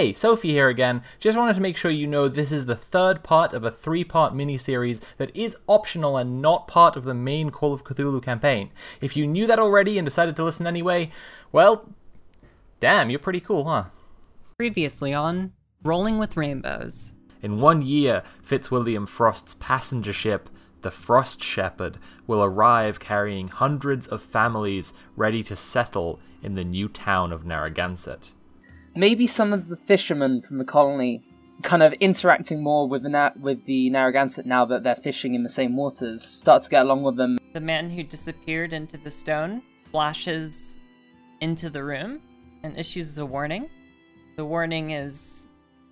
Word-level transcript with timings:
Hey, 0.00 0.14
Sophie 0.14 0.52
here 0.52 0.70
again. 0.70 1.02
Just 1.18 1.36
wanted 1.36 1.56
to 1.56 1.60
make 1.60 1.76
sure 1.76 1.90
you 1.90 2.06
know 2.06 2.26
this 2.26 2.52
is 2.52 2.64
the 2.64 2.74
third 2.74 3.22
part 3.22 3.52
of 3.52 3.64
a 3.64 3.70
three 3.70 4.02
part 4.02 4.32
miniseries 4.32 5.02
that 5.18 5.30
is 5.36 5.58
optional 5.66 6.16
and 6.16 6.40
not 6.40 6.66
part 6.66 6.96
of 6.96 7.04
the 7.04 7.12
main 7.12 7.50
Call 7.50 7.74
of 7.74 7.84
Cthulhu 7.84 8.22
campaign. 8.22 8.70
If 9.02 9.14
you 9.14 9.26
knew 9.26 9.46
that 9.46 9.58
already 9.58 9.98
and 9.98 10.06
decided 10.06 10.36
to 10.36 10.42
listen 10.42 10.66
anyway, 10.66 11.10
well, 11.52 11.86
damn, 12.80 13.10
you're 13.10 13.18
pretty 13.18 13.40
cool, 13.40 13.66
huh? 13.66 13.84
Previously 14.56 15.12
on 15.12 15.52
Rolling 15.82 16.16
with 16.16 16.34
Rainbows. 16.34 17.12
In 17.42 17.60
one 17.60 17.82
year, 17.82 18.22
Fitzwilliam 18.42 19.06
Frost's 19.06 19.52
passenger 19.52 20.14
ship, 20.14 20.48
the 20.80 20.90
Frost 20.90 21.44
Shepherd, 21.44 21.98
will 22.26 22.42
arrive 22.42 23.00
carrying 23.00 23.48
hundreds 23.48 24.08
of 24.08 24.22
families 24.22 24.94
ready 25.14 25.42
to 25.42 25.54
settle 25.54 26.20
in 26.42 26.54
the 26.54 26.64
new 26.64 26.88
town 26.88 27.34
of 27.34 27.44
Narragansett. 27.44 28.30
Maybe 28.94 29.26
some 29.26 29.52
of 29.52 29.68
the 29.68 29.76
fishermen 29.76 30.42
from 30.42 30.58
the 30.58 30.64
colony 30.64 31.22
kind 31.62 31.82
of 31.82 31.92
interacting 31.94 32.62
more 32.62 32.88
with 32.88 33.02
the 33.02 33.08
Na- 33.08 33.32
with 33.40 33.64
the 33.66 33.90
Narragansett 33.90 34.46
now 34.46 34.64
that 34.66 34.82
they're 34.82 34.96
fishing 34.96 35.34
in 35.34 35.42
the 35.42 35.48
same 35.48 35.76
waters 35.76 36.22
start 36.22 36.62
to 36.64 36.70
get 36.70 36.82
along 36.82 37.02
with 37.02 37.16
them. 37.16 37.38
The 37.52 37.60
man 37.60 37.90
who 37.90 38.02
disappeared 38.02 38.72
into 38.72 38.96
the 38.96 39.10
stone 39.10 39.62
flashes 39.90 40.78
into 41.40 41.70
the 41.70 41.82
room 41.82 42.20
and 42.62 42.78
issues 42.78 43.18
a 43.18 43.26
warning. 43.26 43.68
The 44.36 44.44
warning 44.44 44.92
is 44.92 45.46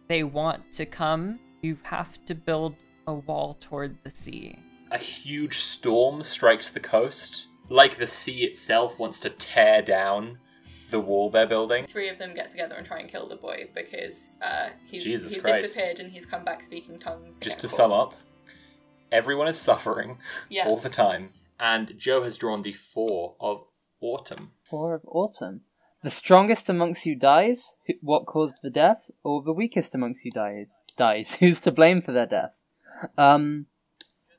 they 0.08 0.22
want 0.22 0.72
to 0.72 0.86
come. 0.86 1.38
You 1.62 1.76
have 1.82 2.24
to 2.26 2.34
build 2.34 2.76
a 3.06 3.14
wall 3.14 3.56
toward 3.60 3.96
the 4.04 4.10
sea. 4.10 4.58
A 4.90 4.98
huge 4.98 5.58
storm 5.58 6.22
strikes 6.22 6.70
the 6.70 6.80
coast, 6.80 7.48
like 7.68 7.96
the 7.96 8.06
sea 8.06 8.44
itself 8.44 8.98
wants 8.98 9.20
to 9.20 9.30
tear 9.30 9.82
down 9.82 10.38
the 10.90 11.00
wall 11.00 11.30
they're 11.30 11.46
building. 11.46 11.86
Three 11.86 12.08
of 12.08 12.18
them 12.18 12.34
get 12.34 12.50
together 12.50 12.74
and 12.74 12.86
try 12.86 12.98
and 13.00 13.08
kill 13.08 13.28
the 13.28 13.36
boy 13.36 13.68
because 13.74 14.20
uh, 14.42 14.70
he's, 14.86 15.04
Jesus 15.04 15.34
he's 15.34 15.42
Christ. 15.42 15.62
disappeared 15.62 16.00
and 16.00 16.10
he's 16.12 16.26
come 16.26 16.44
back 16.44 16.62
speaking 16.62 16.98
tongues. 16.98 17.38
Just 17.38 17.60
to 17.60 17.66
again. 17.66 17.76
sum 17.76 17.92
up, 17.92 18.14
everyone 19.12 19.48
is 19.48 19.58
suffering 19.58 20.18
Yeah. 20.48 20.66
all 20.66 20.76
the 20.76 20.88
time, 20.90 21.30
and 21.58 21.96
Joe 21.98 22.22
has 22.22 22.36
drawn 22.36 22.62
the 22.62 22.72
four 22.72 23.34
of 23.40 23.64
autumn. 24.00 24.52
Four 24.68 24.94
of 24.94 25.02
autumn. 25.06 25.62
The 26.02 26.10
strongest 26.10 26.68
amongst 26.68 27.04
you 27.06 27.16
dies. 27.16 27.74
Who- 27.86 27.94
What 28.00 28.26
caused 28.26 28.56
the 28.62 28.70
death? 28.70 29.02
Or 29.24 29.42
the 29.42 29.52
weakest 29.52 29.94
amongst 29.94 30.24
you 30.24 30.30
died 30.30 30.66
dies. 30.96 31.34
Who's 31.40 31.60
to 31.62 31.72
blame 31.72 32.00
for 32.00 32.12
their 32.12 32.26
death? 32.26 32.52
Um, 33.16 33.66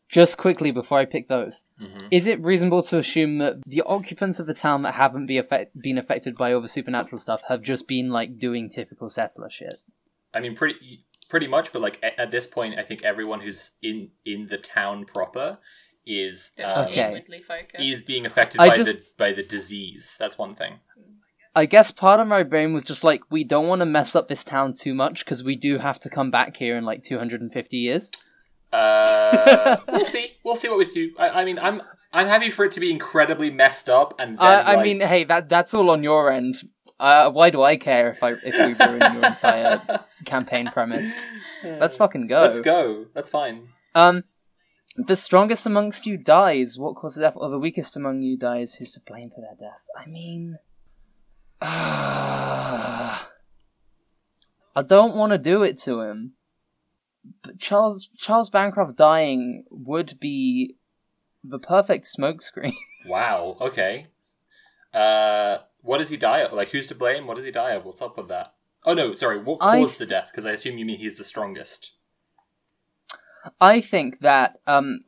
just 0.10 0.38
quickly 0.38 0.72
before 0.72 0.98
I 0.98 1.06
pick 1.06 1.28
those, 1.28 1.66
Mhm. 1.80 2.08
is 2.12 2.26
it 2.28 2.42
reasonable 2.42 2.82
to 2.84 2.98
assume 2.98 3.38
that 3.38 3.58
the 3.66 3.82
occupants 3.84 4.40
of 4.40 4.48
the 4.48 4.54
town 4.54 4.82
that 4.82 4.96
haven't 4.96 5.28
be 5.28 5.38
affect- 5.38 5.80
been 5.80 5.98
affected 5.98 6.36
by 6.36 6.52
all 6.52 6.62
the 6.62 6.68
supernatural 6.68 7.20
stuff 7.20 7.42
have 7.48 7.62
just 7.62 7.88
been 7.88 8.10
like 8.10 8.40
doing 8.40 8.70
typical 8.70 9.10
settler 9.10 9.50
shit? 9.50 9.76
I 10.34 10.40
mean, 10.40 10.56
pretty 10.56 11.06
pretty 11.30 11.46
much, 11.48 11.72
but 11.72 11.82
like 11.82 12.00
a- 12.02 12.20
at 12.20 12.32
this 12.32 12.48
point, 12.48 12.80
I 12.80 12.84
think 12.84 13.04
everyone 13.04 13.42
who's 13.42 13.78
in 13.84 14.10
in 14.26 14.48
the 14.48 14.58
town 14.58 15.06
proper 15.06 15.60
is 16.06 16.52
um, 16.64 16.86
Okay. 16.86 17.06
inwardly 17.06 17.42
focused. 17.44 17.84
is 17.84 18.02
being 18.02 18.26
affected 18.26 18.60
I 18.60 18.70
by 18.70 18.76
just- 18.78 18.98
the 18.98 19.06
by 19.18 19.32
the 19.32 19.44
disease. 19.44 20.16
That's 20.20 20.38
one 20.40 20.56
thing. 20.56 20.80
I 21.56 21.66
guess 21.66 21.92
part 21.92 22.20
of 22.20 22.28
my 22.28 22.44
brain 22.44 22.74
was 22.74 22.84
just 22.84 23.04
like, 23.04 23.22
we 23.32 23.44
don't 23.44 23.68
want 23.68 23.80
to 23.82 23.86
mess 23.86 24.16
up 24.16 24.28
this 24.28 24.44
town 24.44 24.74
too 24.74 24.94
much 24.94 25.26
because 25.26 25.44
we 25.44 25.56
do 25.56 25.78
have 25.80 26.00
to 26.02 26.10
come 26.10 26.30
back 26.32 26.56
here 26.58 26.78
in 26.78 26.86
like 26.86 27.04
250 27.04 27.78
years. 27.78 28.12
Uh, 28.72 29.78
we'll 29.92 30.06
see. 30.06 30.32
We'll 30.44 30.56
see 30.56 30.70
what 30.70 30.78
we 30.78 30.86
do. 30.86 31.12
I, 31.18 31.30
I 31.30 31.46
mean, 31.46 31.58
I'm 31.60 31.82
I'm 32.14 32.28
happy 32.28 32.50
for 32.50 32.66
it 32.66 32.72
to 32.74 32.80
be 32.80 32.92
incredibly 32.92 33.50
messed 33.50 33.90
up, 33.90 34.14
and 34.20 34.36
then, 34.36 34.42
I, 34.46 34.54
I 34.62 34.76
like- 34.76 34.84
mean, 34.84 35.00
hey, 35.02 35.24
that 35.26 35.50
that's 35.50 35.74
all 35.74 35.90
on 35.90 36.04
your 36.04 36.32
end. 36.32 36.58
Uh, 37.00 37.30
why 37.32 37.50
do 37.50 37.62
I 37.62 37.78
care 37.78 38.10
if 38.10 38.22
I 38.22 38.32
if 38.32 38.58
we 38.58 38.74
ruin 38.86 39.14
your 39.14 39.26
entire 39.26 39.82
campaign 40.26 40.70
premise? 40.72 41.20
Let's 41.64 41.96
fucking 41.96 42.28
go. 42.28 42.40
let's 42.40 42.60
go. 42.60 43.06
That's 43.14 43.30
fine. 43.30 43.70
Um, 43.96 44.24
the 44.98 45.16
strongest 45.16 45.66
amongst 45.66 46.06
you 46.06 46.18
dies. 46.18 46.78
What 46.78 46.96
causes 46.98 47.22
death? 47.22 47.34
Or 47.38 47.50
the 47.50 47.58
weakest 47.58 47.96
among 47.96 48.22
you 48.22 48.38
dies. 48.38 48.76
Who's 48.76 48.92
to 48.92 49.00
blame 49.00 49.30
for 49.30 49.40
their 49.40 49.56
death? 49.58 49.80
I 49.98 50.08
mean, 50.08 50.60
I 51.62 53.26
don't 54.86 55.16
want 55.16 55.32
to 55.32 55.38
do 55.38 55.64
it 55.64 55.78
to 55.80 56.02
him, 56.02 56.34
Charles 57.58 58.10
Charles 58.18 58.50
Bancroft 58.50 58.96
dying 58.96 59.66
would 59.70 60.20
be 60.20 60.76
the 61.44 61.60
perfect 61.60 62.06
smokescreen. 62.06 62.74
Wow. 63.06 63.56
Okay. 63.62 64.04
Uh, 64.94 65.60
what 65.82 66.00
does 66.00 66.10
he 66.10 66.18
die 66.18 66.40
of? 66.40 66.52
Like, 66.52 66.72
who's 66.72 66.86
to 66.88 66.96
blame? 66.96 67.28
What 67.28 67.38
does 67.38 67.46
he 67.46 67.52
die 67.52 67.72
of? 67.72 67.86
What's 67.86 68.02
up 68.02 68.18
with 68.18 68.28
that? 68.28 68.54
Oh 68.86 68.94
no, 68.94 69.14
sorry. 69.14 69.40
What 69.40 69.60
caused 69.60 70.00
the 70.00 70.06
death? 70.06 70.30
Because 70.32 70.46
I 70.46 70.52
assume 70.52 70.78
you 70.78 70.86
mean 70.86 70.98
he's 70.98 71.18
the 71.18 71.24
strongest. 71.24 71.94
I 73.62 73.80
think 73.80 74.20
that 74.20 74.60
um, 74.68 75.06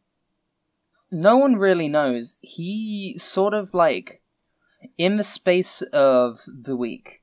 no 1.12 1.38
one 1.38 1.58
really 1.58 1.88
knows. 1.88 2.38
He 2.42 3.16
sort 3.18 3.54
of 3.54 3.74
like 3.74 4.22
in 4.98 5.18
the 5.18 5.24
space 5.24 5.82
of 5.94 6.40
the 6.48 6.76
week. 6.76 7.22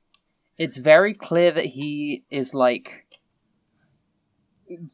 It's 0.57 0.77
very 0.77 1.13
clear 1.13 1.51
that 1.51 1.65
he 1.65 2.25
is 2.29 2.53
like 2.53 3.18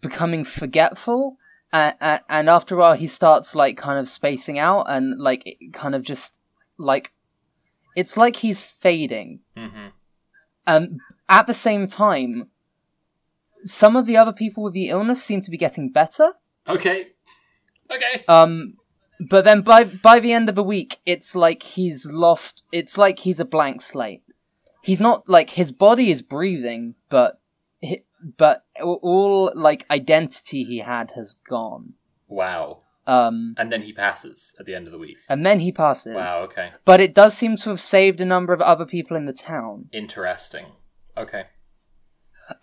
becoming 0.01 0.45
forgetful, 0.45 1.37
and, 1.71 2.21
and 2.29 2.49
after 2.49 2.75
a 2.75 2.77
while 2.77 2.95
he 2.95 3.07
starts 3.07 3.55
like 3.55 3.77
kind 3.77 3.99
of 3.99 4.07
spacing 4.07 4.59
out 4.59 4.85
and 4.87 5.19
like 5.19 5.57
kind 5.73 5.95
of 5.95 6.03
just 6.03 6.39
like 6.77 7.11
it's 7.95 8.17
like 8.17 8.37
he's 8.37 8.61
fading. 8.61 9.39
Mm-hmm. 9.55 9.87
Um, 10.67 10.97
at 11.29 11.47
the 11.47 11.53
same 11.53 11.87
time, 11.87 12.49
some 13.63 13.95
of 13.95 14.05
the 14.05 14.17
other 14.17 14.33
people 14.33 14.63
with 14.63 14.73
the 14.73 14.89
illness 14.89 15.23
seem 15.23 15.41
to 15.41 15.51
be 15.51 15.57
getting 15.57 15.89
better. 15.89 16.33
Okay. 16.67 17.07
Okay. 17.91 18.23
Um, 18.27 18.75
but 19.19 19.45
then 19.45 19.61
by 19.61 19.85
by 19.85 20.19
the 20.19 20.33
end 20.33 20.49
of 20.49 20.55
the 20.55 20.63
week, 20.63 20.99
it's 21.05 21.35
like 21.35 21.63
he's 21.63 22.05
lost. 22.05 22.63
It's 22.71 22.97
like 22.97 23.19
he's 23.19 23.39
a 23.39 23.45
blank 23.45 23.81
slate. 23.81 24.23
He's 24.81 25.01
not 25.01 25.27
like 25.29 25.51
his 25.51 25.71
body 25.71 26.11
is 26.11 26.21
breathing, 26.21 26.95
but 27.09 27.39
but 28.37 28.65
all- 28.81 29.51
like 29.55 29.85
identity 29.91 30.63
he 30.63 30.79
had 30.79 31.11
has 31.15 31.35
gone. 31.47 31.93
wow. 32.27 32.81
Um, 33.07 33.53
And 33.59 33.71
then 33.71 33.83
he 33.83 33.93
passes 33.93 34.55
at 34.59 34.65
the 34.65 34.73
end 34.73 34.87
of 34.87 34.91
the 34.91 34.97
week. 34.97 35.17
and 35.29 35.45
then 35.45 35.59
he 35.59 35.71
passes. 35.71 36.15
Wow. 36.15 36.41
Okay. 36.45 36.71
But 36.85 36.99
it 36.99 37.13
does 37.13 37.37
seem 37.37 37.55
to 37.57 37.69
have 37.69 37.79
saved 37.79 38.19
a 38.19 38.25
number 38.25 38.51
of 38.51 38.61
other 38.61 38.83
people 38.85 39.15
in 39.15 39.27
the 39.27 39.33
town. 39.33 39.89
Interesting. 39.91 40.65
Okay. 41.15 41.43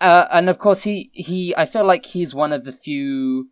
Uh, 0.00 0.26
and 0.32 0.48
of 0.50 0.58
course, 0.58 0.82
he 0.82 1.10
he. 1.12 1.54
I 1.56 1.66
feel 1.66 1.84
like 1.84 2.06
he's 2.06 2.34
one 2.34 2.52
of 2.52 2.64
the 2.64 2.72
few. 2.72 3.50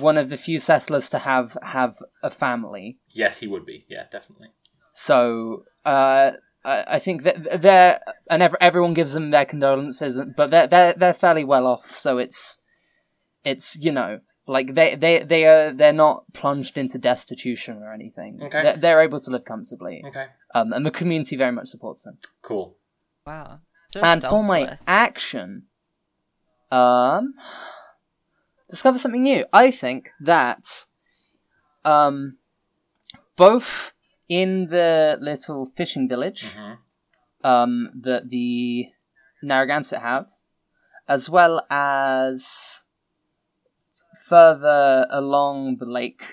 One 0.00 0.16
of 0.16 0.28
the 0.30 0.36
few 0.36 0.58
settlers 0.58 1.10
to 1.10 1.18
have 1.18 1.58
have 1.62 1.96
a 2.22 2.30
family. 2.30 2.98
Yes, 3.10 3.40
he 3.40 3.46
would 3.46 3.66
be. 3.66 3.84
Yeah, 3.88 4.04
definitely. 4.10 4.48
So 4.92 5.64
uh, 5.84 6.32
I, 6.64 6.84
I 6.96 6.98
think 6.98 7.22
that 7.24 7.62
they're 7.62 8.00
and 8.30 8.42
everyone 8.60 8.94
gives 8.94 9.12
them 9.12 9.30
their 9.30 9.44
condolences, 9.44 10.20
but 10.36 10.50
they're 10.50 10.66
they're 10.66 10.94
they're 10.94 11.14
fairly 11.14 11.44
well 11.44 11.66
off. 11.66 11.90
So 11.90 12.18
it's 12.18 12.58
it's 13.44 13.76
you 13.76 13.92
know 13.92 14.20
like 14.46 14.74
they 14.74 14.94
they 14.94 15.22
they 15.22 15.44
are 15.46 15.72
they're 15.72 15.92
not 15.92 16.24
plunged 16.32 16.76
into 16.76 16.98
destitution 16.98 17.82
or 17.82 17.92
anything. 17.92 18.40
Okay. 18.42 18.62
They're, 18.62 18.76
they're 18.76 19.02
able 19.02 19.20
to 19.20 19.30
live 19.30 19.44
comfortably, 19.44 20.02
Okay. 20.06 20.26
um, 20.54 20.72
and 20.72 20.84
the 20.84 20.90
community 20.90 21.36
very 21.36 21.52
much 21.52 21.68
supports 21.68 22.02
them. 22.02 22.18
Cool. 22.42 22.76
Wow. 23.26 23.60
So 23.88 24.00
and 24.00 24.22
for 24.22 24.42
my 24.42 24.76
action, 24.86 25.64
um, 26.70 27.34
discover 28.68 28.98
something 28.98 29.22
new. 29.22 29.46
I 29.52 29.70
think 29.70 30.10
that, 30.20 30.86
um, 31.84 32.38
both 33.36 33.93
in 34.28 34.68
the 34.68 35.16
little 35.20 35.70
fishing 35.76 36.08
village, 36.08 36.44
hmm 36.54 36.74
um, 37.42 37.90
that 38.02 38.30
the 38.30 38.86
Narragansett 39.42 40.00
have, 40.00 40.26
as 41.06 41.28
well 41.28 41.66
as 41.68 42.82
further 44.26 45.06
along 45.10 45.76
the 45.78 45.84
lake, 45.86 46.24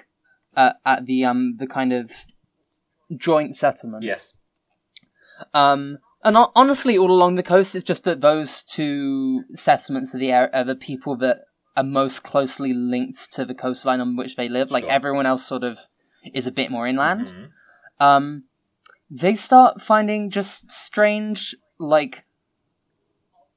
uh, 0.55 0.73
at 0.85 1.05
the 1.05 1.25
um 1.25 1.57
the 1.59 1.67
kind 1.67 1.91
of 1.93 2.11
joint 3.17 3.55
settlement. 3.55 4.03
Yes. 4.03 4.37
Um, 5.53 5.97
and 6.23 6.35
ho- 6.37 6.51
honestly, 6.55 6.97
all 6.97 7.11
along 7.11 7.35
the 7.35 7.43
coast, 7.43 7.75
it's 7.75 7.83
just 7.83 8.03
that 8.05 8.21
those 8.21 8.63
two 8.63 9.43
settlements 9.53 10.13
are 10.15 10.19
the 10.19 10.31
are, 10.31 10.49
are 10.53 10.63
the 10.63 10.75
people 10.75 11.15
that 11.17 11.41
are 11.75 11.83
most 11.83 12.23
closely 12.23 12.73
linked 12.73 13.31
to 13.33 13.45
the 13.45 13.55
coastline 13.55 14.01
on 14.01 14.15
which 14.15 14.35
they 14.35 14.49
live. 14.49 14.71
Like 14.71 14.83
Sure. 14.83 14.91
everyone 14.91 15.25
else, 15.25 15.45
sort 15.45 15.63
of, 15.63 15.79
is 16.33 16.47
a 16.47 16.51
bit 16.51 16.69
more 16.71 16.87
inland. 16.87 17.27
Mhm. 17.27 17.49
Um, 18.01 18.45
they 19.11 19.35
start 19.35 19.83
finding 19.83 20.31
just 20.31 20.71
strange, 20.71 21.55
like 21.79 22.23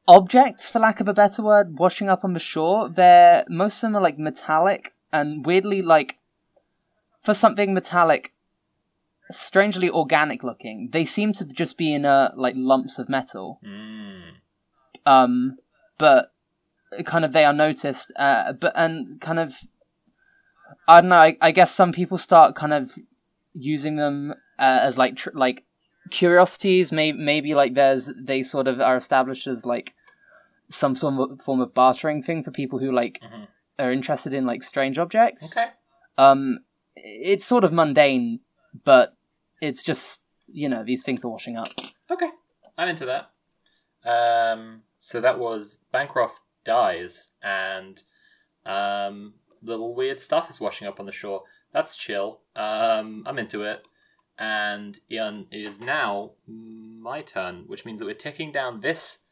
objects, 0.07 0.69
for 0.69 0.81
lack 0.81 1.01
of 1.01 1.09
a 1.09 1.15
better 1.15 1.43
word, 1.43 1.79
washing 1.79 2.11
up 2.11 2.25
on 2.25 2.35
the 2.35 2.39
shore. 2.39 2.91
They're 2.91 3.45
most 3.49 3.77
of 3.79 3.81
them 3.83 3.97
are 3.97 4.03
like 4.03 4.19
metallic 4.19 4.93
and 5.13 5.47
weirdly 5.47 5.81
like 5.81 6.19
for 7.23 7.33
something 7.33 7.73
metallic, 7.73 8.35
strangely 9.31 9.89
organic 9.89 10.45
looking. 10.45 10.91
They 10.93 11.07
seem 11.07 11.33
to 11.35 11.47
just 11.47 11.79
be 11.79 11.95
in 11.95 12.05
uh, 12.05 12.33
like 12.37 12.55
lumps 12.55 12.99
of 12.99 13.09
metal. 13.09 13.61
Mm. 13.65 14.23
um, 15.07 15.57
but 15.99 16.33
kind 17.07 17.25
of 17.25 17.33
they 17.33 17.47
are 17.47 17.55
noticed. 17.55 18.13
Uh, 18.15 18.53
but 18.53 18.75
and 18.77 19.21
kind 19.23 19.39
of 19.39 19.57
I 20.87 21.01
don't 21.01 21.09
know. 21.09 21.17
I, 21.17 21.39
I 21.41 21.51
guess 21.51 21.75
some 21.75 21.93
people 21.93 22.19
start 22.19 22.57
kind 22.57 22.75
of 22.75 22.93
using 23.55 23.97
them 23.97 24.33
uh, 24.59 24.79
as 24.83 24.99
like 24.99 25.17
tr- 25.17 25.31
like 25.35 25.65
curiosities. 26.11 26.93
Maybe 26.93 27.19
maybe 27.19 27.55
like 27.55 27.75
there's 27.75 28.13
they 28.17 28.43
sort 28.43 28.67
of 28.69 28.81
are 28.81 28.97
established 28.97 29.47
as 29.47 29.65
like 29.65 29.95
some 30.71 30.95
sort 30.95 31.31
of 31.31 31.41
form 31.43 31.61
of 31.61 31.73
bartering 31.75 32.23
thing 32.23 32.43
for 32.43 32.51
people 32.51 32.79
who 32.79 32.91
like 32.93 33.21
Mhm. 33.23 33.47
are 33.79 33.93
interested 33.93 34.33
in 34.33 34.47
like 34.47 34.63
strange 34.63 34.99
objects. 34.99 35.57
Okay. 35.57 35.71
Um, 36.19 36.61
it's 36.97 37.45
sort 37.45 37.65
of 37.65 37.73
mundane, 37.73 38.41
but 38.85 39.17
it's 39.61 39.83
just 39.83 40.21
you 40.53 40.69
know 40.69 40.85
these 40.85 41.03
things 41.03 41.25
are 41.25 41.29
washing 41.31 41.57
up. 41.57 41.69
Okay. 42.11 42.31
I'm 42.77 42.89
into 42.89 43.07
that. 43.07 43.31
Um, 44.05 44.83
so 44.99 45.21
that 45.21 45.39
was 45.39 45.79
Bancroft 45.93 46.41
dies 46.65 47.33
and 47.43 48.03
um, 48.67 49.35
little 49.63 49.95
weird 49.95 50.19
stuff 50.21 50.51
is 50.51 50.61
washing 50.61 50.87
up 50.89 50.99
on 51.01 51.07
the 51.07 51.13
shore. 51.13 51.43
That's 51.75 51.97
chill. 51.97 52.41
Um, 52.55 53.25
I'm 53.27 53.39
into 53.39 53.65
it. 53.65 53.87
And 54.39 54.99
Ian, 55.11 55.49
it 55.51 55.61
is 55.61 55.81
now 55.81 56.31
my 56.47 57.21
turn, 57.21 57.65
which 57.67 57.85
means 57.85 57.99
that 57.99 58.07
we're 58.07 58.15
ticking 58.15 58.53
down 58.53 58.81
this 58.81 59.25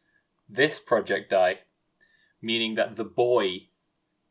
this 0.49 0.79
project 0.79 1.31
die, 1.31 1.61
meaning 2.43 2.75
that 2.75 2.97
the 2.97 3.05
boy, 3.05 3.69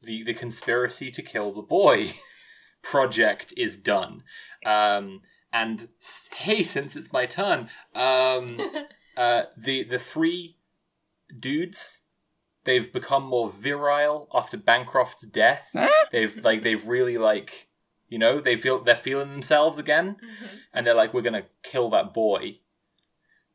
the 0.02 0.24
the 0.24 0.34
conspiracy 0.34 1.10
to 1.10 1.22
kill 1.22 1.52
the 1.52 1.62
boy 1.62 2.12
project 2.84 3.54
is 3.58 3.78
done. 3.78 4.24
Um, 4.66 5.22
and 5.52 5.88
hey, 6.34 6.64
since 6.64 6.96
it's 6.96 7.14
my 7.14 7.26
turn, 7.26 7.70
um, 7.96 8.48
uh, 9.18 9.44
the 9.58 9.84
the 9.84 10.00
three 10.00 10.58
dudes 11.38 12.04
they've 12.66 12.92
become 12.92 13.24
more 13.24 13.50
virile 13.50 14.28
after 14.34 14.58
Bancroft's 14.58 15.26
death. 15.26 15.70
they've 16.12 16.44
like 16.44 16.62
they've 16.62 16.88
really 16.88 17.18
like 17.18 17.70
you 18.12 18.20
know 18.20 18.40
they 18.40 18.56
feel 18.56 18.84
they're 18.84 18.96
feeling 18.96 19.32
themselves 19.32 19.80
again, 19.80 20.18
and 20.72 20.86
they're 20.86 20.94
like 20.94 21.14
we're 21.16 21.22
gonna 21.24 21.46
kill 21.64 21.90
that 21.90 22.14
boy. 22.14 22.60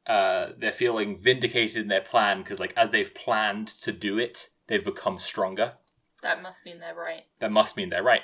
Uh, 0.06 0.50
they're 0.58 0.72
feeling 0.72 1.18
vindicated 1.18 1.82
in 1.82 1.88
their 1.88 2.00
plan 2.00 2.38
because 2.38 2.58
like 2.58 2.72
as 2.76 2.90
they've 2.90 3.14
planned 3.14 3.68
to 3.68 3.92
do 3.92 4.18
it, 4.18 4.50
they've 4.66 4.84
become 4.84 5.18
stronger 5.18 5.74
That 6.22 6.40
must 6.42 6.64
mean 6.64 6.78
they're 6.80 6.94
right. 6.94 7.24
that 7.40 7.52
must 7.52 7.76
mean 7.76 7.90
they're 7.90 8.02
right. 8.02 8.22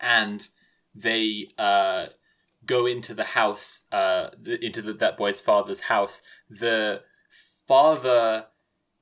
And 0.00 0.46
they 0.94 1.48
uh, 1.58 2.06
go 2.64 2.86
into 2.86 3.14
the 3.14 3.24
house, 3.24 3.86
uh, 3.92 4.30
the, 4.40 4.64
into 4.64 4.80
the, 4.80 4.92
that 4.94 5.16
boy's 5.16 5.40
father's 5.40 5.80
house. 5.80 6.22
The 6.48 7.02
father 7.66 8.46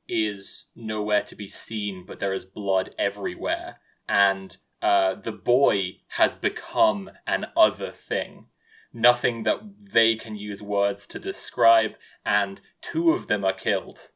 is 0.08 0.66
nowhere 0.74 1.22
to 1.22 1.36
be 1.36 1.48
seen, 1.48 2.04
but 2.06 2.18
there 2.18 2.32
is 2.32 2.44
blood 2.44 2.94
everywhere. 2.98 3.76
And 4.08 4.56
uh, 4.84 5.14
the 5.14 5.32
boy 5.32 5.96
has 6.08 6.34
become 6.34 7.10
an 7.26 7.46
other 7.56 7.90
thing. 7.90 8.48
Nothing 8.92 9.44
that 9.44 9.60
they 9.80 10.14
can 10.14 10.36
use 10.36 10.62
words 10.62 11.06
to 11.06 11.18
describe, 11.18 11.94
and 12.24 12.60
two 12.82 13.12
of 13.12 13.26
them 13.26 13.46
are 13.46 13.54
killed. 13.54 14.10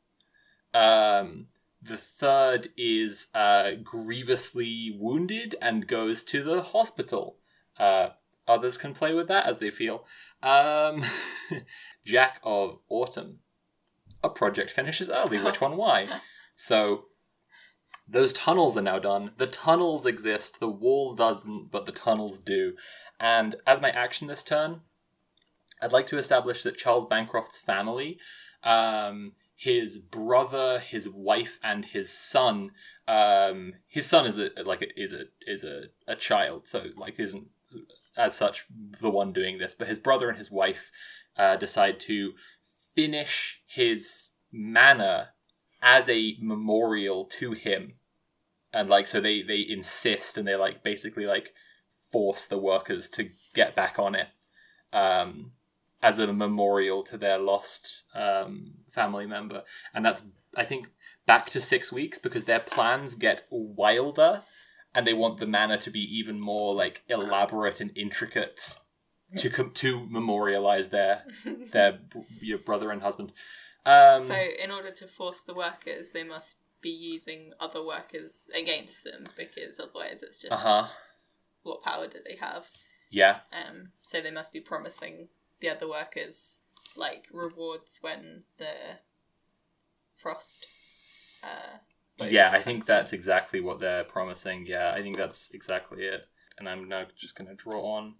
Um, 0.74 1.46
the 1.80 1.96
third 1.96 2.68
is 2.76 3.28
uh, 3.32 3.70
grievously 3.82 4.94
wounded 4.94 5.54
and 5.62 5.88
goes 5.88 6.22
to 6.24 6.42
the 6.42 6.60
hospital. 6.60 7.38
Uh, 7.78 8.08
others 8.46 8.76
can 8.76 8.92
play 8.92 9.14
with 9.14 9.26
that 9.28 9.46
as 9.46 9.60
they 9.60 9.70
feel. 9.70 10.04
Um, 10.42 11.02
Jack 12.04 12.40
of 12.44 12.78
Autumn. 12.90 13.38
A 14.22 14.28
project 14.28 14.70
finishes 14.70 15.08
early. 15.08 15.38
Which 15.42 15.62
one? 15.62 15.78
Why? 15.78 16.08
So 16.56 17.06
those 18.08 18.32
tunnels 18.32 18.76
are 18.76 18.82
now 18.82 18.98
done. 18.98 19.32
The 19.36 19.46
tunnels 19.46 20.06
exist. 20.06 20.60
The 20.60 20.68
wall 20.68 21.14
doesn't, 21.14 21.70
but 21.70 21.86
the 21.86 21.92
tunnels 21.92 22.38
do. 22.40 22.74
And 23.20 23.56
as 23.66 23.80
my 23.80 23.90
action 23.90 24.28
this 24.28 24.42
turn, 24.42 24.80
I'd 25.82 25.92
like 25.92 26.06
to 26.08 26.18
establish 26.18 26.62
that 26.62 26.78
Charles 26.78 27.04
Bancroft's 27.04 27.58
family, 27.58 28.18
um, 28.64 29.32
his 29.54 29.98
brother, 29.98 30.78
his 30.78 31.08
wife, 31.08 31.58
and 31.62 31.84
his 31.84 32.12
son. 32.12 32.72
Um, 33.06 33.74
his 33.86 34.06
son 34.06 34.26
is 34.26 34.38
a 34.38 34.50
like 34.64 34.82
a, 34.82 35.00
is 35.00 35.12
a 35.12 35.24
is 35.46 35.64
a, 35.64 35.84
a 36.06 36.16
child, 36.16 36.66
so 36.66 36.86
like 36.96 37.20
isn't 37.20 37.48
as 38.16 38.34
such 38.34 38.66
the 39.00 39.10
one 39.10 39.32
doing 39.32 39.58
this. 39.58 39.74
But 39.74 39.88
his 39.88 39.98
brother 39.98 40.28
and 40.28 40.38
his 40.38 40.50
wife 40.50 40.90
uh, 41.36 41.56
decide 41.56 42.00
to 42.00 42.32
finish 42.94 43.62
his 43.66 44.32
manor 44.50 45.28
as 45.82 46.08
a 46.08 46.36
memorial 46.40 47.24
to 47.24 47.52
him. 47.52 47.94
And 48.72 48.88
like 48.88 49.06
so 49.06 49.20
they 49.20 49.42
they 49.42 49.64
insist 49.66 50.36
and 50.36 50.46
they 50.46 50.56
like 50.56 50.82
basically 50.82 51.26
like 51.26 51.52
force 52.12 52.44
the 52.44 52.58
workers 52.58 53.08
to 53.10 53.30
get 53.54 53.74
back 53.74 53.98
on 53.98 54.14
it 54.14 54.28
um 54.92 55.52
as 56.02 56.18
a 56.18 56.32
memorial 56.32 57.02
to 57.02 57.18
their 57.18 57.38
lost 57.38 58.04
um 58.14 58.74
family 58.90 59.26
member. 59.26 59.62
And 59.94 60.04
that's 60.04 60.22
i 60.56 60.64
think 60.64 60.88
back 61.26 61.50
to 61.50 61.60
six 61.60 61.92
weeks 61.92 62.18
because 62.18 62.44
their 62.44 62.60
plans 62.60 63.14
get 63.14 63.46
wilder 63.50 64.42
and 64.94 65.06
they 65.06 65.12
want 65.12 65.38
the 65.38 65.46
manor 65.46 65.76
to 65.76 65.90
be 65.90 66.00
even 66.00 66.40
more 66.40 66.74
like 66.74 67.02
elaborate 67.08 67.80
and 67.80 67.96
intricate 67.96 68.78
to 69.36 69.50
com- 69.50 69.72
to 69.72 70.06
memorialize 70.08 70.88
their 70.88 71.24
their 71.72 71.98
your 72.40 72.58
brother 72.58 72.90
and 72.90 73.02
husband 73.02 73.32
um 73.88 74.22
So, 74.22 74.34
in 74.64 74.70
order 74.70 74.90
to 74.92 75.06
force 75.08 75.42
the 75.42 75.54
workers, 75.54 76.10
they 76.12 76.24
must 76.24 76.56
be 76.80 76.90
using 76.90 77.52
other 77.58 77.84
workers 77.84 78.48
against 78.54 79.02
them 79.04 79.24
because 79.36 79.80
otherwise 79.80 80.22
it's 80.22 80.40
just 80.40 80.52
uh-huh 80.52 80.86
what 81.62 81.82
power 81.82 82.06
do 82.06 82.18
they 82.26 82.36
have? 82.36 82.66
yeah 83.10 83.40
Um, 83.52 83.92
so 84.02 84.20
they 84.20 84.30
must 84.30 84.52
be 84.52 84.60
promising 84.60 85.28
the 85.60 85.70
other 85.70 85.88
workers 85.88 86.60
like 86.96 87.26
rewards 87.32 87.98
when 88.00 88.44
the 88.58 88.74
frost. 90.16 90.66
Uh, 91.42 91.78
Yeah, 92.18 92.50
I 92.52 92.60
think 92.60 92.80
comes 92.80 92.88
in. 92.88 92.94
that's 92.94 93.12
exactly 93.12 93.60
what 93.60 93.78
they're 93.78 94.04
promising. 94.04 94.66
Yeah, 94.66 94.92
I 94.92 95.02
think 95.02 95.16
that's 95.16 95.50
exactly 95.52 96.04
it. 96.04 96.26
And 96.58 96.68
I'm 96.68 96.88
now 96.88 97.06
just 97.16 97.36
gonna 97.36 97.54
draw 97.54 97.82
on. 97.96 98.14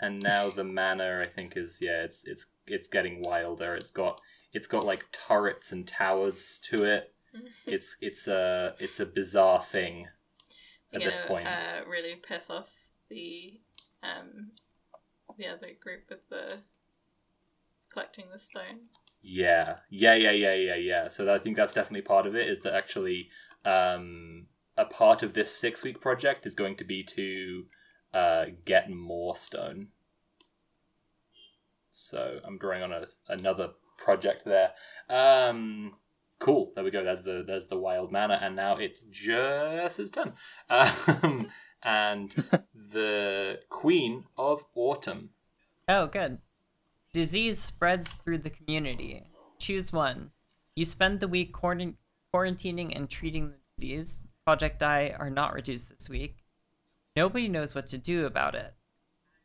And 0.00 0.22
now 0.22 0.48
the 0.50 0.64
manor, 0.64 1.20
I 1.22 1.26
think, 1.26 1.56
is 1.56 1.80
yeah, 1.82 2.02
it's 2.02 2.24
it's 2.24 2.46
it's 2.66 2.88
getting 2.88 3.22
wilder. 3.22 3.74
It's 3.74 3.90
got 3.90 4.20
it's 4.52 4.66
got 4.66 4.84
like 4.84 5.06
turrets 5.12 5.72
and 5.72 5.86
towers 5.86 6.60
to 6.70 6.84
it. 6.84 7.14
It's 7.64 7.96
it's 8.00 8.26
a 8.26 8.74
it's 8.80 8.98
a 8.98 9.06
bizarre 9.06 9.62
thing 9.62 10.08
at 10.92 11.00
You're 11.00 11.10
this 11.10 11.18
gonna, 11.18 11.28
point. 11.28 11.46
Uh, 11.46 11.88
really 11.88 12.16
piss 12.16 12.50
off 12.50 12.70
the 13.08 13.60
um 14.02 14.50
the 15.38 15.46
other 15.46 15.68
group 15.80 16.02
with 16.08 16.28
the 16.28 16.58
collecting 17.88 18.24
the 18.32 18.40
stone. 18.40 18.88
Yeah, 19.22 19.76
yeah, 19.90 20.14
yeah, 20.14 20.32
yeah, 20.32 20.54
yeah, 20.54 20.76
yeah. 20.76 21.08
So 21.08 21.32
I 21.32 21.38
think 21.38 21.56
that's 21.56 21.74
definitely 21.74 22.02
part 22.02 22.26
of 22.26 22.34
it. 22.34 22.48
Is 22.48 22.60
that 22.60 22.74
actually 22.74 23.28
um, 23.64 24.46
a 24.76 24.86
part 24.86 25.22
of 25.22 25.34
this 25.34 25.54
six 25.54 25.82
week 25.82 26.00
project 26.00 26.46
is 26.46 26.54
going 26.54 26.76
to 26.76 26.84
be 26.84 27.02
to 27.04 27.66
uh, 28.14 28.46
get 28.64 28.90
more 28.90 29.36
stone. 29.36 29.88
So 31.90 32.38
I'm 32.44 32.56
drawing 32.56 32.82
on 32.82 32.92
a, 32.92 33.04
another 33.28 33.70
project 34.00 34.44
there. 34.44 34.72
Um, 35.08 35.92
cool. 36.40 36.72
There 36.74 36.82
we 36.82 36.90
go. 36.90 37.04
There's 37.04 37.22
the 37.22 37.44
there's 37.46 37.66
the 37.66 37.78
wild 37.78 38.10
manor, 38.10 38.38
and 38.40 38.56
now 38.56 38.74
it's 38.76 39.04
Jess's 39.04 40.10
turn. 40.10 40.32
Um, 40.68 41.48
and 41.82 42.30
the 42.74 43.60
Queen 43.68 44.24
of 44.36 44.64
Autumn. 44.74 45.30
Oh, 45.88 46.06
good. 46.06 46.38
Disease 47.12 47.58
spreads 47.58 48.10
through 48.10 48.38
the 48.38 48.50
community. 48.50 49.24
Choose 49.58 49.92
one. 49.92 50.30
You 50.76 50.84
spend 50.84 51.20
the 51.20 51.28
week 51.28 51.52
quarant- 51.52 51.96
quarantining 52.34 52.94
and 52.94 53.08
treating 53.10 53.50
the 53.50 53.56
disease. 53.76 54.26
Project 54.44 54.82
I 54.82 55.14
are 55.18 55.30
not 55.30 55.52
reduced 55.52 55.90
this 55.90 56.08
week. 56.08 56.44
Nobody 57.16 57.48
knows 57.48 57.74
what 57.74 57.88
to 57.88 57.98
do 57.98 58.26
about 58.26 58.54
it. 58.54 58.72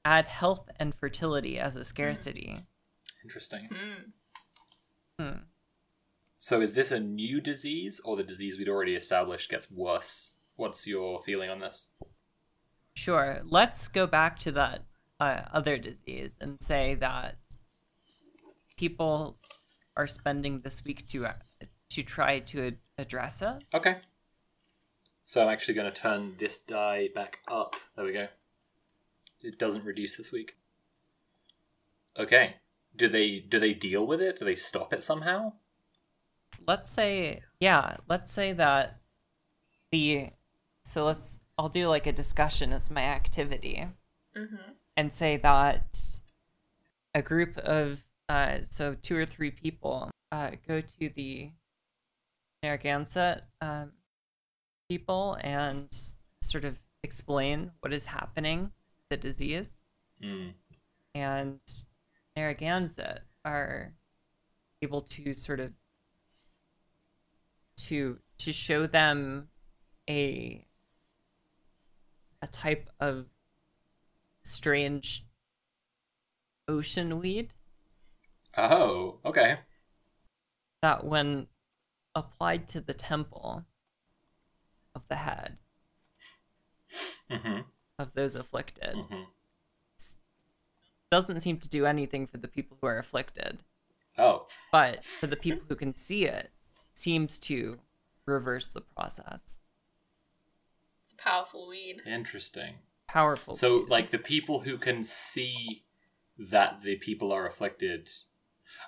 Add 0.06 0.28
health 0.28 0.70
and 0.78 0.94
fertility 0.94 1.58
as 1.60 1.76
a 1.76 1.84
scarcity. 1.84 2.66
Interesting. 3.24 3.68
Hmm. 3.72 4.10
Hmm. 5.19 5.39
So 6.38 6.62
is 6.62 6.74
this 6.74 6.91
a 6.91 7.00
new 7.00 7.41
disease 7.41 8.01
or 8.03 8.15
the 8.15 8.24
disease 8.24 8.57
we'd 8.57 8.69
already 8.69 8.95
established 8.95 9.50
gets 9.50 9.72
worse? 9.72 10.34
What's 10.55 10.86
your 10.88 11.22
feeling 11.22 11.50
on 11.50 11.60
this? 11.60 11.89
Sure. 12.93 13.41
Let's 13.43 13.88
go 13.88 14.07
back 14.07 14.39
to 14.39 14.51
that 14.53 14.84
uh, 15.19 15.41
other 15.53 15.77
disease 15.77 16.36
and 16.39 16.60
say 16.60 16.95
that 16.95 17.38
people 18.77 19.38
are 19.98 20.07
spending 20.07 20.62
this 20.62 20.84
week 20.84 21.07
to 21.10 21.25
uh, 21.25 21.34
to 21.89 22.03
try 22.03 22.39
to 22.39 22.67
ad- 22.67 22.77
address 22.98 23.41
it. 23.41 23.63
Okay. 23.74 23.98
So 25.24 25.41
I'm 25.41 25.50
actually 25.50 25.74
going 25.74 25.91
to 25.91 26.01
turn 26.01 26.36
this 26.38 26.60
die 26.60 27.10
back 27.13 27.39
up. 27.48 27.75
There 27.95 28.05
we 28.05 28.13
go. 28.13 28.27
It 29.41 29.57
doesn't 29.57 29.86
reduce 29.86 30.17
this 30.17 30.31
week. 30.31 30.57
Okay. 32.17 32.55
Do 32.96 33.08
they 33.08 33.40
do 33.40 33.60
they 33.60 33.74
deal 33.74 34.06
with 34.08 34.22
it? 34.22 34.40
Do 34.40 34.46
they 34.46 34.56
stop 34.56 34.94
it 34.94 35.04
somehow? 35.04 35.54
let's 36.68 36.90
say 36.90 37.42
yeah 37.60 37.98
let's 38.08 38.32
say 38.32 38.54
that 38.54 39.00
the 39.92 40.30
so 40.86 41.06
let's 41.06 41.38
i'll 41.58 41.70
do 41.70 41.88
like 41.88 42.08
a 42.08 42.12
discussion 42.14 42.72
as 42.74 42.90
my 42.90 43.04
activity 43.04 43.86
Mm-hmm. 44.36 44.72
and 44.98 45.14
say 45.14 45.38
that 45.38 46.00
a 47.14 47.22
group 47.22 47.58
of 47.58 48.04
uh 48.30 48.60
so 48.70 48.96
two 49.00 49.16
or 49.18 49.25
three 49.25 49.52
people 49.52 50.10
uh 50.32 50.52
go 50.68 50.82
to 50.82 51.10
the 51.16 51.52
Narragansett 52.64 53.44
um 53.62 53.92
people 54.90 55.38
and 55.42 55.88
sort 56.42 56.66
of 56.66 56.80
explain 57.04 57.72
what 57.82 57.94
is 57.94 58.06
happening 58.06 58.72
the 59.10 59.18
disease 59.18 59.70
Mm. 60.24 60.54
and 61.14 61.60
Narragansett 62.36 63.22
are 63.44 63.94
able 64.82 65.01
to 65.01 65.34
sort 65.34 65.60
of 65.60 65.72
to 67.77 68.15
to 68.39 68.51
show 68.51 68.86
them 68.88 69.50
a 70.10 70.65
a 72.42 72.48
type 72.48 72.89
of 73.00 73.25
strange 74.44 75.25
ocean 76.68 77.20
weed 77.20 77.54
Oh, 78.58 79.20
okay. 79.25 79.58
that 80.82 81.04
when 81.06 81.48
applied 82.13 82.68
to 82.70 82.80
the 82.82 82.94
temple 82.94 83.65
of 84.94 85.01
the 85.10 85.15
head 85.15 85.58
Mm-hmm. 87.30 87.62
of 88.00 88.13
those 88.13 88.36
afflicted 88.36 88.96
Mm-hmm. 88.96 89.24
Doesn't 91.12 91.40
seem 91.42 91.58
to 91.60 91.70
do 91.70 91.86
anything 91.86 92.28
for 92.28 92.38
the 92.38 92.48
people 92.48 92.78
who 92.82 92.88
are 92.88 92.98
afflicted 92.98 93.60
Oh, 94.18 94.48
but 94.72 95.04
for 95.04 95.28
the 95.28 95.36
people 95.36 95.64
who 95.68 95.76
can 95.76 95.96
see 95.96 96.26
it 96.26 96.52
seems 96.94 97.38
to 97.40 97.80
reverse 98.26 98.72
the 98.72 98.82
process 98.82 99.60
It's 101.04 101.14
a 101.14 101.18
powerful 101.18 101.68
weed. 101.68 101.98
interesting. 102.06 102.76
powerful 103.08 103.54
So, 103.54 103.82
too. 103.82 103.86
like 103.90 104.10
the 104.10 104.18
people 104.18 104.62
who 104.62 104.78
can 104.78 105.04
see 105.04 105.84
that 106.38 106.82
the 106.84 106.96
people 106.98 107.32
are 107.32 107.46
afflicted. 107.46 108.10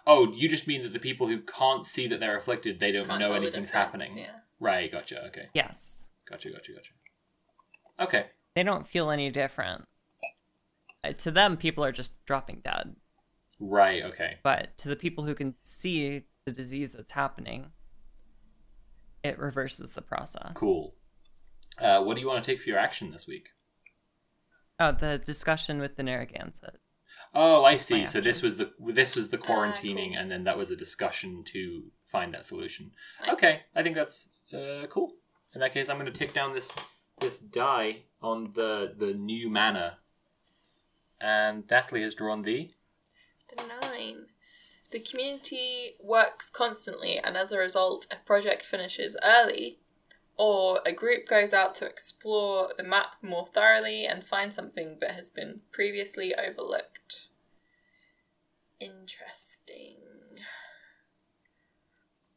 Oh, 0.06 0.34
you 0.34 0.50
just 0.50 0.68
mean 0.68 0.82
that 0.84 0.94
the 0.94 1.00
people 1.00 1.28
who 1.28 1.40
can't 1.42 1.86
see 1.86 2.08
that 2.08 2.20
they're 2.20 2.36
afflicted, 2.38 2.80
they 2.80 2.92
don't 2.92 3.06
Can't 3.08 3.20
know 3.20 3.34
anything's 3.34 3.70
happening. 3.70 4.18
Yeah. 4.18 4.40
Right, 4.60 4.92
gotcha. 4.92 5.26
Okay, 5.28 5.48
yes 5.54 6.10
gotcha, 6.30 6.50
gotcha, 6.50 6.72
gotcha. 6.74 6.94
Okay, 8.00 8.26
they 8.56 8.64
don't 8.64 8.88
feel 8.88 9.10
any 9.12 9.30
different 9.30 9.86
to 11.18 11.32
them 11.32 11.58
people 11.58 11.84
are 11.84 11.92
just 11.92 12.14
dropping 12.26 12.62
dead 12.64 12.96
right, 13.60 14.04
okay. 14.04 14.38
but 14.44 14.78
to 14.78 14.88
the 14.90 14.96
people 14.96 15.24
who 15.24 15.34
can 15.36 15.54
see 15.64 16.24
the 16.46 16.52
disease 16.52 16.92
that's 16.92 17.12
happening 17.12 17.68
it 19.24 19.38
reverses 19.40 19.92
the 19.94 20.02
process 20.02 20.52
Cool. 20.54 20.96
Uh, 21.80 22.02
what 22.04 22.16
do 22.16 22.22
you 22.22 22.28
want 22.28 22.44
to 22.44 22.52
take 22.52 22.62
for 22.62 22.70
your 22.70 22.80
action 22.80 23.12
this 23.12 23.28
week? 23.28 23.50
oh 24.80 24.92
the 24.92 25.18
discussion 25.20 25.80
with 25.80 25.96
the 25.96 26.04
Narragansett 26.04 26.76
Oh, 27.34 27.64
I 27.66 27.78
see. 27.78 28.06
So 28.06 28.22
this 28.22 28.44
was 28.44 28.58
the 28.58 28.72
this 28.80 29.16
was 29.16 29.30
the 29.30 29.40
Ah, 29.40 29.46
quarantining, 29.46 30.10
cool. 30.14 30.18
and 30.20 30.30
then 30.32 30.44
that 30.44 30.58
was 30.58 30.70
a 30.72 30.76
discussion 30.76 31.44
to 31.46 31.86
find 32.06 32.34
that 32.34 32.46
solution. 32.46 32.92
Nice. 33.22 33.34
Okay, 33.34 33.62
I 33.76 33.82
think 33.82 33.96
that's 33.96 34.30
uh, 34.54 34.86
cool. 34.90 35.14
In 35.54 35.60
that 35.62 35.74
case, 35.74 35.90
I'm 35.90 35.98
going 35.98 36.12
to 36.12 36.20
take 36.20 36.34
down 36.34 36.54
this 36.54 36.76
this 37.20 37.40
die 37.40 38.04
on 38.22 38.52
the 38.54 38.94
the 38.98 39.14
new 39.14 39.50
manor, 39.50 39.94
and 41.20 41.70
Natalie 41.70 42.02
has 42.04 42.16
drawn 42.16 42.44
the. 42.44 42.72
The 43.50 43.64
nine. 43.82 44.28
The 44.92 45.00
community 45.00 45.96
works 46.02 46.50
constantly, 46.50 47.18
and 47.18 47.36
as 47.36 47.52
a 47.52 47.58
result, 47.58 48.06
a 48.12 48.16
project 48.26 48.66
finishes 48.66 49.18
early, 49.24 49.80
or 50.38 50.82
a 50.86 50.94
group 50.94 51.28
goes 51.28 51.54
out 51.54 51.76
to 51.76 51.86
explore 51.86 52.70
the 52.78 52.84
map 52.84 53.16
more 53.22 53.48
thoroughly 53.48 54.06
and 54.06 54.24
find 54.24 54.54
something 54.54 54.98
that 55.02 55.12
has 55.12 55.30
been 55.30 55.62
previously 55.72 56.34
overlooked. 56.36 57.28
Interesting. 58.80 59.96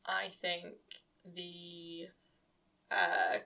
I 0.07 0.29
think 0.41 0.75
the 1.25 2.09
uh, 2.91 3.39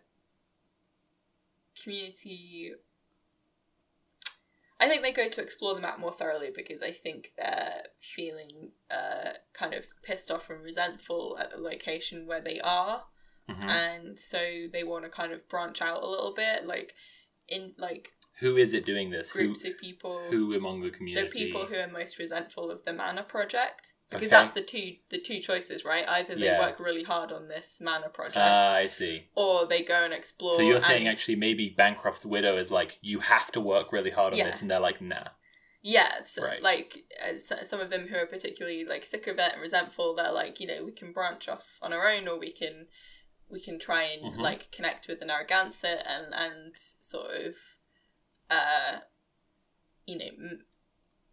community 1.83 2.73
I 4.85 4.89
think 4.89 5.03
they 5.03 5.13
go 5.13 5.29
to 5.29 5.43
explore 5.43 5.75
the 5.75 5.81
map 5.81 5.99
more 5.99 6.13
thoroughly 6.13 6.51
because 6.55 6.83
I 6.83 6.91
think 6.91 7.33
they're 7.39 7.85
feeling 8.01 8.73
uh, 8.91 9.33
kind 9.55 9.73
of 9.75 9.87
pissed 10.03 10.31
off 10.31 10.51
and 10.51 10.63
resentful 10.63 11.39
at 11.41 11.51
the 11.51 11.59
location 11.59 12.27
where 12.27 12.41
they 12.43 12.61
are, 12.61 13.05
Mhm. 13.49 13.69
and 13.69 14.21
so 14.21 14.67
they 14.73 14.85
want 14.85 15.05
to 15.05 15.11
kind 15.11 15.33
of 15.33 15.49
branch 15.49 15.81
out 15.81 16.03
a 16.03 16.07
little 16.07 16.35
bit, 16.35 16.67
like 16.67 16.95
in 17.49 17.75
like 17.79 18.13
Who 18.41 18.57
is 18.57 18.73
it 18.75 18.85
doing 18.85 19.11
this? 19.11 19.31
Who 19.31 19.45
groups 19.45 19.65
of 19.65 19.79
people. 19.79 20.21
who 20.31 20.55
among 20.55 20.81
the 20.81 20.91
community? 20.91 21.29
the 21.29 21.45
people 21.47 21.67
who 21.67 21.77
are 21.77 21.87
most 21.89 22.19
resentful 22.19 22.71
of 22.71 22.85
the 22.85 22.93
manor 22.93 23.23
project 23.23 23.95
because 24.11 24.27
Okay. 24.29 24.37
that's 24.37 24.53
the 24.55 24.63
two 24.63 24.97
the 25.11 25.19
two 25.21 25.41
choices 25.41 25.85
right 25.85 26.05
either 26.09 26.35
they 26.35 26.45
Yeah. 26.47 26.61
work 26.61 26.79
really 26.79 27.03
hard 27.05 27.33
on 27.33 27.49
this 27.49 27.81
manor 27.81 28.09
project 28.09 28.39
Ah, 28.39 28.75
I 28.75 28.87
see. 28.87 29.29
or 29.35 29.67
they 29.67 29.83
go 29.83 30.05
and 30.05 30.13
explore 30.13 30.57
So 30.57 30.63
you're 30.63 30.81
saying 30.81 31.09
actually 31.09 31.37
maybe 31.37 31.69
Bancroft's 31.71 32.27
widow 32.27 32.57
is 32.57 32.71
like 32.71 32.99
you 33.03 33.21
have 33.21 33.51
to 33.53 33.61
work 33.61 33.93
really 33.93 34.11
hard 34.11 34.33
on 34.33 34.39
Yeah. 34.39 34.51
this, 34.51 34.63
and 34.63 34.71
they're 34.71 34.81
like 34.81 35.01
nah. 35.01 35.29
Yeah, 35.87 36.19
it's 36.19 36.39
Right. 36.39 36.63
like 36.63 37.05
uh, 37.23 37.37
so- 37.39 37.63
some 37.63 37.81
of 37.81 37.91
them 37.91 38.09
who 38.09 38.17
are 38.17 38.27
particularly 38.27 38.85
like 38.85 39.05
sick 39.05 39.27
of 39.27 39.39
it 39.39 39.53
and 39.53 39.61
resentful, 39.61 40.15
they're 40.15 40.33
like, 40.33 40.59
you 40.61 40.67
know, 40.67 40.83
we 40.85 40.93
can 40.93 41.13
branch 41.13 41.47
off 41.49 41.79
on 41.83 41.93
our 41.93 42.09
own, 42.09 42.27
or 42.29 42.39
we 42.39 42.53
can 42.53 42.89
we 43.51 43.61
can 43.61 43.79
try 43.79 44.05
and 44.05 44.23
Mhm. 44.23 44.39
like 44.41 44.71
connect 44.73 45.07
with 45.07 45.21
the 45.21 45.27
Narragansett 45.27 46.03
and 46.07 46.35
and 46.35 46.77
sort 46.77 47.31
of, 47.33 47.57
uh, 48.51 48.99
you 50.07 50.19
know, 50.19 50.27
m- 50.27 50.65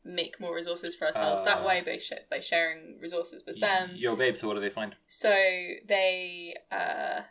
make 0.03 0.39
more 0.39 0.55
resources 0.55 0.95
for 0.95 1.05
ourselves 1.07 1.41
that 1.43 1.61
Uh, 1.61 1.65
way 1.67 1.81
by 1.81 1.97
sh- 1.97 2.13
by 2.29 2.39
sharing 2.39 2.97
resources 2.99 3.43
with 3.45 3.55
Y- 3.55 3.61
them. 3.61 3.95
Yo, 3.95 4.15
babe. 4.15 4.35
So 4.37 4.47
what 4.47 4.55
do 4.55 4.59
they 4.61 4.69
find? 4.69 4.95
So 5.07 5.29
they 5.29 6.55
uh, 6.71 7.21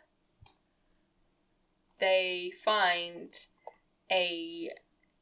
they 1.99 2.51
find 2.63 3.33
a 4.11 4.69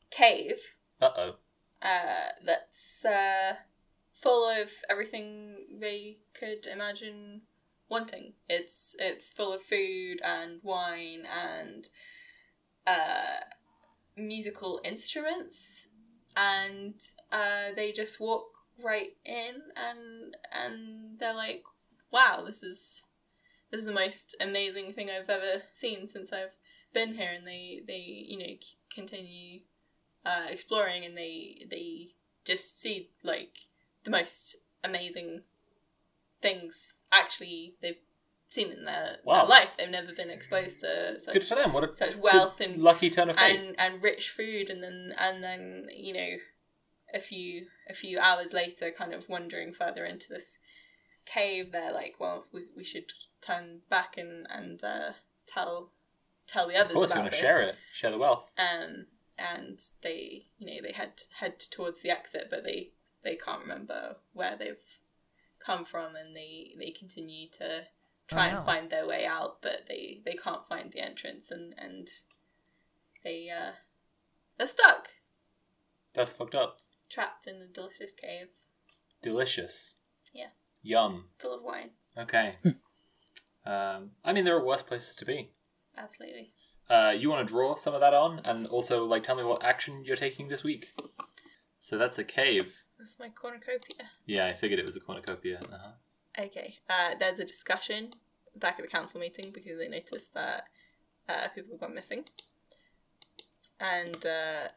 cave 0.10 0.78
Uh 1.02 1.12
oh. 1.18 1.36
uh, 1.82 2.30
that's 2.46 3.06
uh, 3.06 3.56
full 4.14 4.50
of 4.50 4.72
everything 4.90 5.66
they 5.80 6.18
could 6.34 6.66
imagine 6.68 7.44
wanting. 7.90 8.34
It's 8.48 8.96
it's 9.00 9.32
full 9.32 9.54
of 9.54 9.62
food 9.64 10.22
and 10.24 10.60
wine 10.64 11.26
and 11.26 11.88
uh, 12.88 13.40
musical 14.20 14.82
instruments, 14.84 15.88
and 16.36 16.96
uh, 17.32 17.74
they 17.76 17.92
just 17.92 18.20
walk 18.20 18.46
right 18.84 19.12
in 19.26 19.56
and 19.76 20.36
and 20.52 21.20
they're 21.20 21.34
like, 21.34 21.64
"Wow, 22.12 22.44
this 22.46 22.64
is 22.64 23.04
this 23.72 23.82
is 23.82 23.88
the 23.88 23.94
most 23.94 24.36
amazing 24.40 24.94
thing 24.94 25.10
I've 25.10 25.30
ever 25.30 25.64
seen 25.74 26.08
since 26.08 26.32
I've 26.32 26.56
been 26.94 27.14
here." 27.14 27.32
And 27.36 27.46
they 27.46 27.82
they 27.86 28.26
you 28.28 28.38
know 28.38 28.56
continue 28.94 29.62
uh, 30.26 30.48
exploring 30.50 31.06
and 31.06 31.18
they 31.18 31.66
they 31.70 32.10
just 32.46 32.80
see 32.82 33.10
like 33.24 33.58
the 34.04 34.12
most 34.12 34.58
amazing 34.84 35.44
things 36.42 37.02
actually 37.12 37.76
they've 37.82 38.00
seen 38.50 38.72
in 38.72 38.84
their, 38.86 39.18
Wow. 39.24 39.40
their 39.42 39.46
life. 39.50 39.70
They've 39.78 39.90
never 39.90 40.12
been 40.14 40.30
exposed 40.30 40.80
to 40.82 41.20
such 41.20 41.34
Good 41.34 41.44
for 41.44 41.56
them. 41.56 41.72
What 41.74 41.90
a 41.90 41.94
such 41.96 42.16
wealth 42.18 42.60
and- 42.60 42.82
lucky 42.82 43.10
turn 43.10 43.30
of 43.30 43.38
fate. 43.38 43.58
and 43.60 43.76
and 43.80 44.04
rich 44.04 44.30
food 44.30 44.70
and 44.70 44.84
then 44.84 45.14
and 45.18 45.44
then 45.44 45.88
you 45.94 46.14
know 46.14 46.38
a 47.14 47.20
few 47.20 47.68
a 47.88 47.94
few 47.94 48.20
hours 48.20 48.52
later 48.54 48.92
kind 48.92 49.14
of 49.14 49.30
wandering 49.30 49.74
further 49.74 50.06
into 50.06 50.30
this 50.30 50.58
cave 51.26 51.72
they're 51.72 51.92
like 51.94 52.16
well 52.20 52.46
we, 52.52 52.66
we 52.76 52.84
should 52.84 53.12
turn 53.42 53.82
back 53.90 54.18
and 54.18 54.46
and 54.50 54.84
uh, 54.84 55.12
tell 55.48 55.92
tell 56.48 56.68
the 56.68 56.76
others 56.76 56.92
of 56.92 56.96
course, 56.96 57.14
you 57.14 57.20
want 57.22 57.32
to 57.32 57.38
share 57.38 57.62
it, 57.62 57.76
share 57.94 58.12
the 58.12 58.18
wealth. 58.18 58.52
um, 58.58 59.06
and 59.38 59.80
they 60.02 60.48
you 60.58 60.66
know 60.68 60.82
they 60.82 60.92
head 60.92 61.22
head 61.40 61.60
towards 61.60 62.02
the 62.02 62.10
exit, 62.10 62.48
but 62.50 62.64
they 62.64 62.92
they 63.24 63.36
can't 63.36 63.62
remember 63.62 64.18
where 64.34 64.56
they've 64.58 65.00
come 65.60 65.86
from, 65.86 66.16
and 66.16 66.36
they 66.36 66.74
they 66.80 66.90
continue 66.92 67.48
to 67.50 67.84
try 68.30 68.48
Oh, 68.50 68.52
no. 68.52 68.58
and 68.58 68.66
find 68.66 68.90
their 68.90 69.08
way 69.08 69.26
out, 69.26 69.62
but 69.62 69.86
they 69.88 70.22
they 70.26 70.34
can't 70.34 70.68
find 70.70 70.92
the 70.92 71.00
entrance, 71.04 71.52
and 71.52 71.74
and 71.78 72.08
they 73.24 73.50
uh 73.50 73.72
they're 74.58 74.68
stuck, 74.68 75.10
That's 76.14 76.34
fucked 76.34 76.56
up. 76.56 76.80
trapped 77.10 77.48
in 77.48 77.62
a 77.62 77.68
delicious 77.68 78.14
cave 78.14 78.48
Delicious. 79.22 79.96
Yeah. 80.34 80.48
Yum. 80.82 81.26
full 81.40 81.54
of 81.54 81.64
wine. 81.64 81.92
Okay. 82.18 82.56
um, 83.66 84.12
I 84.24 84.32
mean, 84.34 84.46
there 84.46 84.56
are 84.56 84.64
worse 84.66 84.84
places 84.84 85.16
to 85.18 85.26
be. 85.26 85.50
Absolutely. 85.98 86.52
Uh, 86.90 87.14
you 87.18 87.30
want 87.30 87.46
to 87.46 87.52
draw 87.54 87.76
some 87.76 87.94
of 87.94 88.00
that 88.02 88.14
on, 88.14 88.40
and 88.46 88.66
also 88.68 89.04
like 89.04 89.24
tell 89.24 89.36
me 89.36 89.44
what 89.44 89.64
action 89.64 90.04
you're 90.06 90.16
taking 90.16 90.48
this 90.48 90.64
week. 90.64 90.94
So 91.78 91.98
that's 91.98 92.18
a 92.18 92.24
cave. 92.24 92.84
That's 92.98 93.18
my 93.20 93.30
cornucopia. 93.30 94.10
Yeah, 94.26 94.48
I 94.48 94.54
figured 94.54 94.80
it 94.80 94.86
was 94.86 94.96
a 94.96 95.00
cornucopia. 95.00 95.60
Uh-huh. 95.60 95.92
Okay. 96.38 96.78
Uh, 96.90 97.16
there's 97.20 97.40
a 97.40 97.46
discussion 97.46 98.12
back 98.56 98.80
at 98.80 98.86
the 98.86 98.92
council 98.92 99.20
meeting 99.20 99.52
because 99.52 99.78
they 99.78 99.88
noticed 99.88 100.34
that 100.34 100.66
uh, 101.28 101.48
people 101.54 101.72
have 101.74 101.82
gone 101.82 101.96
missing, 101.96 102.26
and 103.80 104.26
uh, 104.26 104.68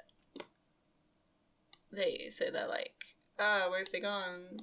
they 1.91 2.29
so 2.31 2.51
they're 2.51 2.69
like, 2.69 3.17
"Ah, 3.39 3.67
where 3.69 3.81
have 3.81 3.91
they 3.93 4.01
gone? 4.01 4.59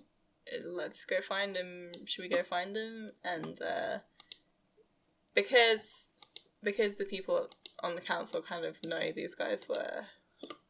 Let's 0.64 1.06
go 1.06 1.22
find 1.22 1.56
them. 1.56 1.92
Should 2.06 2.24
we 2.24 2.30
go 2.30 2.44
find 2.44 2.76
them?" 2.76 3.12
And 3.24 3.62
uh, 3.62 4.00
because 5.36 6.08
because 6.64 6.96
the 6.96 7.06
people 7.06 7.50
on 7.82 7.96
the 7.96 8.02
council 8.02 8.42
kind 8.42 8.66
of 8.66 8.84
know 8.84 9.12
these 9.12 9.36
guys 9.36 9.68
were, 9.70 10.06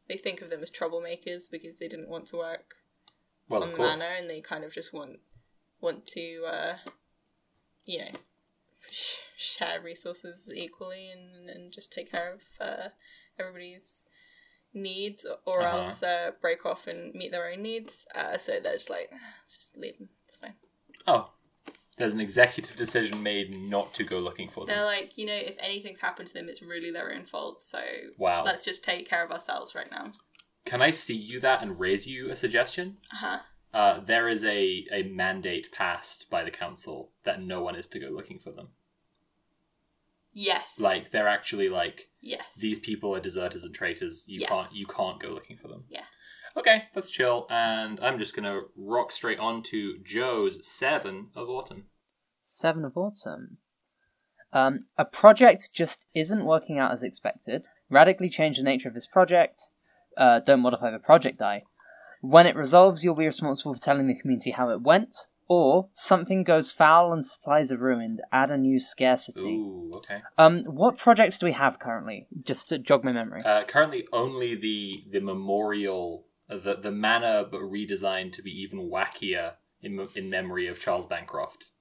they 0.08 0.18
think 0.18 0.42
of 0.42 0.50
them 0.50 0.62
as 0.62 0.70
troublemakers 0.72 1.50
because 1.50 1.78
they 1.78 1.88
didn't 1.88 2.10
want 2.10 2.28
to 2.28 2.38
work 2.38 2.76
Well, 3.48 3.64
on 3.64 3.72
the 3.72 3.78
manor, 3.78 4.06
and 4.18 4.30
they 4.30 4.42
kind 4.42 4.64
of 4.64 4.74
just 4.74 4.94
want 4.94 5.20
want 5.82 6.06
to, 6.08 6.44
uh, 6.46 6.78
you 7.86 8.00
know, 8.00 8.12
sh- 8.92 9.18
share 9.38 9.82
resources 9.82 10.52
equally 10.54 11.10
and, 11.10 11.50
and 11.50 11.72
just 11.72 11.92
take 11.92 12.12
care 12.12 12.34
of 12.34 12.42
uh, 12.60 12.90
everybody's 13.40 14.04
needs, 14.74 15.26
or 15.46 15.62
Uh-huh. 15.64 15.78
else 15.78 16.04
uh, 16.04 16.32
break 16.42 16.66
off 16.66 16.86
and 16.88 17.14
meet 17.16 17.32
their 17.32 17.50
own 17.52 17.62
needs. 17.64 18.06
Uh, 18.14 18.38
so 18.38 18.60
they're 18.60 18.74
just 18.74 18.90
like, 18.90 19.10
just 19.48 19.76
leave 19.78 19.98
them. 19.98 20.10
It's 20.28 20.38
fine. 20.38 20.54
Oh, 21.08 21.32
there's 21.98 22.14
an 22.14 22.22
executive 22.22 22.76
decision 22.78 23.24
made 23.24 23.54
not 23.58 23.94
to 23.96 24.04
go 24.04 24.20
looking 24.20 24.48
for 24.48 24.66
them. 24.66 24.76
They're 24.76 24.86
like, 24.86 25.18
you 25.18 25.26
know, 25.26 25.34
if 25.34 25.56
anything's 25.60 26.00
happened 26.02 26.28
to 26.30 26.34
them, 26.34 26.48
it's 26.50 26.62
really 26.62 26.92
their 26.92 27.12
own 27.14 27.24
fault. 27.24 27.62
So 27.62 27.80
Wow. 28.18 28.44
let's 28.44 28.64
just 28.64 28.84
take 28.84 29.10
care 29.10 29.24
of 29.26 29.32
ourselves 29.32 29.74
right 29.76 29.90
now. 29.92 30.12
Can 30.66 30.82
I 30.82 30.92
see 30.92 31.16
you 31.16 31.40
that 31.40 31.62
and 31.64 31.80
raise 31.80 32.06
you 32.08 32.30
a 32.30 32.36
suggestion? 32.36 32.98
Uh 33.12 33.16
huh. 33.18 33.40
Uh, 33.74 34.00
there 34.00 34.28
is 34.28 34.44
a, 34.44 34.86
a 34.92 35.04
mandate 35.04 35.72
passed 35.72 36.30
by 36.30 36.44
the 36.44 36.52
council 36.52 37.12
that 37.24 37.42
no 37.42 37.62
one 37.62 37.76
is 37.76 37.88
to 37.88 38.00
go 38.00 38.08
looking 38.08 38.40
for 38.40 38.52
them. 38.52 38.70
Yes. 40.32 40.80
Like 40.80 41.12
they're 41.12 41.28
actually 41.28 41.70
like 41.70 42.10
yes. 42.22 42.56
these 42.60 42.80
people 42.80 43.16
are 43.16 43.20
deserters 43.20 43.64
and 43.64 43.74
traitors. 43.74 44.26
You 44.28 44.42
Yes. 44.42 44.50
can't 44.50 44.74
you 44.74 44.86
can't 44.86 45.20
go 45.20 45.30
looking 45.30 45.58
for 45.58 45.68
them. 45.68 45.84
Yeah. 45.90 46.04
Okay, 46.58 46.84
that's 46.94 47.12
chill. 47.12 47.46
And 47.50 48.00
I'm 48.00 48.18
just 48.20 48.36
gonna 48.36 48.62
rock 48.76 49.12
straight 49.12 49.40
on 49.40 49.64
to 49.64 49.98
Joe's 50.04 50.68
seven 50.68 51.30
of 51.36 51.50
autumn. 51.50 51.86
Seven 52.42 52.84
of 52.84 52.98
Autumn. 52.98 53.58
Um, 54.52 54.86
a 54.98 55.06
project 55.06 55.70
just 55.72 56.06
isn't 56.16 56.44
working 56.44 56.80
out 56.80 56.92
as 56.92 57.04
expected. 57.04 57.64
Radically 57.92 58.30
change 58.30 58.58
the 58.58 58.64
nature 58.64 58.88
of 58.88 58.96
this 58.96 59.06
project. 59.06 59.62
Uh, 60.18 60.40
don't 60.40 60.62
modify 60.62 60.90
the 60.90 60.98
project 60.98 61.38
die. 61.38 61.64
When 62.22 62.46
it 62.48 62.56
resolves, 62.56 63.04
you'll 63.04 63.16
be 63.16 63.26
responsible 63.26 63.74
for 63.74 63.80
telling 63.82 64.08
the 64.08 64.16
community 64.20 64.52
how 64.52 64.70
it 64.70 64.82
went. 64.82 65.16
Or 65.48 65.88
something 65.94 66.44
goes 66.44 66.72
foul 66.72 67.12
and 67.12 67.26
supplies 67.26 67.72
are 67.72 67.78
ruined. 67.78 68.22
Add 68.32 68.52
a 68.52 68.58
new 68.58 68.80
scarcity. 68.80 69.56
Ooh, 69.56 69.92
okay. 69.96 70.22
Um, 70.38 70.60
what 70.66 70.98
projects 70.98 71.40
do 71.40 71.48
we 71.48 71.54
have 71.54 71.80
currently? 71.80 72.28
Just 72.44 72.70
to 72.70 72.78
jog 72.78 73.04
my 73.04 73.12
memory. 73.12 73.42
Uh, 73.44 73.64
currently, 73.64 74.08
only 74.14 74.54
the 74.54 75.06
the 75.10 75.22
memorial, 75.22 76.28
the 76.48 76.78
the 76.80 76.92
manor, 76.92 77.46
but 77.50 77.62
redesigned 77.62 78.34
to 78.34 78.44
be 78.44 78.52
even 78.62 78.92
wackier 78.92 79.54
in 79.82 80.08
in 80.16 80.30
memory 80.30 80.68
of 80.68 80.80
Charles 80.80 81.08
Bancroft, 81.08 81.72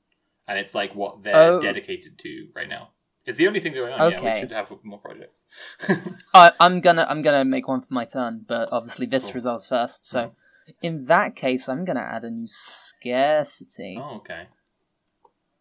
and 0.46 0.58
it's 0.58 0.74
like 0.74 0.94
what 0.94 1.22
they're 1.22 1.52
Oh. 1.52 1.60
dedicated 1.60 2.18
to 2.20 2.48
right 2.54 2.70
now. 2.70 2.92
It's 3.28 3.36
the 3.36 3.46
only 3.46 3.60
thing 3.60 3.74
going 3.74 3.92
on. 3.92 4.10
Yeah, 4.10 4.22
we 4.22 4.28
Okay. 4.28 4.40
should 4.40 4.52
have 4.52 4.72
more 4.82 4.98
projects. 4.98 5.44
I, 6.34 6.50
I'm 6.58 6.80
gonna 6.80 7.04
I'm 7.10 7.20
gonna 7.20 7.44
make 7.44 7.68
one 7.68 7.82
for 7.82 7.92
my 7.92 8.06
turn, 8.06 8.46
but 8.48 8.70
obviously 8.72 9.04
this 9.04 9.24
Cool. 9.24 9.34
resolves 9.34 9.66
first. 9.66 10.06
So, 10.06 10.32
in 10.80 11.04
that 11.06 11.36
case, 11.36 11.68
I'm 11.68 11.84
gonna 11.84 12.00
add 12.00 12.24
a 12.24 12.30
new 12.30 12.46
scarcity. 12.46 13.98
oh, 14.00 14.16
okay. 14.16 14.46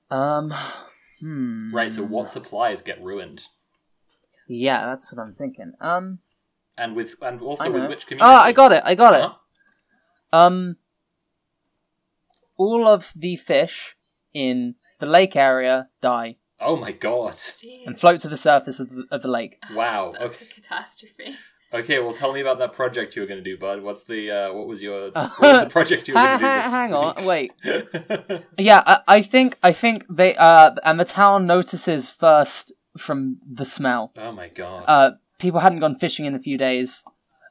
Um, 0.10 0.54
hmm. 1.20 1.76
Right. 1.76 1.92
So, 1.92 2.04
what 2.04 2.30
supplies 2.30 2.82
get 2.82 3.04
ruined, 3.04 3.50
Yeah, 4.48 4.86
that's 4.86 5.12
what 5.12 5.22
I'm 5.22 5.34
thinking. 5.34 5.74
Um, 5.82 6.20
and 6.78 6.96
with 6.96 7.16
and 7.22 7.42
also 7.42 7.70
with 7.70 7.90
which 7.90 8.08
community? 8.08 8.34
Oh, 8.34 8.40
I 8.50 8.54
got 8.54 8.72
it. 8.72 8.82
I 8.86 8.96
got 8.96 9.14
it. 9.14 9.22
Huh? 9.24 9.34
Um, 10.32 10.78
all 12.56 12.88
of 12.88 13.12
the 13.14 13.36
fish 13.36 13.98
in 14.34 14.76
the 15.02 15.06
lake 15.06 15.36
area 15.36 15.90
die 16.02 16.38
Oh 16.60 16.76
my 16.76 16.92
god! 16.92 17.36
and 17.86 18.00
float 18.00 18.20
to 18.22 18.30
the 18.30 18.38
surface 18.38 18.80
of 18.80 18.90
the, 18.90 19.06
of 19.12 19.22
the 19.22 19.28
lake. 19.28 19.62
Wow. 19.74 20.12
That's 20.14 20.42
Okay. 20.42 20.46
a 20.50 20.54
catastrophe. 20.54 21.36
Okay. 21.74 22.00
Well, 22.00 22.14
tell 22.14 22.34
me 22.34 22.40
about 22.42 22.58
that 22.60 22.74
project 22.74 23.16
you 23.16 23.22
were 23.22 23.28
going 23.28 23.44
to 23.44 23.50
do, 23.50 23.58
bud. 23.58 23.82
What's 23.84 24.06
the 24.06 24.32
uh, 24.32 24.54
what 24.54 24.68
was 24.68 24.82
your 24.82 25.12
what 25.12 25.40
was 25.42 25.60
the 25.62 25.70
project 25.70 26.08
you 26.08 26.14
were 26.16 26.22
going 26.22 26.40
to 26.40 26.46
do 26.46 26.54
this 26.62 26.72
hang 26.72 26.94
on, 26.94 27.26
wait. 27.26 27.52
Yeah, 28.58 28.82
I, 28.86 29.00
I 29.08 29.22
think 29.22 29.58
I 29.62 29.72
think 29.74 30.06
they 30.10 30.36
uh 30.36 30.72
and 30.84 31.00
the 31.00 31.06
town 31.06 31.46
notices 31.46 32.12
first 32.12 32.74
from 32.98 33.38
the 33.46 33.66
smell. 33.66 34.12
oh 34.18 34.32
my 34.32 34.48
god. 34.48 34.86
Uh, 34.88 35.12
people 35.40 35.60
hadn't 35.60 35.80
gone 35.82 36.00
fishing 36.00 36.26
in 36.26 36.34
a 36.34 36.40
few 36.40 36.58
days, 36.58 37.04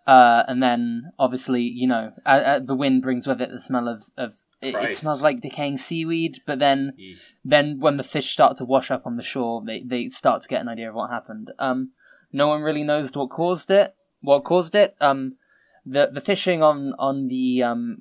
uh, 0.09 0.43
and 0.49 0.61
then 0.63 1.13
obviously 1.19 1.63
you 1.63 1.87
know 1.87 2.11
uh, 2.25 2.29
uh, 2.29 2.59
the 2.59 2.75
wind 2.75 3.03
brings 3.03 3.27
with 3.29 3.41
it 3.41 3.51
the 3.51 3.61
smell 3.61 3.87
of 3.87 4.03
of 4.17 4.35
it, 4.63 4.75
it 4.75 4.97
smells 4.97 5.23
like 5.23 5.41
decaying 5.41 5.79
seaweed. 5.79 6.41
But 6.47 6.59
then 6.59 6.93
Eesh. 6.99 7.33
then 7.45 7.79
when 7.81 7.97
the 7.97 8.03
fish 8.03 8.31
start 8.33 8.57
to 8.59 8.65
wash 8.65 8.91
up 8.91 9.07
on 9.07 9.17
the 9.17 9.23
shore, 9.23 9.63
they 9.65 9.83
they 9.85 10.09
start 10.09 10.43
to 10.43 10.49
get 10.49 10.61
an 10.61 10.69
idea 10.69 10.89
of 10.89 10.95
what 10.95 11.11
happened. 11.11 11.53
Um, 11.59 11.91
no 12.33 12.49
one 12.49 12.63
really 12.63 12.85
knows 12.85 13.13
what 13.15 13.31
caused 13.31 13.71
it. 13.71 13.95
What 14.21 14.45
caused 14.45 14.75
it? 14.75 14.97
Um, 15.01 15.37
the 15.85 16.11
the 16.13 16.21
fishing 16.21 16.63
on 16.63 16.95
on 16.99 17.29
the 17.29 17.63
um, 17.63 17.99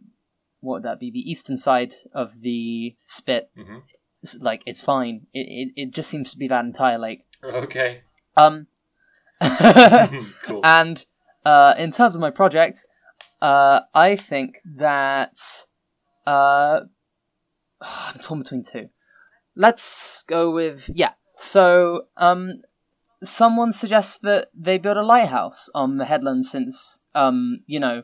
what 0.62 0.76
would 0.76 0.84
that 0.84 1.00
be? 1.00 1.12
The 1.12 1.30
eastern 1.30 1.58
side 1.58 1.94
of 2.14 2.42
the 2.42 2.96
spit. 3.04 3.50
Mhm. 3.58 3.84
it's 4.24 4.38
like 4.40 4.64
it's 4.66 4.82
fine. 4.82 5.28
It, 5.34 5.40
it 5.76 5.82
it 5.82 5.92
just 5.92 6.10
seems 6.10 6.32
to 6.32 6.38
be 6.38 6.48
that 6.48 6.66
entire 6.66 6.98
lake. 6.98 7.26
Okay. 7.44 8.02
Um, 8.38 8.68
cool. 10.44 10.62
and 10.64 11.06
uh, 11.46 11.76
in 11.78 11.92
terms 11.92 12.16
of 12.16 12.22
my 12.22 12.32
project, 12.32 12.86
uh, 13.42 13.82
I 13.94 14.16
think 14.16 14.58
that 14.78 15.38
uh, 16.26 16.82
I'm 17.82 18.20
torn 18.22 18.42
between 18.42 18.64
two. 18.64 18.90
Let's 19.56 20.24
go 20.28 20.52
with 20.52 20.90
yeah. 20.94 21.14
So 21.38 22.08
um, 22.18 22.62
someone 23.24 23.72
suggests 23.72 24.20
that 24.20 24.50
they 24.54 24.78
build 24.78 24.98
a 24.98 25.04
lighthouse 25.04 25.70
on 25.74 25.98
the 25.98 26.06
headland 26.06 26.46
since 26.46 27.00
um, 27.14 27.62
you 27.66 27.80
know 27.80 28.04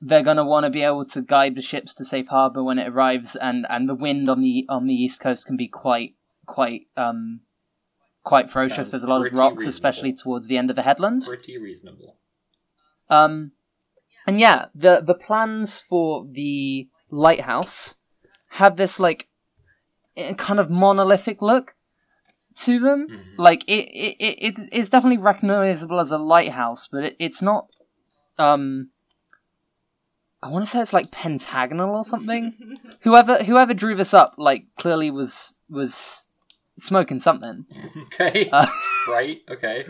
they're 0.00 0.22
gonna 0.22 0.44
want 0.44 0.64
to 0.64 0.70
be 0.70 0.82
able 0.82 1.04
to 1.06 1.20
guide 1.20 1.54
the 1.54 1.62
ships 1.62 1.92
to 1.94 2.04
safe 2.04 2.28
harbor 2.28 2.62
when 2.62 2.78
it 2.78 2.88
arrives, 2.88 3.36
and 3.36 3.66
and 3.68 3.88
the 3.88 3.94
wind 3.94 4.30
on 4.30 4.40
the 4.40 4.64
on 4.68 4.86
the 4.86 4.94
east 4.94 5.20
coast 5.20 5.46
can 5.46 5.56
be 5.56 5.68
quite 5.68 6.14
quite 6.46 6.82
um 6.96 7.40
quite 8.24 8.50
ferocious. 8.50 8.76
Sounds 8.76 8.90
There's 8.90 9.04
a 9.04 9.08
lot 9.08 9.26
of 9.26 9.32
rocks, 9.32 9.60
reasonable. 9.60 9.68
especially 9.70 10.12
towards 10.12 10.46
the 10.46 10.56
end 10.56 10.70
of 10.70 10.76
the 10.76 10.82
headland. 10.82 11.24
Pretty 11.24 11.58
reasonable. 11.58 12.16
Um, 13.10 13.52
and 14.26 14.38
yeah, 14.38 14.66
the 14.74 15.02
the 15.04 15.14
plans 15.14 15.80
for 15.80 16.26
the 16.30 16.88
lighthouse 17.10 17.96
have 18.50 18.76
this 18.76 18.98
like 18.98 19.28
kind 20.36 20.58
of 20.60 20.70
monolithic 20.70 21.40
look 21.42 21.74
to 22.56 22.80
them. 22.80 23.08
Mhm. 23.08 23.24
Like 23.38 23.62
it, 23.68 23.84
it, 23.88 24.16
it 24.18 24.38
it's, 24.40 24.68
it's 24.72 24.88
definitely 24.88 25.18
recognizable 25.18 26.00
as 26.00 26.10
a 26.10 26.18
lighthouse, 26.18 26.88
but 26.90 27.04
it, 27.04 27.16
it's 27.18 27.42
not. 27.42 27.68
Um, 28.38 28.90
I 30.42 30.48
want 30.48 30.64
to 30.64 30.70
say 30.70 30.80
it's 30.80 30.92
like 30.92 31.10
pentagonal 31.10 31.94
or 31.94 32.04
something. 32.04 32.52
whoever 33.00 33.42
whoever 33.44 33.74
drew 33.74 33.94
this 33.96 34.14
up 34.14 34.34
like 34.38 34.64
clearly 34.76 35.10
was 35.10 35.54
was 35.68 36.26
smoking 36.76 37.18
something. 37.18 37.66
Okay. 38.20 38.48
Uh, 38.50 38.66
right. 39.08 39.40
Okay. 39.48 39.84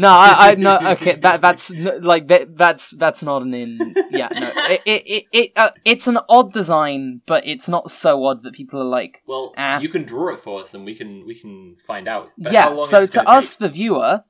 No, 0.00 0.08
I, 0.08 0.50
I 0.50 0.54
no. 0.66 0.78
Okay, 0.94 1.16
that 1.16 1.40
that's 1.42 1.70
like 2.12 2.28
that, 2.28 2.56
that's 2.56 2.90
that's 3.02 3.22
not 3.22 3.42
an 3.42 3.52
in. 3.54 3.78
Yeah, 4.10 4.28
no. 4.42 4.50
It 4.74 4.80
it 4.86 5.02
it, 5.16 5.24
it 5.40 5.52
uh, 5.56 5.70
it's 5.84 6.06
an 6.06 6.18
odd 6.28 6.52
design, 6.52 7.20
but 7.26 7.46
it's 7.46 7.68
not 7.68 7.90
so 7.90 8.24
odd 8.24 8.42
that 8.44 8.54
people 8.54 8.80
are 8.80 8.90
like, 9.00 9.22
Well, 9.26 9.52
Ah. 9.56 9.78
you 9.80 9.88
can 9.88 10.04
draw 10.04 10.32
it 10.34 10.40
for 10.40 10.60
us, 10.62 10.72
and 10.74 10.84
we 10.84 10.94
can 10.94 11.26
we 11.26 11.34
can 11.34 11.76
find 11.90 12.08
out. 12.08 12.30
But 12.38 12.52
yeah. 12.52 12.62
how 12.64 12.74
long 12.76 12.88
So 12.88 13.04
to 13.06 13.28
us, 13.28 13.56
take? 13.56 13.58
the 13.64 13.68
viewer, 13.68 14.24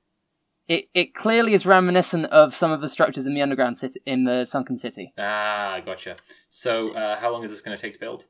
it 0.67 0.89
it 0.95 1.15
clearly 1.15 1.53
is 1.55 1.65
reminiscent 1.67 2.27
of 2.27 2.55
some 2.55 2.73
of 2.73 2.81
the 2.81 2.89
structures 2.89 3.27
in 3.27 3.35
the 3.35 3.43
underground 3.43 3.79
city 3.79 4.01
in 4.07 4.25
the 4.25 4.45
sunken 4.45 4.77
city. 4.77 5.13
Ah, 5.19 5.81
gotcha. 5.87 6.17
So, 6.49 6.91
uh, 6.95 7.17
how 7.21 7.31
long 7.33 7.45
is 7.45 7.51
this 7.51 7.61
going 7.63 7.77
to 7.77 7.81
take 7.81 7.95
to 7.95 8.01
build? 8.01 8.25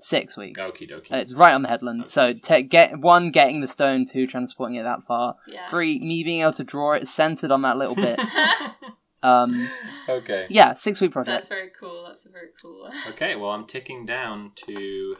Six 0.00 0.36
weeks. 0.36 0.60
Okie 0.62 0.88
dokie. 0.90 1.12
Uh, 1.12 1.16
It's 1.16 1.32
right 1.34 1.52
on 1.52 1.62
the 1.62 1.68
headland. 1.68 2.06
So 2.06 2.32
ta 2.32 2.60
get 2.60 2.98
one, 3.00 3.30
getting 3.32 3.60
the 3.60 3.66
stone, 3.66 4.04
two, 4.06 4.26
transporting 4.26 4.76
it 4.76 4.84
that 4.84 5.02
far. 5.08 5.36
Yeah. 5.48 5.68
Three, 5.68 5.98
me 5.98 6.22
being 6.22 6.42
able 6.42 6.52
to 6.54 6.64
draw 6.64 6.92
it 6.92 7.08
centered 7.08 7.50
on 7.50 7.62
that 7.62 7.76
little 7.76 7.94
bit. 7.96 8.20
Um, 9.20 9.68
okay. 10.08 10.46
yeah, 10.48 10.74
six 10.74 11.00
week 11.00 11.10
project. 11.10 11.34
That's 11.34 11.48
very 11.48 11.70
cool. 11.78 12.04
That's 12.06 12.24
a 12.24 12.28
very 12.28 12.50
cool. 12.62 12.88
Okay. 13.08 13.34
Well, 13.34 13.50
I'm 13.50 13.66
ticking 13.66 14.06
down 14.06 14.52
to 14.66 15.16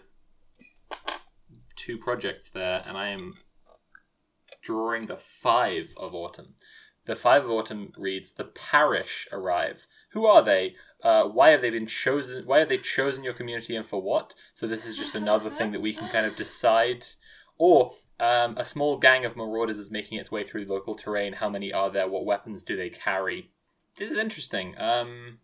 two 1.77 1.99
projects 1.99 2.49
there, 2.49 2.83
and 2.87 2.97
I 2.97 3.09
am 3.09 3.35
drawing 4.63 5.07
the 5.07 5.17
five 5.17 5.95
of 5.97 6.15
autumn. 6.15 6.55
The 7.09 7.17
Five 7.17 7.47
of 7.47 7.51
Autumn 7.51 7.91
reads, 7.97 8.33
The 8.33 8.45
parish 8.45 9.27
arrives. 9.33 9.89
Who 10.11 10.27
are 10.27 10.43
they? 10.43 10.77
Uh, 11.03 11.25
why 11.25 11.49
have 11.51 11.63
they 11.63 11.71
been 11.71 11.87
chosen? 11.87 12.45
Why 12.45 12.59
have 12.59 12.69
they 12.69 12.77
chosen 12.77 13.25
your 13.25 13.33
community 13.33 13.75
and 13.75 13.87
for 13.87 14.01
what? 14.03 14.35
So 14.53 14.67
this 14.67 14.85
is 14.85 14.97
just 14.97 15.15
another 15.15 15.49
thing 15.49 15.73
that 15.73 15.81
we 15.81 15.95
can 15.95 16.09
kind 16.11 16.27
of 16.27 16.37
decide. 16.37 17.07
Or 17.57 17.93
um, 18.21 18.59
a 18.59 18.65
small 18.65 18.99
gang 18.99 19.25
of 19.25 19.37
marauders 19.37 19.79
is 19.79 19.91
making 19.91 20.19
its 20.19 20.31
way 20.31 20.45
through 20.45 20.65
local 20.65 20.95
terrain. 20.95 21.33
How 21.33 21.49
many 21.49 21.73
are 21.73 21.91
there? 21.91 22.07
What 22.07 22.27
weapons 22.27 22.63
do 22.63 22.77
they 22.77 22.91
carry? 22.91 23.51
This 23.97 24.13
is 24.13 24.19
interesting. 24.19 24.75
Um, 24.77 25.39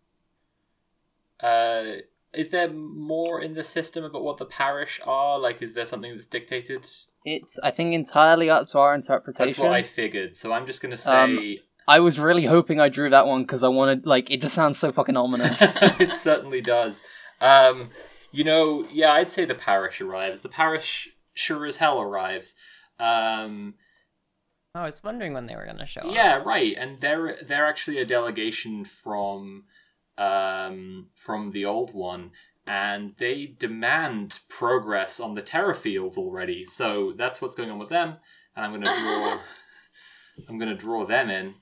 uh, 1.39 1.83
is 2.31 2.49
there 2.49 2.69
more 2.69 3.41
in 3.41 3.55
the 3.55 3.63
system 3.63 4.03
about 4.03 4.23
what 4.23 4.37
the 4.37 4.45
parish 4.45 5.01
are? 5.03 5.39
Like, 5.39 5.63
is 5.63 5.73
there 5.73 5.85
something 5.85 6.13
that's 6.13 6.27
dictated? 6.27 6.87
It's, 7.25 7.59
I 7.63 7.71
think, 7.71 7.93
entirely 7.93 8.49
up 8.49 8.67
to 8.69 8.79
our 8.79 8.95
interpretation. 8.95 9.49
That's 9.49 9.59
what 9.59 9.73
I 9.73 9.83
figured. 9.83 10.37
So 10.37 10.53
I'm 10.53 10.65
just 10.65 10.81
gonna 10.81 10.97
say 10.97 11.23
Um, 11.23 11.55
I 11.87 11.99
was 11.99 12.19
really 12.19 12.45
hoping 12.45 12.79
I 12.79 12.89
drew 12.89 13.09
that 13.09 13.27
one 13.27 13.43
because 13.43 13.63
I 13.63 13.67
wanted, 13.67 14.05
like, 14.05 14.31
it 14.31 14.41
just 14.41 14.55
sounds 14.55 14.79
so 14.79 14.91
fucking 14.91 15.17
ominous. 15.17 15.61
it 15.99 16.11
certainly 16.13 16.61
does. 16.61 17.03
Um, 17.41 17.89
you 18.31 18.43
know, 18.43 18.85
yeah, 18.91 19.11
I'd 19.11 19.29
say 19.31 19.45
the 19.45 19.55
parish 19.55 20.01
arrives. 20.01 20.41
The 20.41 20.49
parish 20.49 21.09
sure 21.33 21.65
as 21.65 21.77
hell 21.77 22.01
arrives. 22.01 22.55
Um, 22.99 23.75
I 24.73 24.85
was 24.85 25.03
wondering 25.03 25.33
when 25.33 25.45
they 25.45 25.55
were 25.55 25.65
going 25.65 25.77
to 25.77 25.85
show 25.85 26.01
up. 26.01 26.13
yeah, 26.13 26.35
right. 26.43 26.75
And 26.77 26.99
they're 27.01 27.37
they're 27.41 27.65
actually 27.65 27.97
a 27.99 28.05
delegation 28.05 28.83
from 28.83 29.65
um, 30.17 31.07
from 31.13 31.51
the 31.51 31.65
old 31.65 31.93
one, 31.93 32.31
and 32.67 33.13
they 33.17 33.45
demand 33.45 34.39
progress 34.49 35.19
on 35.19 35.35
the 35.35 35.41
terra 35.41 35.75
fields 35.75 36.17
already. 36.17 36.65
So 36.65 37.13
that's 37.15 37.41
what's 37.41 37.55
going 37.55 37.71
on 37.71 37.79
with 37.79 37.89
them. 37.89 38.15
And 38.55 38.65
I'm 38.65 38.71
gonna 38.71 38.85
draw. 38.85 39.37
I'm 40.49 40.57
gonna 40.57 40.75
draw 40.75 41.05
them 41.05 41.29
in. 41.29 41.53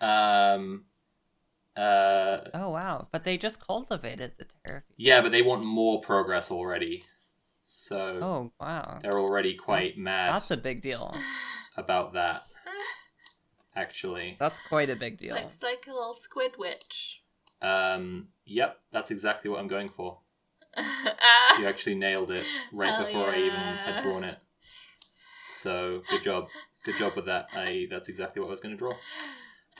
Um. 0.00 0.84
Uh. 1.76 2.38
Oh 2.54 2.70
wow! 2.70 3.08
But 3.10 3.24
they 3.24 3.36
just 3.36 3.64
cultivated 3.64 4.32
the 4.38 4.46
terror. 4.64 4.84
Yeah, 4.96 5.20
but 5.20 5.32
they 5.32 5.42
want 5.42 5.64
more 5.64 6.00
progress 6.00 6.50
already. 6.50 7.04
So 7.68 8.20
Oh 8.22 8.52
wow! 8.60 8.98
they're 9.02 9.18
already 9.18 9.54
quite 9.54 9.98
mad 9.98 10.34
That's 10.34 10.52
a 10.52 10.56
big 10.56 10.80
deal. 10.80 11.14
about 11.76 12.12
that. 12.14 12.44
Actually, 13.74 14.36
That's 14.38 14.60
quite 14.60 14.88
a 14.88 14.96
big 14.96 15.18
deal. 15.18 15.34
Looks 15.34 15.62
like 15.62 15.86
a 15.86 15.92
little 15.92 16.14
squid 16.14 16.52
witch. 16.58 17.22
Um, 17.62 18.28
yep, 18.44 18.78
that's 18.92 19.10
exactly 19.10 19.50
what 19.50 19.60
I'm 19.60 19.68
going 19.68 19.88
for. 19.88 20.18
Ah. 20.76 21.58
You 21.60 21.66
actually 21.66 21.94
nailed 21.94 22.30
it 22.30 22.44
right 22.70 22.90
Hell 22.90 23.06
before 23.06 23.30
I 23.30 23.38
even 23.38 23.52
had 23.58 24.02
drawn 24.02 24.24
it. 24.24 24.36
So 25.46 26.02
good 26.10 26.22
job, 26.22 26.48
good 26.84 26.96
job 26.96 27.12
with 27.16 27.24
that. 27.26 27.48
I 27.54 27.86
that's 27.90 28.10
exactly 28.10 28.40
what 28.40 28.48
I 28.48 28.50
was 28.50 28.60
going 28.60 28.76
to 28.76 28.78
draw. 28.78 28.92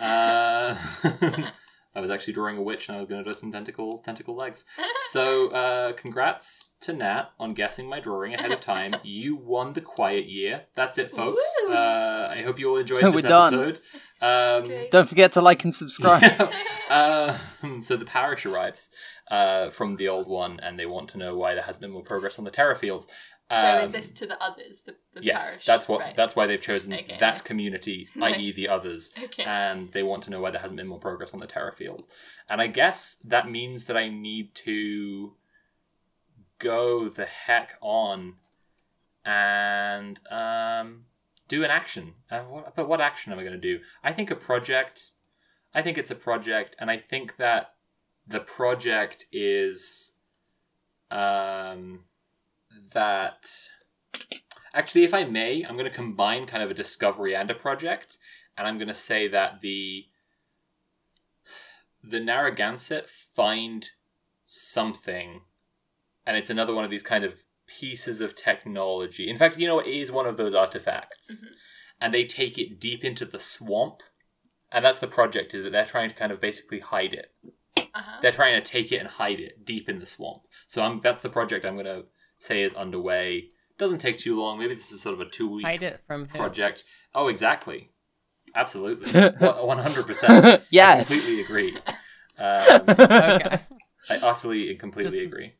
Uh, 0.00 0.74
I 1.94 2.00
was 2.00 2.10
actually 2.10 2.32
drawing 2.34 2.56
a 2.56 2.62
witch, 2.62 2.88
and 2.88 2.96
I 2.96 3.00
was 3.00 3.08
going 3.08 3.20
to 3.20 3.24
draw 3.24 3.32
some 3.34 3.52
tentacle 3.52 3.98
tentacle 4.04 4.34
legs. 4.36 4.64
So 5.10 5.48
uh, 5.48 5.92
congrats 5.94 6.70
to 6.80 6.92
Nat 6.94 7.30
on 7.38 7.52
guessing 7.54 7.88
my 7.88 8.00
drawing 8.00 8.34
ahead 8.34 8.52
of 8.52 8.60
time. 8.60 8.96
You 9.02 9.36
won 9.36 9.72
the 9.74 9.80
quiet 9.82 10.26
year. 10.26 10.64
That's 10.74 10.96
it, 10.98 11.10
folks. 11.10 11.46
Uh, 11.68 12.28
I 12.30 12.42
hope 12.42 12.58
you 12.58 12.70
all 12.70 12.76
enjoyed 12.76 13.02
We're 13.04 13.10
this 13.12 13.22
done. 13.22 13.54
episode. 13.54 13.80
Um, 14.22 14.64
Great. 14.64 14.90
Don't 14.90 15.08
forget 15.08 15.32
to 15.32 15.42
like 15.42 15.62
and 15.64 15.74
subscribe. 15.74 16.50
Uh, 16.90 17.36
so 17.80 17.96
the 17.96 18.04
parish 18.04 18.46
arrives 18.46 18.90
uh, 19.30 19.70
from 19.70 19.96
the 19.96 20.08
old 20.08 20.28
one, 20.28 20.60
and 20.60 20.78
they 20.78 20.86
want 20.86 21.08
to 21.10 21.18
know 21.18 21.36
why 21.36 21.54
there 21.54 21.62
hasn't 21.64 21.82
been 21.82 21.90
more 21.92 22.02
progress 22.02 22.38
on 22.38 22.44
the 22.44 22.50
terra 22.50 22.76
fields. 22.76 23.06
so 23.50 23.56
Um, 23.78 23.84
is 23.84 23.92
this 23.92 24.10
to 24.12 24.26
the 24.26 24.42
others? 24.42 24.82
The, 24.86 24.96
the 25.14 25.22
yes, 25.22 25.50
parish? 25.50 25.66
that's 25.66 25.88
what. 25.88 26.00
Right. 26.00 26.14
That's 26.16 26.34
why 26.36 26.46
they've 26.46 26.60
chosen 26.60 26.92
Okay, 26.92 27.16
that 27.20 27.34
nice. 27.34 27.40
community, 27.42 28.08
i.e., 28.22 28.52
the 28.52 28.68
others, 28.68 29.12
Okay. 29.24 29.44
and 29.44 29.92
they 29.92 30.02
want 30.02 30.22
to 30.24 30.30
know 30.30 30.40
why 30.40 30.50
there 30.50 30.60
hasn't 30.60 30.78
been 30.78 30.88
more 30.88 30.98
progress 31.00 31.34
on 31.34 31.40
the 31.40 31.46
terra 31.46 31.72
field. 31.72 32.06
And 32.48 32.60
I 32.60 32.66
guess 32.66 33.16
that 33.24 33.50
means 33.50 33.84
that 33.86 33.96
I 33.96 34.08
need 34.08 34.54
to 34.66 35.34
go 36.58 37.08
the 37.08 37.26
heck 37.26 37.76
on 37.82 38.34
and 39.24 40.20
um, 40.30 41.04
do 41.48 41.64
an 41.64 41.70
action. 41.70 42.14
Uh, 42.30 42.40
what, 42.42 42.76
but 42.76 42.88
what 42.88 43.00
action 43.00 43.32
am 43.32 43.38
I 43.38 43.42
going 43.42 43.60
to 43.60 43.74
do? 43.74 43.80
I 44.02 44.12
think 44.12 44.30
a 44.30 44.36
project. 44.36 45.12
I 45.76 45.82
think 45.82 45.98
it's 45.98 46.10
a 46.10 46.16
project, 46.16 46.74
and 46.78 46.90
I 46.90 46.96
think 46.96 47.36
that 47.36 47.74
the 48.26 48.40
project 48.40 49.26
is 49.30 50.14
um, 51.10 52.04
that. 52.94 53.68
Actually, 54.72 55.04
if 55.04 55.12
I 55.12 55.24
may, 55.24 55.62
I'm 55.64 55.76
going 55.76 55.88
to 55.88 55.94
combine 55.94 56.46
kind 56.46 56.62
of 56.62 56.70
a 56.70 56.74
discovery 56.74 57.36
and 57.36 57.50
a 57.50 57.54
project, 57.54 58.16
and 58.56 58.66
I'm 58.66 58.78
going 58.78 58.88
to 58.88 58.94
say 58.94 59.28
that 59.28 59.60
the 59.60 60.06
the 62.02 62.20
Narragansett 62.20 63.06
find 63.06 63.90
something, 64.46 65.42
and 66.26 66.38
it's 66.38 66.50
another 66.50 66.74
one 66.74 66.84
of 66.84 66.90
these 66.90 67.02
kind 67.02 67.22
of 67.22 67.44
pieces 67.66 68.22
of 68.22 68.34
technology. 68.34 69.28
In 69.28 69.36
fact, 69.36 69.58
you 69.58 69.66
know, 69.66 69.80
it 69.80 69.88
is 69.88 70.10
one 70.10 70.26
of 70.26 70.38
those 70.38 70.54
artifacts, 70.54 71.46
and 72.00 72.14
they 72.14 72.24
take 72.24 72.56
it 72.56 72.80
deep 72.80 73.04
into 73.04 73.26
the 73.26 73.38
swamp, 73.38 74.02
and 74.76 74.84
that's 74.84 75.00
the 75.00 75.08
project. 75.08 75.54
Is 75.54 75.62
that 75.64 75.72
they're 75.72 75.84
trying 75.84 76.10
to 76.10 76.14
kind 76.14 76.30
of 76.30 76.40
basically 76.40 76.78
hide 76.78 77.14
it. 77.14 77.32
Uh-huh. 77.78 78.18
They're 78.20 78.30
trying 78.30 78.62
to 78.62 78.70
take 78.70 78.92
it 78.92 78.98
and 78.98 79.08
hide 79.08 79.40
it 79.40 79.64
deep 79.64 79.88
in 79.88 79.98
the 79.98 80.06
swamp. 80.06 80.42
So 80.68 80.82
I'm 80.82 81.00
that's 81.00 81.22
the 81.22 81.30
project 81.30 81.64
I'm 81.64 81.74
going 81.74 81.86
to 81.86 82.04
say 82.38 82.62
is 82.62 82.74
underway. 82.74 83.48
Doesn't 83.78 83.98
take 83.98 84.18
too 84.18 84.38
long. 84.40 84.58
Maybe 84.58 84.74
this 84.74 84.92
is 84.92 85.00
sort 85.02 85.14
of 85.14 85.20
a 85.20 85.28
two 85.30 85.50
week 85.50 85.64
Hide 85.66 85.82
it 85.82 86.00
from 86.06 86.26
who? 86.26 86.38
project. 86.38 86.84
Oh, 87.14 87.28
exactly. 87.28 87.90
Absolutely. 88.54 89.20
One 89.38 89.78
hundred 89.78 90.06
percent. 90.06 90.66
Yes. 90.70 91.08
completely 91.08 91.42
agree. 91.42 91.76
Um, 92.38 92.82
Okay. 92.88 93.60
I 94.08 94.16
utterly 94.22 94.70
and 94.70 94.78
completely 94.78 95.10
Just- 95.18 95.26
agree. 95.26 95.52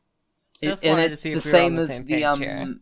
Just 0.63 0.83
and 0.83 0.91
wanted 0.91 1.07
to 1.09 1.13
it's 1.13 1.21
see 1.21 1.31
the 1.33 1.37
if 1.37 1.45
we 1.45 1.51
were 1.51 1.57
on 1.57 1.61
same 1.65 1.75
the 1.75 1.81
as 1.83 1.89
same 1.89 2.05
the 2.07 2.13
page 2.15 2.23
um 2.23 2.39
here. 2.39 2.75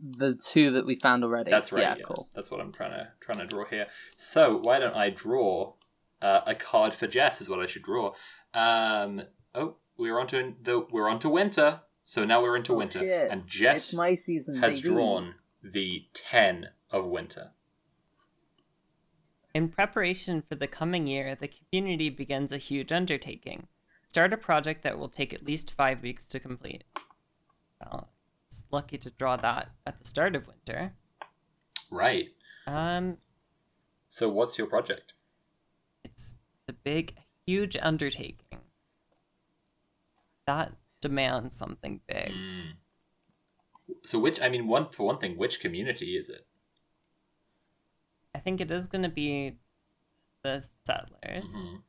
the 0.00 0.34
two 0.42 0.70
that 0.72 0.86
we 0.86 0.94
found 0.98 1.24
already. 1.24 1.50
That's 1.50 1.72
right. 1.72 1.82
Yeah, 1.82 1.96
Yeah, 1.98 2.04
cool. 2.06 2.28
That's 2.34 2.50
what 2.50 2.60
I'm 2.60 2.72
trying 2.72 2.92
to 2.92 3.08
trying 3.20 3.38
to 3.40 3.46
draw 3.46 3.64
here. 3.66 3.86
So 4.16 4.60
why 4.62 4.78
don't 4.78 4.96
I 4.96 5.10
draw 5.10 5.74
uh, 6.22 6.40
a 6.46 6.54
card 6.54 6.92
for 6.94 7.06
Jess? 7.06 7.40
Is 7.40 7.48
what 7.48 7.60
I 7.60 7.66
should 7.66 7.82
draw. 7.82 8.12
Um, 8.54 9.22
oh, 9.54 9.76
we're 9.96 10.18
onto 10.18 10.54
the 10.62 10.86
we're 10.90 11.08
onto 11.08 11.28
winter. 11.28 11.80
So 12.04 12.24
now 12.24 12.40
we're 12.42 12.56
into 12.56 12.72
Oh, 12.72 12.76
winter, 12.78 13.00
shit. 13.00 13.30
and 13.30 13.46
Jess 13.46 13.92
my 13.94 14.14
season. 14.14 14.56
has 14.56 14.80
baby. 14.80 14.94
drawn 14.94 15.34
the 15.62 16.06
ten 16.14 16.68
of 16.90 17.04
winter. 17.06 17.50
In 19.54 19.68
preparation 19.68 20.42
for 20.48 20.54
the 20.54 20.66
coming 20.66 21.06
year, 21.06 21.34
the 21.34 21.48
community 21.48 22.08
begins 22.10 22.52
a 22.52 22.58
huge 22.58 22.92
undertaking. 22.92 23.66
Start 24.06 24.32
a 24.32 24.36
project 24.38 24.82
that 24.84 24.98
will 24.98 25.08
take 25.08 25.34
at 25.34 25.44
least 25.44 25.70
five 25.72 26.00
weeks 26.02 26.24
to 26.24 26.40
complete. 26.40 26.84
Well, 27.80 28.08
it's 28.46 28.66
lucky 28.70 28.98
to 28.98 29.10
draw 29.10 29.36
that 29.36 29.70
at 29.86 29.98
the 29.98 30.04
start 30.08 30.34
of 30.34 30.46
winter. 30.46 30.92
Right. 31.90 32.28
Um, 32.66 33.18
So 34.08 34.28
what's 34.28 34.56
your 34.58 34.66
project? 34.66 35.14
A 36.68 36.72
big, 36.72 37.14
huge 37.46 37.76
undertaking. 37.80 38.60
That 40.46 40.72
demands 41.00 41.56
something 41.56 42.00
big. 42.06 42.32
Mm. 42.32 42.72
So 44.04 44.18
which 44.18 44.40
I 44.40 44.48
mean, 44.48 44.66
one 44.66 44.88
for 44.90 45.06
one 45.06 45.18
thing, 45.18 45.36
which 45.36 45.60
community 45.60 46.16
is 46.16 46.28
it? 46.28 46.46
I 48.34 48.38
think 48.38 48.60
it 48.60 48.70
is 48.70 48.86
going 48.86 49.02
to 49.02 49.08
be 49.08 49.56
the 50.42 50.64
settlers, 50.86 51.46
Mhm. 51.46 51.82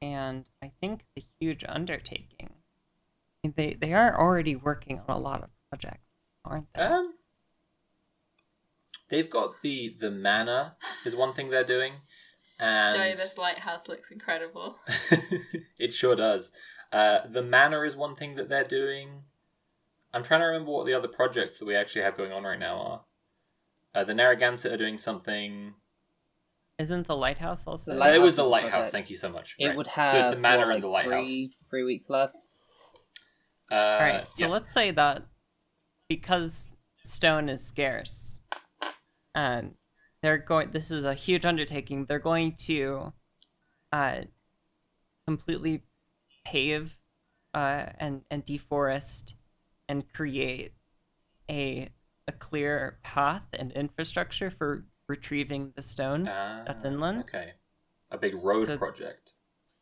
and 0.00 0.44
I 0.60 0.72
think 0.80 1.04
the 1.14 1.24
huge 1.38 1.64
undertaking. 1.68 2.50
They 3.44 3.74
they 3.74 3.92
are 3.92 4.18
already 4.18 4.56
working 4.56 5.00
on 5.00 5.04
a 5.08 5.18
lot 5.18 5.42
of 5.42 5.50
projects, 5.68 6.08
aren't 6.44 6.72
they? 6.72 6.80
Um, 6.82 7.14
they've 9.08 9.28
got 9.30 9.62
the 9.62 9.88
the 9.90 10.10
manor 10.10 10.76
is 11.04 11.14
one 11.14 11.32
thing 11.32 11.50
they're 11.50 11.64
doing, 11.64 12.02
and 12.62 12.94
Joey, 12.94 13.14
this 13.14 13.36
lighthouse 13.36 13.88
looks 13.88 14.10
incredible. 14.10 14.76
it 15.78 15.92
sure 15.92 16.14
does. 16.14 16.52
Uh, 16.92 17.26
the 17.28 17.42
manor 17.42 17.84
is 17.84 17.96
one 17.96 18.14
thing 18.14 18.36
that 18.36 18.48
they're 18.48 18.64
doing. 18.64 19.24
I'm 20.14 20.22
trying 20.22 20.40
to 20.40 20.46
remember 20.46 20.70
what 20.70 20.86
the 20.86 20.94
other 20.94 21.08
projects 21.08 21.58
that 21.58 21.64
we 21.64 21.74
actually 21.74 22.02
have 22.02 22.16
going 22.16 22.32
on 22.32 22.44
right 22.44 22.58
now 22.58 22.76
are. 22.78 23.04
Uh, 23.94 24.04
the 24.04 24.14
Narragansett 24.14 24.72
are 24.72 24.76
doing 24.76 24.96
something. 24.98 25.74
Isn't 26.78 27.06
the 27.06 27.16
lighthouse 27.16 27.66
also? 27.66 27.94
The 27.94 28.00
Uh, 28.00 28.08
it 28.12 28.20
was 28.20 28.36
the 28.36 28.44
lighthouse. 28.44 28.70
project. 28.70 28.92
Thank 28.92 29.10
you 29.10 29.16
so 29.16 29.28
much. 29.28 29.56
It 29.58 29.68
Right. 29.68 29.76
would 29.76 29.86
have 29.88 30.10
so 30.10 30.18
it's 30.18 30.34
the 30.34 30.40
manor 30.40 30.66
what, 30.66 30.74
and 30.76 30.82
the 30.82 30.88
like, 30.88 31.06
lighthouse. 31.06 31.26
Three, 31.28 31.56
three 31.70 31.82
weeks 31.84 32.08
left. 32.08 32.34
Uh, 33.70 33.74
All 33.74 34.00
right. 34.00 34.26
So 34.34 34.44
yeah. 34.44 34.50
let's 34.50 34.72
say 34.72 34.90
that 34.92 35.22
because 36.08 36.70
stone 37.04 37.48
is 37.48 37.64
scarce, 37.66 38.38
and 39.34 39.74
they're 40.22 40.38
going. 40.38 40.70
This 40.70 40.90
is 40.90 41.04
a 41.04 41.14
huge 41.14 41.44
undertaking. 41.44 42.06
They're 42.06 42.18
going 42.18 42.54
to, 42.66 43.12
uh, 43.92 44.22
completely 45.26 45.82
pave, 46.44 46.96
uh, 47.54 47.86
and 47.98 48.22
and 48.30 48.44
deforest, 48.44 49.34
and 49.88 50.10
create 50.12 50.72
a 51.50 51.90
a 52.28 52.32
clear 52.32 52.98
path 53.02 53.42
and 53.52 53.72
infrastructure 53.72 54.50
for 54.50 54.84
retrieving 55.08 55.72
the 55.74 55.82
stone 55.82 56.24
that's 56.24 56.84
Ah, 56.84 56.88
inland. 56.88 57.20
Okay. 57.22 57.54
A 58.12 58.16
big 58.18 58.34
road 58.34 58.66
So- 58.66 58.78
project. 58.78 59.32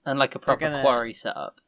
And 0.07 0.19
like 0.19 0.35
a 0.35 0.39
proper 0.39 0.61
gonna- 0.61 0.81
quarry 0.83 1.13
setup. 1.13 1.61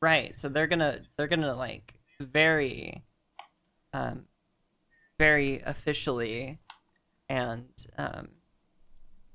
Right. 0.00 0.36
So 0.36 0.48
they're 0.48 0.68
gonna 0.68 1.02
they're 1.16 1.26
gonna 1.26 1.54
like 1.54 1.94
very, 2.20 3.02
um, 3.92 4.28
very 5.18 5.60
officially, 5.62 6.60
and 7.28 7.68
um, 7.98 8.28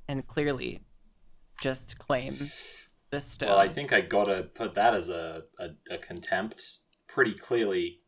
and 0.07 0.25
clearly, 0.27 0.81
just 1.61 1.97
claim 1.99 2.35
this 3.11 3.25
stone. 3.25 3.49
Well, 3.49 3.59
I 3.59 3.67
think 3.67 3.93
I 3.93 4.01
gotta 4.01 4.49
put 4.53 4.73
that 4.75 4.93
as 4.93 5.09
a, 5.09 5.43
a, 5.59 5.69
a 5.91 5.97
contempt. 5.97 6.79
Pretty 7.07 7.33
clearly 7.33 7.99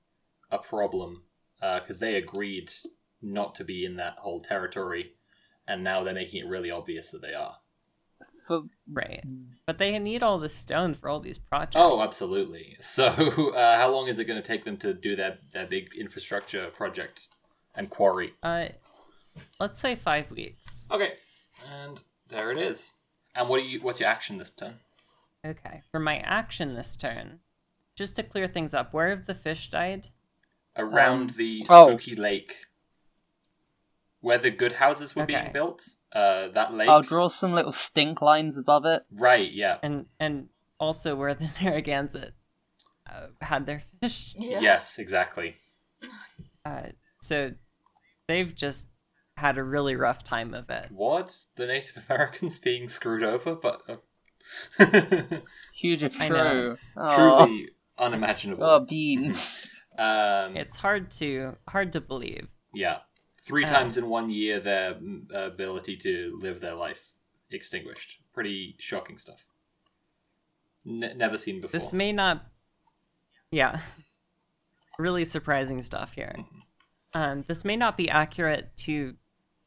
a 0.52 0.58
problem. 0.58 1.24
Because 1.60 2.00
they 2.00 2.16
agreed 2.16 2.72
not 3.22 3.54
to 3.56 3.64
be 3.64 3.86
in 3.86 3.98
that 3.98 4.18
whole 4.18 4.42
territory. 4.42 5.14
And 5.68 5.84
now 5.84 6.04
they're 6.04 6.14
making 6.14 6.44
it 6.44 6.50
really 6.50 6.72
obvious 6.72 7.10
that 7.12 7.22
they 7.22 7.34
are. 7.34 7.58
For 8.48 8.64
right. 8.92 9.24
But 9.68 9.78
they 9.78 9.98
need 10.00 10.24
all 10.24 10.40
the 10.40 10.50
stone 10.50 10.96
for 10.96 11.08
all 11.08 11.20
these 11.20 11.38
projects. 11.38 11.76
Oh, 11.78 12.02
absolutely. 12.02 12.78
So, 12.82 13.08
uh, 13.08 13.78
how 13.78 13.92
long 13.92 14.08
is 14.08 14.18
it 14.18 14.26
going 14.26 14.42
to 14.42 14.48
take 14.48 14.66
them 14.66 14.78
to 14.78 14.94
do 14.94 15.16
that 15.16 15.52
their 15.52 15.68
big 15.68 15.90
infrastructure 15.96 16.66
project 16.72 17.28
and 17.76 17.90
quarry? 17.90 18.34
Uh, 18.42 18.70
let's 19.60 19.80
say 19.80 19.96
five 19.96 20.30
weeks. 20.32 20.88
Okay, 20.92 21.14
and 21.70 22.02
there 22.30 22.52
it 22.52 22.58
is. 22.58 22.96
And 23.36 23.48
what 23.48 23.58
do 23.60 23.64
you? 23.64 23.80
What's 23.80 24.00
your 24.00 24.10
action 24.10 24.38
this 24.38 24.52
turn? 24.52 24.76
Okay. 25.46 25.82
For 25.92 26.00
my 26.00 26.18
action 26.20 26.76
this 26.76 26.96
turn, 26.96 27.40
just 27.96 28.16
to 28.18 28.24
clear 28.24 28.48
things 28.48 28.74
up, 28.74 28.94
where 28.94 29.10
have 29.10 29.26
the 29.26 29.36
fish 29.36 29.70
died? 29.70 30.10
Around 30.78 31.32
Um, 31.32 31.36
the 31.38 31.66
oh. 31.70 31.90
spooky 31.90 32.16
lake, 32.16 32.68
where 34.20 34.38
the 34.38 34.52
good 34.52 34.74
houses 34.74 35.16
were 35.16 35.26
being 35.26 35.52
built. 35.52 35.84
Uh, 36.14 36.50
that 36.50 36.74
lake. 36.74 36.90
I'll 36.90 37.02
draw 37.02 37.28
some 37.28 37.54
little 37.54 37.72
stink 37.72 38.22
lines 38.22 38.58
above 38.58 38.86
it. 38.86 39.04
Right. 39.12 39.52
Yeah. 39.52 39.78
And 39.82 40.06
and 40.20 40.50
also 40.80 41.16
where 41.16 41.34
the 41.34 41.50
Narragansett 41.62 42.34
uh, 43.10 43.28
had 43.42 43.66
their 43.66 43.84
fish. 44.00 44.34
Yeah. 44.38 44.60
Yes. 44.60 45.00
Exactly. 45.00 45.56
Uh, 46.66 46.90
so 47.22 47.54
they've 48.28 48.54
just 48.54 48.88
had 49.42 49.58
a 49.58 49.64
really 49.64 49.96
rough 49.96 50.24
time 50.24 50.54
of 50.54 50.70
it. 50.70 50.88
What? 50.92 51.36
The 51.56 51.68
Native 51.68 52.06
Americans 52.10 52.58
being 52.60 52.88
screwed 52.88 53.24
over, 53.24 53.56
but 53.56 53.82
uh, 53.90 53.98
Huge 55.74 56.04
if 56.04 56.20
I 56.20 56.28
true. 56.28 56.78
Oh, 56.98 57.16
truly 57.46 57.70
unimaginable. 57.98 58.64
oh, 58.64 58.80
beans. 58.82 59.70
Um, 60.00 60.56
It's 60.56 60.78
hard 60.78 61.12
to 61.20 61.58
hard 61.68 61.92
to 61.94 62.02
believe. 62.02 62.48
Yeah. 62.74 63.00
Three 63.44 63.66
Um, 63.66 63.70
times 63.70 63.98
in 63.98 64.08
one 64.10 64.30
year, 64.32 64.60
their 64.60 64.94
mm, 64.96 65.26
ability 65.32 65.98
to 65.98 66.40
live 66.42 66.62
their 66.62 66.74
life 66.76 67.14
extinguished. 67.52 68.20
Pretty 68.34 68.78
shocking 68.80 69.18
stuff. 69.18 69.46
N- 70.88 71.14
never 71.18 71.38
seen 71.38 71.60
before. 71.62 71.78
This 71.80 71.92
may 71.94 72.14
not. 72.14 72.46
Yeah. 73.52 73.82
really 74.98 75.26
surprising 75.26 75.84
stuff 75.84 76.14
here. 76.14 76.36
Um, 77.14 77.44
this 77.48 77.66
may 77.66 77.76
not 77.76 77.98
be 77.98 78.10
accurate 78.10 78.76
to 78.86 79.16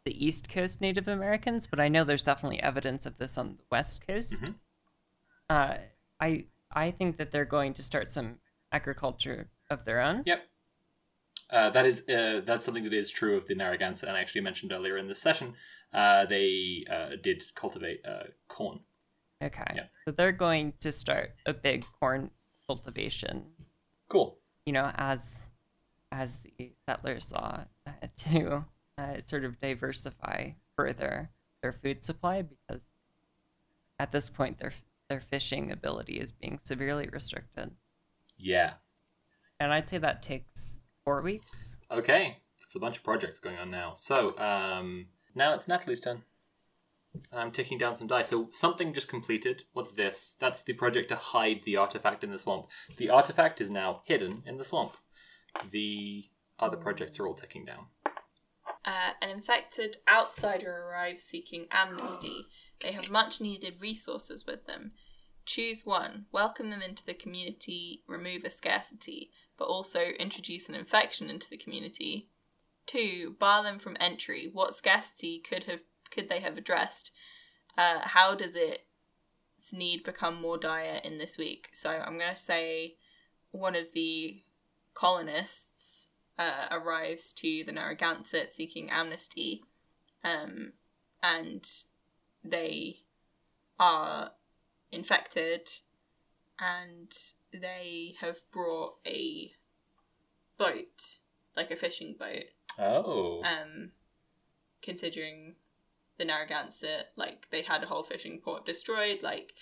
the 0.05 0.25
East 0.25 0.49
Coast 0.49 0.81
Native 0.81 1.09
Americans, 1.09 1.67
but 1.67 1.81
I 1.81 1.89
know 1.89 2.05
there's 2.05 2.23
definitely 2.23 2.61
evidence 2.63 3.07
of 3.07 3.17
this 3.19 3.39
on 3.39 3.57
the 3.57 3.65
West 3.71 4.07
Coast. 4.07 4.35
Mhm. 4.41 4.55
Uh, 5.49 5.77
I 6.21 6.47
I 6.71 6.91
think 6.91 7.17
that 7.19 7.31
they're 7.31 7.45
going 7.45 7.75
to 7.75 7.83
start 7.83 8.11
some 8.11 8.39
agriculture 8.73 9.51
of 9.71 9.85
their 9.85 10.01
own. 10.01 10.23
Yep. 10.27 10.49
Uh, 11.51 11.71
that 11.71 11.87
is 11.87 12.09
uh, 12.09 12.41
that's 12.45 12.65
something 12.65 12.85
that 12.85 12.93
is 12.93 13.11
true 13.11 13.37
of 13.37 13.47
the 13.47 13.55
Narragansett, 13.55 14.09
and 14.09 14.17
I 14.17 14.21
actually 14.21 14.41
mentioned 14.43 14.73
earlier 14.73 14.97
in 14.99 15.09
this 15.09 15.21
session. 15.21 15.55
Uh, 15.93 16.27
they 16.27 16.85
uh, 16.91 17.11
did 17.23 17.45
cultivate 17.55 18.05
uh, 18.05 18.25
corn. 18.49 18.81
Okay. 19.43 19.73
Yeah. 19.77 19.85
So 20.07 20.13
they're 20.13 20.33
going 20.33 20.73
to 20.81 20.91
start 20.91 21.35
a 21.47 21.53
big 21.53 21.85
corn 22.01 22.31
cultivation, 22.67 23.45
Cool. 24.09 24.39
you 24.67 24.73
know, 24.73 24.91
as 24.97 25.49
as 26.11 26.39
the 26.41 26.73
settlers 26.89 27.27
saw 27.29 27.65
to 28.17 28.65
uh, 28.99 29.17
sort 29.25 29.45
of 29.45 29.61
diversify 29.61 30.51
further 30.77 31.31
their 31.63 31.73
food 31.73 32.03
supply 32.03 32.43
because 32.43 32.83
at 33.99 34.13
this 34.13 34.29
point 34.29 34.59
their 34.59 34.73
their 35.09 35.21
fishing 35.21 35.71
ability 35.71 36.15
is 36.15 36.33
being 36.33 36.59
severely 36.65 37.09
restricted. 37.09 37.71
Yeah. 38.39 38.75
And 39.61 39.73
I'd 39.73 39.89
say 39.89 39.99
that 39.99 40.23
takes 40.23 40.79
4 41.05 41.21
weeks. 41.21 41.77
Okay. 41.91 42.39
It's 42.63 42.75
a 42.75 42.81
bunch 42.81 42.97
of 42.97 43.05
projects 43.05 43.39
going 43.39 43.59
on 43.59 43.71
now. 43.71 43.93
So 43.93 44.37
um, 44.39 45.07
now 45.35 45.55
it's 45.55 45.69
Natalie's 45.69 46.01
turn. 46.01 46.23
I'm 47.33 47.51
taking 47.51 47.79
down 47.79 47.97
some 47.97 48.09
dice. 48.09 48.29
So 48.29 48.49
something 48.51 48.93
just 48.93 49.09
completed. 49.09 49.65
What's 49.73 49.93
this? 49.93 50.35
That's 50.41 50.63
the 50.63 50.73
project 50.73 51.09
to 51.11 51.17
hide 51.17 51.63
the 51.65 51.77
artifact 51.77 52.25
in 52.25 52.31
the 52.31 52.39
swamp. 52.39 52.67
The 52.97 53.11
artifact 53.11 53.61
is 53.61 53.71
now 53.71 54.03
hidden 54.05 54.43
in 54.47 54.57
the 54.57 54.65
swamp. 54.65 54.97
The 55.71 56.25
other 56.59 56.77
projects 56.77 57.21
are 57.21 57.27
all 57.27 57.35
ticking 57.35 57.65
down. 57.65 57.87
Uh, 58.85 59.13
an 59.23 59.31
infected 59.31 59.97
outsider 60.09 60.85
arrives 60.87 61.23
seeking 61.23 61.67
amnesty. 61.71 62.47
They 62.81 62.93
have 62.93 63.11
much 63.11 63.41
needed 63.41 63.81
resources 63.81 64.45
with 64.47 64.67
them. 64.67 64.93
Choose 65.47 65.85
one, 65.85 66.27
welcome 66.33 66.71
them 66.71 66.83
into 66.83 67.05
the 67.05 67.15
community, 67.15 68.03
remove 68.07 68.45
a 68.45 68.51
scarcity, 68.51 69.31
but 69.59 69.67
also 69.67 70.01
introduce 70.19 70.69
an 70.69 70.75
infection 70.75 71.29
into 71.29 71.49
the 71.49 71.57
community. 71.57 72.29
Two, 72.87 73.37
bar 73.39 73.63
them 73.63 73.79
from 73.79 73.97
entry. 74.01 74.49
What 74.53 74.75
scarcity 74.75 75.39
could 75.39 75.65
have 75.65 75.81
could 76.11 76.29
they 76.29 76.41
have 76.41 76.57
addressed? 76.57 77.11
Uh, 77.77 78.01
how 78.03 78.35
does 78.35 78.55
its 78.55 79.73
need 79.73 80.03
become 80.03 80.41
more 80.41 80.59
dire 80.59 81.01
in 81.03 81.19
this 81.19 81.37
week? 81.37 81.69
So 81.73 81.91
I'm 81.91 82.19
gonna 82.19 82.37
say 82.37 82.97
one 83.51 83.75
of 83.75 83.93
the 83.93 84.41
colonists 84.95 86.04
uh, 86.39 86.67
arrives 86.71 87.33
to 87.33 87.65
the 87.65 87.73
Narragansett 87.73 88.53
seeking 88.53 88.91
amnesty, 88.91 89.63
um, 90.23 90.73
and 91.23 91.69
they 92.43 92.99
are 93.79 94.33
infected, 94.91 95.71
and 96.59 97.13
they 97.53 98.15
have 98.21 98.39
brought 98.53 98.97
a 99.07 99.53
boat, 100.59 101.19
like 101.57 101.71
a 101.71 101.77
fishing 101.77 102.17
boat. 102.19 102.45
Oh. 102.79 103.43
Um, 103.45 103.93
considering 104.83 105.55
the 106.19 106.25
Narragansett, 106.25 107.07
like 107.17 107.49
they 107.51 107.63
had 107.63 107.83
a 107.83 107.87
whole 107.87 108.03
fishing 108.03 108.41
port 108.41 108.67
destroyed, 108.67 109.21
like 109.23 109.55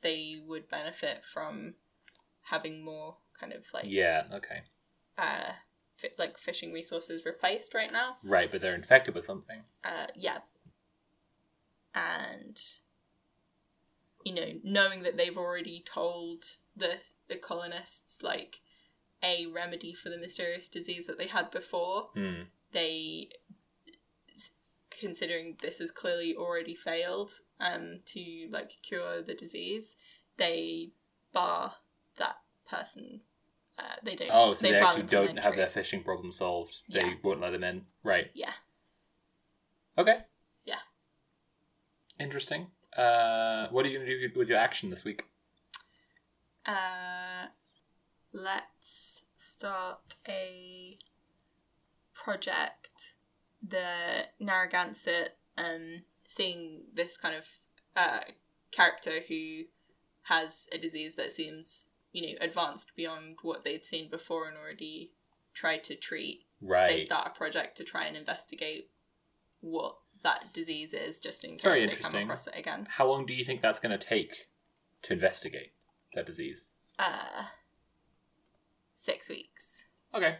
they 0.00 0.36
would 0.46 0.68
benefit 0.68 1.24
from 1.24 1.74
having 2.42 2.82
more 2.84 3.16
kind 3.38 3.52
of 3.52 3.64
like 3.74 3.84
yeah, 3.86 4.24
okay. 4.32 4.62
uh 5.16 5.52
fi- 5.98 6.12
like 6.18 6.38
fishing 6.38 6.72
resources 6.72 7.26
replaced 7.26 7.74
right 7.74 7.92
now. 7.92 8.16
Right, 8.24 8.50
but 8.50 8.60
they're 8.62 8.74
infected 8.74 9.14
with 9.14 9.26
something. 9.26 9.60
Uh 9.84 10.06
yeah. 10.14 10.38
And 11.94 12.58
you 14.24 14.34
know, 14.34 14.52
knowing 14.62 15.02
that 15.02 15.16
they've 15.16 15.36
already 15.36 15.82
told 15.84 16.44
the 16.76 16.94
the 17.28 17.36
colonists 17.36 18.22
like 18.22 18.60
a 19.22 19.46
remedy 19.46 19.92
for 19.92 20.08
the 20.10 20.18
mysterious 20.18 20.68
disease 20.68 21.06
that 21.06 21.18
they 21.18 21.26
had 21.26 21.50
before, 21.50 22.10
Hmm. 22.14 22.42
they 22.72 23.30
considering 24.90 25.56
this 25.60 25.78
has 25.78 25.90
clearly 25.92 26.34
already 26.34 26.74
failed 26.74 27.30
um 27.60 28.00
to 28.06 28.48
like 28.50 28.72
cure 28.82 29.22
the 29.22 29.34
disease, 29.34 29.96
they 30.36 30.92
bar 31.32 31.74
that 32.16 32.36
person. 32.68 33.20
Uh, 33.78 33.82
they 34.02 34.16
don't. 34.16 34.30
Oh, 34.32 34.54
so 34.54 34.66
they, 34.66 34.72
bar 34.80 34.88
actually 34.88 35.04
don't 35.04 35.38
have 35.38 35.54
their 35.54 35.68
fishing 35.68 36.02
problem 36.02 36.32
solved. 36.32 36.82
They 36.92 37.00
Yeah. 37.00 37.14
won't 37.22 37.40
let 37.40 37.52
them 37.52 37.62
in. 37.62 37.86
Right. 38.02 38.30
Yeah. 38.34 38.52
Okay. 39.96 40.18
Yeah. 40.64 40.80
Interesting. 42.18 42.72
Uh, 42.96 43.68
what 43.68 43.86
are 43.86 43.88
you 43.88 43.98
going 43.98 44.08
to 44.08 44.28
do 44.28 44.38
with 44.38 44.48
your 44.48 44.58
action 44.58 44.90
this 44.90 45.04
week? 45.04 45.24
Uh, 46.66 47.46
let's 48.32 49.22
start 49.36 50.16
a 50.28 50.98
project. 52.14 53.14
The 53.66 54.26
Narragansett, 54.40 55.36
um, 55.56 56.02
seeing 56.26 56.82
this 56.92 57.16
kind 57.16 57.34
of 57.36 57.46
uh, 57.96 58.20
character 58.70 59.20
who 59.28 59.64
has 60.22 60.68
a 60.72 60.78
disease 60.78 61.14
that 61.16 61.32
seems, 61.32 61.86
you 62.18 62.32
know, 62.32 62.38
advanced 62.40 62.92
beyond 62.96 63.36
what 63.42 63.64
they'd 63.64 63.84
seen 63.84 64.10
before 64.10 64.48
and 64.48 64.56
already 64.56 65.12
tried 65.54 65.84
to 65.84 65.94
treat. 65.96 66.46
Right 66.60 66.88
they 66.88 67.00
start 67.00 67.28
a 67.28 67.30
project 67.30 67.76
to 67.76 67.84
try 67.84 68.06
and 68.06 68.16
investigate 68.16 68.90
what 69.60 69.96
that 70.24 70.52
disease 70.52 70.92
is, 70.92 71.18
just 71.20 71.44
in 71.44 71.52
case 71.52 71.62
very 71.62 71.86
they 71.86 71.92
come 71.94 72.14
across 72.16 72.46
it 72.48 72.54
again. 72.56 72.88
How 72.90 73.06
long 73.06 73.26
do 73.26 73.34
you 73.34 73.44
think 73.44 73.60
that's 73.60 73.78
going 73.80 73.96
to 73.96 74.06
take 74.06 74.48
to 75.02 75.12
investigate 75.12 75.72
that 76.14 76.26
disease? 76.26 76.74
Uh, 76.98 77.44
six 78.96 79.28
weeks. 79.28 79.84
Okay. 80.14 80.36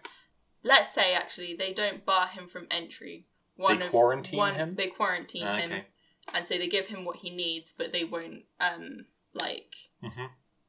let's 0.65 0.93
say 0.93 1.15
actually 1.15 1.55
they 1.55 1.73
don't 1.73 2.05
bar 2.05 2.27
him 2.27 2.49
from 2.49 2.67
entry 2.71 3.27
one 3.57 3.79
They 3.79 3.85
of 3.87 3.91
quarantine 3.93 4.39
one, 4.39 4.55
him? 4.55 4.75
They 4.77 4.87
quarantine 4.89 5.45
Ah, 5.47 5.57
him, 5.57 5.71
okay. 5.71 5.85
and 6.35 6.47
so 6.47 6.57
they 6.59 6.69
give 6.69 6.87
him 6.89 7.05
what 7.05 7.17
he 7.19 7.31
needs, 7.31 7.73
but 7.77 7.93
they 7.93 8.03
won't 8.05 8.45
um 8.61 9.05
like 9.35 9.75
hmm 10.03 10.27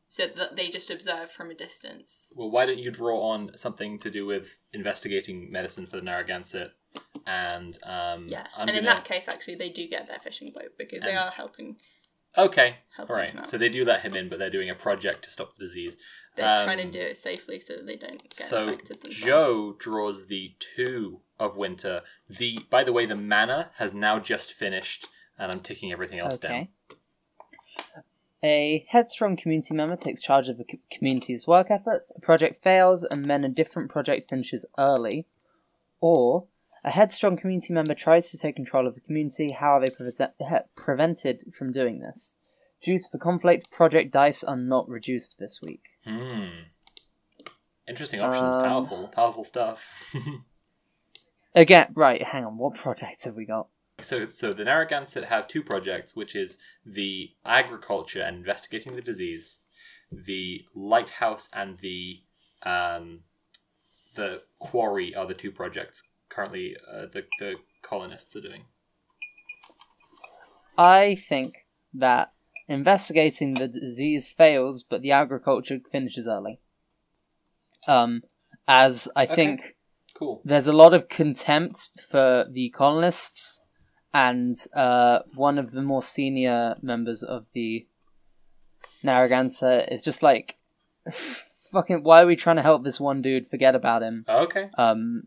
so 0.10 0.26
that 0.28 0.56
they 0.56 0.70
just 0.70 0.90
observe 0.90 1.30
from 1.32 1.52
a 1.52 1.54
distance. 1.56 2.32
Well, 2.36 2.50
why 2.50 2.66
don't 2.66 2.80
you 2.80 2.92
draw 2.92 3.22
on 3.30 3.56
something 3.56 3.98
to 4.00 4.10
do 4.10 4.26
with 4.26 4.60
investigating 4.74 5.52
medicine 5.52 5.86
for 5.86 5.98
the 5.98 6.02
Narragansett? 6.04 6.72
And 7.28 7.78
um, 7.84 8.28
Yeah, 8.28 8.48
I'm 8.58 8.68
and 8.68 8.78
in 8.78 8.84
gonna- 8.84 8.96
that 8.98 9.06
case, 9.06 9.28
actually, 9.28 9.56
they 9.56 9.70
do 9.70 9.88
get 9.88 10.08
their 10.08 10.20
fishing 10.20 10.52
boat 10.54 10.72
because 10.78 11.02
they 11.02 11.16
are 11.16 11.30
helping. 11.30 11.78
okay, 12.38 12.78
helping 12.96 13.16
all 13.16 13.22
right. 13.22 13.48
So 13.50 13.58
they 13.58 13.70
do 13.70 13.86
let 13.86 14.02
him 14.02 14.16
in, 14.16 14.30
but 14.30 14.40
they're 14.40 14.50
doing 14.50 14.70
a 14.70 14.76
project 14.76 15.24
to 15.26 15.30
stop 15.30 15.56
the 15.56 15.64
disease. 15.66 15.98
They're 16.36 16.64
trying 16.64 16.78
to 16.78 16.84
Um, 16.86 16.92
do 16.92 17.00
it 17.02 17.18
safely 17.18 17.60
so 17.60 17.76
that 17.76 17.86
they 17.86 17.96
don't 17.98 18.22
get 18.22 18.34
so 18.34 18.64
infected 18.64 19.02
themselves. 19.02 19.18
Joe 19.26 19.74
draws 19.78 20.28
the 20.28 20.56
two 20.60 21.22
of 21.38 21.58
winter. 21.58 22.02
The 22.28 22.60
by 22.70 22.84
the 22.84 22.94
way, 22.94 23.06
the 23.06 23.16
manor 23.16 23.72
has 23.76 23.94
now 23.94 24.20
just 24.20 24.54
finished, 24.54 25.08
and 25.38 25.52
I'm 25.52 25.60
ticking 25.60 25.92
everything 25.92 26.20
else 26.20 26.38
down. 26.38 26.70
A 28.42 28.86
headstrong 28.88 29.36
community 29.36 29.74
member 29.74 29.98
takes 29.98 30.22
charge 30.22 30.48
of 30.48 30.58
the 30.58 30.66
community's 30.92 31.46
work 31.46 31.68
efforts, 31.70 32.12
a 32.16 32.22
project 32.22 32.64
fails, 32.64 33.04
and 33.04 33.26
then 33.26 33.44
a 33.44 33.50
different 33.50 33.92
project 33.92 34.30
finishes 34.30 34.66
early. 34.78 35.28
Or, 36.00 36.46
a 36.84 36.92
headstrong 36.92 37.36
community 37.36 37.74
member 37.74 37.94
tries 37.94 38.32
to 38.32 38.38
take 38.38 38.56
control 38.56 38.88
of 38.88 38.96
the 38.96 39.02
community, 39.02 39.52
how 39.52 39.72
are 39.72 39.82
they 39.86 39.94
he- 40.40 40.56
prevented 40.78 41.54
from 41.54 41.74
doing 41.74 42.00
this? 42.00 42.32
Due 42.82 42.98
to 42.98 43.06
the 43.12 43.18
conflict, 43.18 43.70
project 43.72 44.14
dice 44.14 44.42
are 44.44 44.56
not 44.56 44.88
reduced 44.88 45.38
this 45.38 45.62
week. 45.62 45.84
Hmm. 46.06 46.48
Interesting 47.90 48.22
options. 48.22 48.56
Um, 48.56 48.64
powerful, 48.64 49.08
powerful 49.10 49.44
stuff. 49.44 50.14
Again, 51.56 51.92
right, 51.94 52.22
hang 52.22 52.46
on, 52.46 52.58
what 52.58 52.76
projects 52.76 53.26
have 53.26 53.36
we 53.36 53.46
got? 53.46 53.68
So, 54.02 54.28
so 54.28 54.52
the 54.52 54.64
Narragansett 54.66 55.26
have 55.26 55.48
two 55.48 55.64
projects, 55.64 56.16
which 56.16 56.36
is 56.36 56.58
the 56.86 57.32
agriculture 57.46 58.22
and 58.22 58.38
investigating 58.38 58.96
the 58.96 59.02
disease, 59.02 59.62
the 60.12 60.66
lighthouse 60.76 61.50
and 61.54 61.78
the 61.80 62.22
um, 62.64 63.22
the 64.16 64.42
quarry 64.60 65.16
are 65.16 65.26
the 65.26 65.34
two 65.34 65.52
projects 65.52 66.10
currently 66.30 66.76
uh, 66.92 67.06
the 67.12 67.26
the 67.40 67.56
colonists 67.82 68.36
are 68.36 68.42
doing. 68.42 68.66
I 70.78 71.16
think 71.16 71.68
that 71.94 72.32
investigating 72.68 73.56
the 73.56 73.68
disease 73.68 74.32
fails, 74.32 74.84
but 74.84 75.02
the 75.02 75.12
agriculture 75.12 75.80
finishes 75.92 76.28
early. 76.28 76.60
Um, 77.88 78.24
as 78.68 79.08
I 79.16 79.24
Okay. 79.26 79.36
think 79.36 79.76
Cool. 80.14 80.42
there's 80.46 80.68
a 80.68 80.74
lot 80.74 80.94
of 80.94 81.10
contempt 81.10 81.92
for 82.10 82.46
the 82.52 82.70
colonists, 82.70 83.62
and 84.14 84.58
uh, 84.76 85.20
one 85.36 85.58
of 85.58 85.72
the 85.72 85.82
more 85.82 86.02
senior 86.02 86.76
members 86.82 87.24
of 87.24 87.46
the 87.54 87.86
Narragansett 89.04 89.90
is 89.92 90.02
just 90.02 90.24
like, 90.24 90.56
fucking, 91.72 92.04
why 92.04 92.24
are 92.24 92.28
we 92.28 92.36
trying 92.36 92.58
to 92.58 92.62
help 92.62 92.84
this 92.84 93.00
one 93.00 93.22
dude? 93.22 93.50
Forget 93.50 93.76
about 93.76 94.02
him. 94.02 94.26
Okay. 94.28 94.70
Um, 94.78 95.24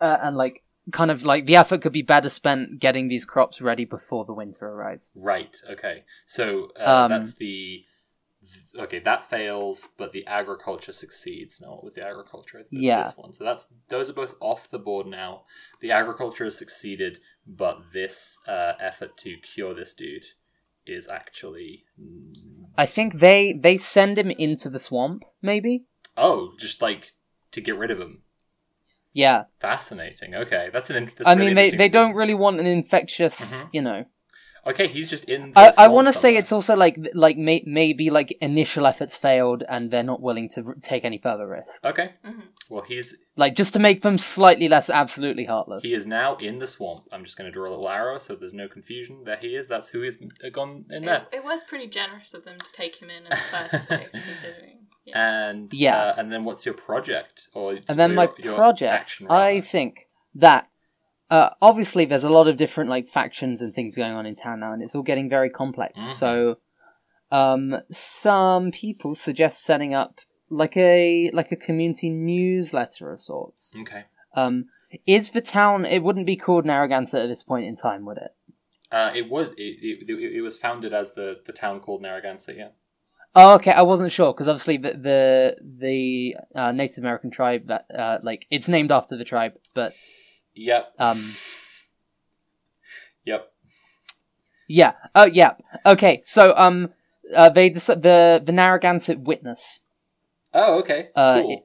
uh, 0.00 0.16
and 0.22 0.36
like, 0.36 0.62
kind 0.92 1.10
of 1.10 1.22
like 1.22 1.44
the 1.46 1.56
effort 1.56 1.82
could 1.82 1.92
be 1.92 2.02
better 2.02 2.28
spent 2.30 2.80
getting 2.80 3.08
these 3.08 3.24
crops 3.24 3.60
ready 3.60 3.84
before 3.84 4.24
the 4.24 4.32
winter 4.32 4.66
arrives. 4.66 5.12
Right. 5.14 5.56
Okay. 5.70 6.04
So 6.26 6.70
uh, 6.80 7.04
Um, 7.04 7.10
that's 7.10 7.34
the 7.34 7.84
okay. 8.78 8.98
That 8.98 9.22
fails, 9.28 9.88
but 9.98 10.12
the 10.12 10.26
agriculture 10.26 10.92
succeeds. 10.92 11.60
No, 11.60 11.80
with 11.82 11.94
the 11.94 12.04
agriculture, 12.06 12.58
I 12.58 12.62
think 12.62 12.72
it 12.72 12.76
was 12.78 12.84
Yeah. 12.86 13.02
this 13.04 13.16
one. 13.16 13.32
So 13.32 13.44
that's 13.44 13.68
those 13.88 14.08
are 14.10 14.14
both 14.14 14.34
off 14.40 14.68
the 14.70 14.78
board 14.78 15.06
now. 15.06 15.44
The 15.80 15.90
agriculture 15.90 16.44
has 16.44 16.56
succeeded, 16.58 17.18
but 17.46 17.92
this 17.92 18.38
uh, 18.46 18.74
effort 18.80 19.16
to 19.18 19.36
cure 19.38 19.74
this 19.74 19.94
dude 19.94 20.24
is 20.86 21.08
actually 21.08 21.84
I 22.76 22.86
think 22.86 23.20
they 23.20 23.52
they 23.52 23.76
send 23.76 24.16
him 24.18 24.30
into 24.30 24.70
the 24.70 24.78
swamp, 24.78 25.24
maybe. 25.42 25.84
oh, 26.16 26.52
just 26.58 26.80
like 26.82 27.12
to 27.52 27.60
get 27.60 27.76
rid 27.76 27.90
of 27.90 28.00
him. 28.00 28.22
Yeah, 29.12 29.44
Fascinating. 29.60 30.34
Okay, 30.34 30.68
that's 30.72 30.90
an. 30.90 31.06
That's 31.06 31.26
I 31.26 31.32
really 31.32 31.46
mean 31.46 31.56
they 31.56 31.70
they 31.70 31.88
don't 31.88 32.14
really 32.14 32.34
want 32.34 32.60
an 32.60 32.66
infectious, 32.66 33.40
Mhm. 33.40 33.68
you 33.72 33.82
know. 33.82 34.04
Okay, 34.68 34.86
he's 34.86 35.08
just 35.10 35.24
in. 35.24 35.52
I, 35.56 35.72
I 35.78 35.88
want 35.88 36.08
to 36.08 36.12
say 36.12 36.36
it's 36.36 36.52
also 36.52 36.76
like 36.76 36.96
like 37.14 37.36
may, 37.38 37.62
maybe 37.66 38.10
like 38.10 38.36
initial 38.40 38.86
efforts 38.86 39.16
failed 39.16 39.62
and 39.68 39.90
they're 39.90 40.02
not 40.02 40.20
willing 40.20 40.48
to 40.50 40.64
r- 40.66 40.74
take 40.80 41.04
any 41.04 41.18
further 41.18 41.46
risks. 41.48 41.80
okay. 41.84 42.12
Mhm. 42.24 42.42
Well, 42.68 42.82
he's 42.82 43.16
Like 43.36 43.54
just 43.56 43.72
to 43.72 43.78
make 43.78 44.02
them 44.02 44.18
slightly 44.18 44.68
less 44.68 44.90
absolutely 44.90 45.44
heartless. 45.46 45.82
He 45.84 45.94
is 45.94 46.06
now 46.06 46.36
in 46.36 46.58
the 46.58 46.66
swamp. 46.66 47.02
I'm 47.12 47.24
just 47.24 47.38
going 47.38 47.46
to 47.46 47.52
draw 47.52 47.68
a 47.68 47.70
little 47.70 47.88
arrow 47.88 48.18
so 48.18 48.34
there's 48.34 48.52
no 48.54 48.68
confusion. 48.68 49.24
There 49.24 49.38
he 49.40 49.56
is. 49.56 49.68
That's 49.68 49.88
who 49.88 50.02
he's 50.02 50.16
gone 50.52 50.84
in 50.90 51.04
there. 51.04 51.26
It, 51.32 51.38
it 51.38 51.44
was 51.44 51.64
pretty 51.64 51.86
generous 51.88 52.34
of 52.34 52.44
them 52.44 52.58
to 52.58 52.72
take 52.72 52.96
him 53.00 53.08
in 53.10 53.24
in 53.24 53.30
the 53.30 53.36
first 53.36 53.86
place, 53.88 54.10
considering. 54.10 54.86
Yeah. 55.06 55.48
And 55.48 55.72
Yeah. 55.72 55.96
uh, 55.98 56.14
and 56.18 56.30
then 56.30 56.44
what's 56.44 56.66
your 56.66 56.74
project? 56.74 57.48
Or 57.54 57.72
And 57.88 57.98
then 57.98 58.14
my 58.14 58.24
your- 58.24 58.34
your 58.42 58.54
project, 58.56 58.92
action, 58.92 59.26
I 59.30 59.60
think 59.62 60.08
that 60.34 60.68
uh, 61.30 61.50
obviously 61.60 62.04
there's 62.04 62.24
a 62.24 62.30
lot 62.30 62.48
of 62.48 62.56
different 62.56 62.90
like 62.90 63.08
factions 63.08 63.60
and 63.60 63.72
things 63.74 63.94
going 63.94 64.12
on 64.12 64.26
in 64.26 64.34
town 64.34 64.60
now, 64.60 64.72
and 64.72 64.82
it's 64.82 64.94
all 64.94 65.02
getting 65.02 65.28
very 65.28 65.50
complex. 65.50 66.02
Mhm. 66.02 66.12
So, 66.14 66.58
um, 67.30 67.76
some 67.90 68.70
people 68.70 69.14
suggest 69.14 69.62
setting 69.62 69.94
up 69.94 70.20
like 70.50 70.76
a 70.76 71.30
like 71.32 71.52
a 71.52 71.56
community 71.56 72.10
newsletter 72.10 73.12
of 73.12 73.20
sorts. 73.20 73.76
Okay. 73.80 74.04
Um, 74.34 74.66
is 75.06 75.30
the 75.32 75.42
town? 75.42 75.84
It 75.84 76.02
wouldn't 76.02 76.26
be 76.26 76.36
called 76.36 76.64
Narragansett 76.64 77.22
at 77.22 77.28
this 77.28 77.44
point 77.44 77.66
in 77.66 77.76
time, 77.76 78.06
would 78.06 78.18
it? 78.18 78.34
Uh, 78.90 79.10
it 79.14 79.28
was 79.28 79.48
it, 79.58 80.06
it, 80.08 80.36
it 80.36 80.40
was 80.40 80.56
founded 80.56 80.94
as 80.94 81.12
the, 81.12 81.40
the 81.44 81.52
town 81.52 81.80
called 81.80 82.00
Narragansett. 82.00 82.56
Yeah. 82.56 82.68
Oh, 83.34 83.54
okay. 83.56 83.70
I 83.70 83.82
wasn't 83.82 84.10
sure 84.10 84.32
because 84.32 84.48
obviously 84.48 84.78
the 84.78 84.92
the, 84.92 85.56
the 85.60 86.36
uh, 86.58 86.72
Native 86.72 87.04
American 87.04 87.30
tribe 87.30 87.66
that 87.66 87.86
uh, 87.94 88.18
like 88.22 88.46
it's 88.50 88.68
named 88.68 88.90
after 88.90 89.16
the 89.16 89.24
tribe, 89.24 89.52
but 89.74 89.92
Yep. 90.58 90.94
um. 90.98 91.22
Yep. 93.24 93.52
Yeah. 94.68 94.92
Oh, 95.14 95.26
yeah. 95.26 95.52
Okay. 95.86 96.20
So, 96.24 96.54
um, 96.56 96.90
uh, 97.34 97.48
they 97.50 97.70
dec- 97.70 98.02
the 98.02 98.42
the 98.44 98.52
Narragansett 98.52 99.20
Witness 99.20 99.80
Oh, 100.54 100.78
okay. 100.80 101.10
Uh, 101.14 101.40
cool. 101.42 101.64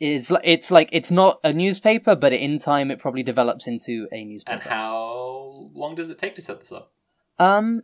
is 0.00 0.30
li- 0.30 0.40
it's 0.42 0.70
like 0.70 0.88
it's 0.92 1.10
not 1.10 1.40
a 1.44 1.52
newspaper, 1.52 2.16
but 2.16 2.32
in 2.32 2.58
time 2.58 2.90
it 2.90 2.98
probably 2.98 3.22
develops 3.22 3.66
into 3.66 4.08
a 4.12 4.24
newspaper. 4.24 4.54
and 4.54 4.62
how 4.62 5.70
long 5.74 5.94
does 5.94 6.08
it 6.10 6.18
take 6.18 6.34
to 6.36 6.40
set 6.40 6.60
this 6.60 6.72
up? 6.72 6.90
Um, 7.38 7.82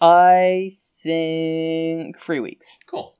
I 0.00 0.76
think 1.02 2.18
three 2.20 2.40
weeks 2.40 2.78
Cool. 2.86 3.14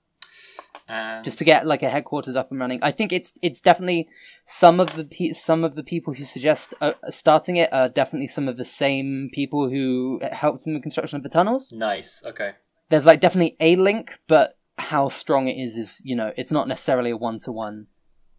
And 0.86 1.24
just 1.24 1.38
to 1.38 1.44
get 1.44 1.66
like 1.66 1.82
a 1.82 1.88
headquarters 1.88 2.36
up 2.36 2.50
and 2.50 2.60
running. 2.60 2.80
I 2.82 2.92
think 2.92 3.12
it's 3.12 3.32
it's 3.40 3.62
definitely 3.62 4.08
some 4.46 4.78
of 4.80 4.94
the 4.94 5.04
pe- 5.04 5.32
some 5.32 5.64
of 5.64 5.74
the 5.74 5.82
people 5.82 6.12
who 6.14 6.24
suggest 6.24 6.74
uh, 6.80 6.92
starting 7.10 7.56
it 7.56 7.72
are 7.72 7.88
definitely 7.88 8.28
some 8.28 8.48
of 8.48 8.56
the 8.56 8.64
same 8.64 9.30
people 9.32 9.68
who 9.70 10.20
helped 10.32 10.66
in 10.66 10.74
the 10.74 10.80
construction 10.80 11.16
of 11.16 11.22
the 11.22 11.28
tunnels. 11.28 11.72
nice. 11.72 12.22
Okay. 12.26 12.52
there's 12.90 13.06
like 13.06 13.20
definitely 13.20 13.56
a 13.60 13.76
link, 13.76 14.12
but 14.28 14.58
how 14.76 15.08
strong 15.08 15.48
it 15.48 15.54
is 15.54 15.76
is 15.76 16.00
you 16.04 16.16
know 16.16 16.32
it's 16.36 16.52
not 16.52 16.68
necessarily 16.68 17.10
a 17.10 17.16
one 17.16 17.38
to 17.38 17.52
one. 17.52 17.86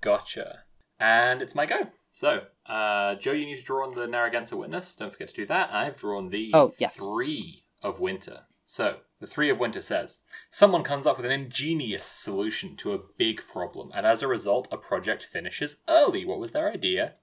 Gotcha. 0.01 0.59
And 0.99 1.41
it's 1.41 1.55
my 1.55 1.65
go. 1.65 1.87
So, 2.11 2.43
uh, 2.67 3.15
Joe, 3.15 3.33
you 3.33 3.45
need 3.45 3.57
to 3.57 3.63
draw 3.63 3.85
on 3.85 3.95
the 3.95 4.07
Narragansett 4.07 4.57
Witness. 4.57 4.95
Don't 4.95 5.11
forget 5.11 5.27
to 5.29 5.33
do 5.35 5.45
that. 5.47 5.69
I've 5.73 5.97
drawn 5.97 6.29
the 6.29 6.51
Oh, 6.53 6.71
yes. 6.77 6.95
Three 6.97 7.63
of 7.83 7.99
Winter. 7.99 8.41
So, 8.65 8.97
the 9.19 9.27
Three 9.27 9.49
of 9.49 9.59
Winter 9.59 9.81
says 9.81 10.21
someone 10.49 10.83
comes 10.83 11.05
up 11.05 11.17
with 11.17 11.25
an 11.25 11.31
ingenious 11.31 12.03
solution 12.03 12.75
to 12.77 12.93
a 12.93 13.01
big 13.17 13.47
problem, 13.47 13.91
and 13.93 14.05
as 14.05 14.23
a 14.23 14.27
result, 14.27 14.67
a 14.71 14.77
project 14.77 15.23
finishes 15.23 15.81
early. 15.87 16.25
What 16.25 16.39
was 16.39 16.51
their 16.51 16.71
idea? 16.71 17.13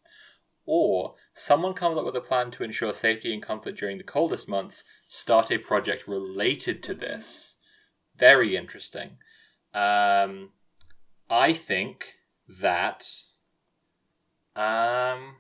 Or 0.65 1.17
someone 1.33 1.75
comes 1.75 1.99
up 1.99 2.05
with 2.05 2.15
a 2.15 2.21
plan 2.21 2.53
to 2.53 2.65
ensure 2.65 2.93
safety 2.93 3.33
and 3.33 3.43
comfort 3.43 3.77
during 3.77 3.99
the 3.99 4.05
coldest 4.05 4.49
months, 4.49 4.85
start 5.09 5.51
a 5.51 5.59
project 5.59 6.07
related 6.07 6.83
to 6.85 6.95
this. 6.95 7.57
Very 8.17 8.57
interesting. 8.57 9.19
Um, 9.75 10.51
I 11.29 11.53
think 11.53 12.15
that 12.49 13.07
um 14.55 15.37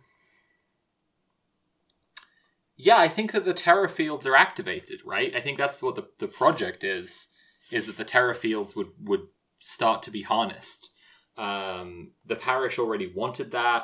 yeah 2.89 2.99
i 2.99 3.09
think 3.09 3.33
that 3.33 3.45
the 3.45 3.55
terror 3.67 3.89
fields 3.99 4.27
are 4.27 4.37
activated 4.47 5.01
right? 5.15 5.35
I 5.35 5.41
think 5.41 5.57
that's 5.59 5.81
what 5.83 5.95
the, 5.97 6.07
the 6.19 6.29
project 6.29 6.83
is 6.85 7.29
is 7.71 7.87
that 7.87 7.97
the 7.97 8.05
terror 8.15 8.35
fields 8.35 8.75
would 8.77 8.91
would 9.11 9.27
start 9.59 10.03
to 10.03 10.11
be 10.11 10.23
harnessed. 10.23 10.91
Um 11.37 12.13
the 12.31 12.37
parish 12.49 12.79
already 12.79 13.09
wanted 13.23 13.51
that. 13.53 13.83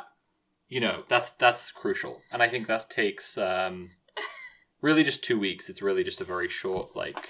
You 0.75 0.81
know 0.81 1.05
that's 1.09 1.31
that's 1.31 1.71
crucial. 1.71 2.15
And 2.33 2.43
i 2.43 2.49
think 2.49 2.67
that 2.67 2.91
takes 2.91 3.39
um 3.39 3.91
really 4.87 5.05
just 5.05 5.25
two 5.25 5.39
weeks. 5.39 5.69
It's 5.71 5.83
really 5.89 6.05
just 6.05 6.21
a 6.21 6.25
very 6.35 6.49
short 6.49 6.95
like 6.97 7.21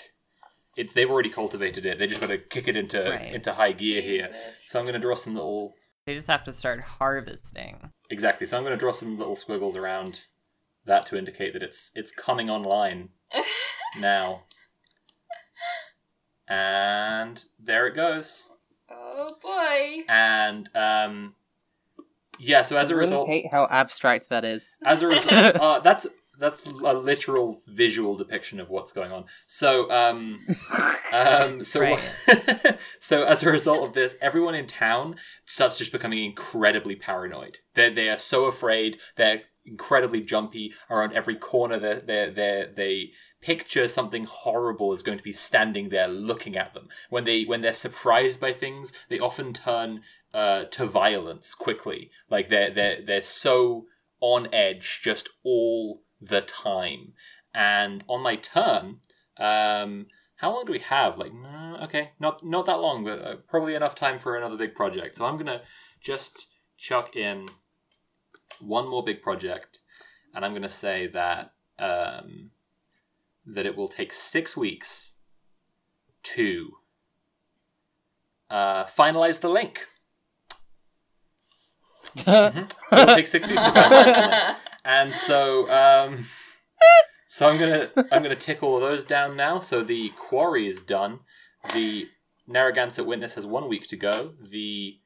it's 0.77 0.93
they've 0.93 1.11
already 1.11 1.31
cultivated 1.31 1.85
it. 1.87 1.99
They 1.99 2.07
just 2.07 2.21
got 2.21 2.31
to 2.31 2.39
kick 2.39 2.69
it 2.69 2.77
into 2.77 3.01
Right. 3.03 3.35
into 3.35 3.53
high 3.53 3.73
gear 3.73 4.01
here. 4.01 4.31
So 4.63 4.79
i'm 4.79 4.85
going 4.87 5.01
to 5.01 5.07
draw 5.07 5.15
some 5.17 5.35
little 5.35 5.75
They 6.07 6.15
just 6.15 6.29
have 6.29 6.45
to 6.45 6.53
start 6.53 6.81
harvesting. 6.81 7.91
Exactly. 8.11 8.47
So 8.47 8.57
I'm 8.57 8.65
going 8.65 8.77
to 8.79 8.85
draw 8.85 8.93
some 8.93 9.19
little 9.19 9.37
squiggles 9.37 9.77
around 9.77 10.25
that 10.89 11.07
to 11.07 11.17
indicate 11.17 11.53
that 11.53 11.63
it's 11.63 11.93
it's 11.95 12.11
coming 12.13 12.51
online 12.51 13.11
now. 14.01 14.43
And 16.49 17.45
there 17.59 17.87
it 17.87 17.95
goes. 17.95 18.53
oh 18.91 19.37
boy. 19.43 20.05
And 20.09 20.69
um, 20.75 21.35
yeah. 22.39 22.63
So 22.63 22.77
as 22.79 22.91
I 22.91 22.95
a 22.95 22.97
really 22.97 23.07
result, 23.07 23.29
hate 23.29 23.47
how 23.51 23.67
abstract 23.71 24.31
that 24.31 24.45
is. 24.45 24.79
as 24.85 25.03
a 25.03 25.09
result, 25.09 25.33
uh, 25.57 25.81
that's 25.81 26.07
that's 26.41 26.65
a 26.67 26.71
literal 26.95 27.61
visual 27.67 28.15
depiction 28.17 28.61
of 28.61 28.71
what's 28.71 28.93
going 28.93 29.11
on. 29.13 29.25
So 29.47 29.91
um, 29.91 30.47
um, 31.13 31.65
so 31.65 31.81
Right. 31.81 31.99
so 32.99 33.25
as 33.25 33.43
a 33.43 33.51
result 33.51 33.87
of 33.87 33.93
this, 33.95 34.17
everyone 34.23 34.55
in 34.55 34.67
town 34.67 35.17
starts 35.45 35.77
just 35.77 35.93
becoming 35.93 36.25
incredibly 36.25 36.97
paranoid. 36.97 37.59
They 37.75 37.91
they 37.91 38.09
are 38.09 38.19
so 38.19 38.47
afraid. 38.47 38.99
They're 39.17 39.43
incredibly 39.69 40.21
jumpy 40.21 40.73
around 40.91 41.13
every 41.13 41.37
corner. 41.37 41.79
They 41.79 41.95
they 41.95 42.31
they 42.31 42.67
they 42.75 43.11
picture 43.41 43.89
something 43.89 44.25
horrible 44.25 44.93
is 44.93 45.03
going 45.03 45.19
to 45.19 45.25
be 45.25 45.33
standing 45.33 45.89
there 45.89 46.09
looking 46.09 46.57
at 46.57 46.75
them. 46.75 46.89
When 47.11 47.25
they 47.25 47.45
when 47.45 47.61
they're 47.61 47.73
surprised 47.73 48.41
by 48.41 48.53
things, 48.53 48.93
they 49.09 49.19
often 49.19 49.53
turn 49.53 50.03
uh, 50.35 50.65
to 50.65 50.87
violence 50.87 51.55
quickly. 51.55 52.11
Like 52.31 52.49
they're 52.49 52.71
they're 52.71 53.03
they're 53.05 53.23
so 53.23 53.87
on 54.21 54.49
edge 54.53 55.01
just 55.03 55.29
all 55.45 56.03
the 56.21 56.41
time. 56.41 57.13
And 57.55 58.05
on 58.09 58.23
my 58.23 58.37
turn, 58.37 58.99
um, 59.39 60.07
how 60.37 60.55
long 60.55 60.65
do 60.67 60.73
we 60.73 60.79
have? 60.81 61.19
Like, 61.19 61.33
okay, 61.83 62.11
not 62.21 62.45
not 62.45 62.67
that 62.67 62.81
long, 62.81 63.05
but 63.05 63.21
uh, 63.21 63.37
probably 63.49 63.75
enough 63.75 63.95
time 63.95 64.19
for 64.19 64.37
another 64.37 64.57
big 64.57 64.75
project. 64.75 65.17
So 65.17 65.27
I'm 65.27 65.37
gonna 65.37 65.63
just 66.01 66.49
chuck 66.77 67.17
in 67.17 67.47
one 68.61 68.89
more 68.89 69.03
big 69.03 69.23
project, 69.23 69.81
and 70.35 70.45
I'm 70.45 70.53
gonna 70.53 70.69
say 70.69 71.07
that 71.09 71.53
um, 71.79 72.51
that 73.47 73.67
it 73.67 73.77
will 73.77 73.89
take 73.89 74.13
six 74.13 74.57
weeks 74.57 75.19
to 76.23 76.73
uh, 78.51 78.85
finalize 78.85 79.41
the 79.41 79.49
link. 79.49 79.87
It 82.27 83.07
will 83.07 83.15
take 83.15 83.27
six 83.27 83.49
weeks 83.49 83.63
to 83.63 83.69
finalize 83.69 84.15
the 84.15 84.47
link. 84.47 84.57
And 84.85 85.13
so, 85.13 85.71
um, 85.71 86.25
so 87.27 87.49
I'm 87.49 87.59
gonna 87.59 87.91
I'm 88.11 88.23
gonna 88.23 88.35
tick 88.35 88.63
all 88.63 88.77
of 88.77 88.81
those 88.81 89.05
down 89.05 89.37
now. 89.37 89.59
So 89.59 89.83
the 89.85 90.11
quarry 90.19 90.67
is 90.67 90.81
done. 90.81 91.21
The 91.75 92.09
Narragansett 92.47 93.05
Witness 93.05 93.35
has 93.35 93.45
one 93.45 93.69
week 93.69 93.87
to 93.89 93.97
go. 93.97 94.33
The 94.41 94.99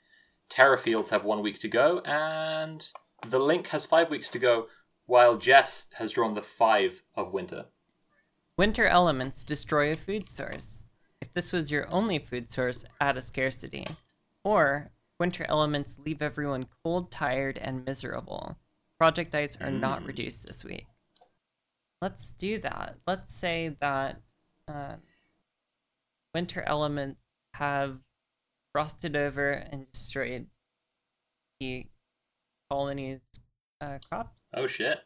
Terror 0.48 0.78
Fields 0.78 1.11
have 1.11 1.24
one 1.24 1.42
week 1.42 1.59
to 1.61 1.68
go, 1.68 2.00
and 2.05 2.88
the 3.26 3.38
Link 3.38 3.68
has 3.68 3.86
five 3.86 4.10
weeks 4.10 4.28
to 4.30 4.38
go. 4.38 4.66
While 5.06 5.36
Jess 5.36 5.88
has 5.96 6.12
drawn 6.12 6.34
the 6.34 6.42
five 6.42 7.02
of 7.14 7.32
winter. 7.32 7.66
Winter 8.56 8.86
elements 8.86 9.44
destroy 9.44 9.90
a 9.90 9.96
food 9.96 10.30
source. 10.30 10.84
If 11.20 11.32
this 11.34 11.52
was 11.52 11.70
your 11.70 11.92
only 11.92 12.18
food 12.18 12.50
source, 12.50 12.84
add 13.00 13.16
a 13.16 13.22
scarcity. 13.22 13.84
Or, 14.44 14.90
winter 15.18 15.44
elements 15.48 15.96
leave 16.04 16.22
everyone 16.22 16.66
cold, 16.82 17.10
tired, 17.10 17.58
and 17.58 17.84
miserable. 17.84 18.56
Project 18.98 19.32
dice 19.32 19.56
are 19.60 19.70
not 19.70 20.04
reduced 20.04 20.46
this 20.46 20.64
week. 20.64 20.86
Let's 22.00 22.32
do 22.32 22.60
that. 22.60 22.96
Let's 23.06 23.34
say 23.34 23.76
that 23.80 24.20
uh, 24.68 24.94
winter 26.34 26.62
elements 26.66 27.20
have 27.54 27.98
frosted 28.72 29.16
over 29.16 29.50
and 29.52 29.90
destroyed 29.92 30.46
the 31.60 31.86
colony's 32.72 33.20
uh, 33.80 33.98
crops. 34.08 34.30
Oh 34.54 34.66
shit. 34.66 34.98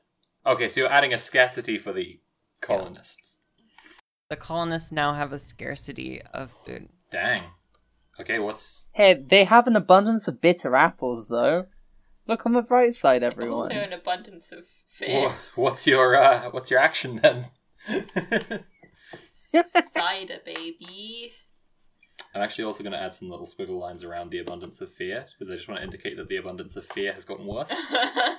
Okay, 0.44 0.68
so 0.68 0.80
you're 0.80 0.92
adding 0.92 1.12
a 1.12 1.18
scarcity 1.18 1.78
for 1.78 1.92
the 1.92 2.20
colonists. 2.60 3.38
The 4.30 4.36
colonists 4.36 4.92
now 4.92 5.14
have 5.14 5.32
a 5.32 5.38
scarcity 5.38 6.22
of 6.32 6.52
food. 6.64 6.88
Dang. 7.10 7.40
Okay, 8.20 8.38
what's 8.38 8.86
Hey, 8.92 9.14
they 9.28 9.44
have 9.44 9.66
an 9.66 9.74
abundance 9.76 10.28
of 10.28 10.40
bitter 10.40 10.76
apples, 10.76 11.28
though. 11.28 11.66
Look 12.28 12.46
on 12.46 12.52
the 12.52 12.62
bright 12.62 12.94
side, 12.94 13.22
everyone. 13.22 13.72
Also 13.72 13.74
an 13.74 13.92
abundance 13.92 14.52
of 14.52 14.64
fear. 14.66 15.22
wha- 15.28 15.34
what's 15.56 15.86
your 15.86 16.16
uh, 16.16 16.50
what's 16.50 16.70
your 16.70 16.80
action 16.80 17.16
then? 17.16 17.46
Cider, 19.92 20.38
baby. 20.44 21.32
I'm 22.34 22.42
actually 22.42 22.64
also 22.64 22.82
going 22.82 22.92
to 22.92 23.00
add 23.00 23.14
some 23.14 23.30
little 23.30 23.46
squiggle 23.46 23.78
lines 23.78 24.04
around 24.04 24.30
the 24.30 24.38
abundance 24.38 24.80
of 24.80 24.90
fear 24.92 25.26
because 25.32 25.50
I 25.50 25.54
just 25.56 25.68
want 25.68 25.78
to 25.78 25.84
indicate 25.84 26.16
that 26.16 26.28
the 26.28 26.36
abundance 26.36 26.76
of 26.76 26.84
fear 26.84 27.12
has 27.12 27.24
gotten 27.24 27.46
worse. 27.46 27.74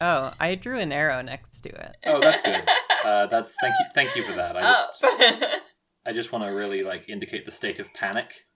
Oh, 0.00 0.32
I 0.40 0.54
drew 0.54 0.78
an 0.78 0.92
arrow 0.92 1.20
next 1.20 1.60
to 1.60 1.68
it. 1.68 1.96
Oh, 2.06 2.20
that's 2.20 2.40
good. 2.40 2.62
Uh, 3.04 3.26
that's 3.26 3.54
thank 3.60 3.74
you, 3.78 3.86
thank 3.94 4.16
you 4.16 4.22
for 4.22 4.32
that. 4.32 4.56
I 4.56 4.60
just 4.60 5.04
Up. 5.04 5.62
I 6.06 6.12
just 6.12 6.32
want 6.32 6.44
to 6.44 6.50
really 6.50 6.82
like 6.82 7.08
indicate 7.08 7.44
the 7.44 7.52
state 7.52 7.78
of 7.78 7.92
panic. 7.92 8.46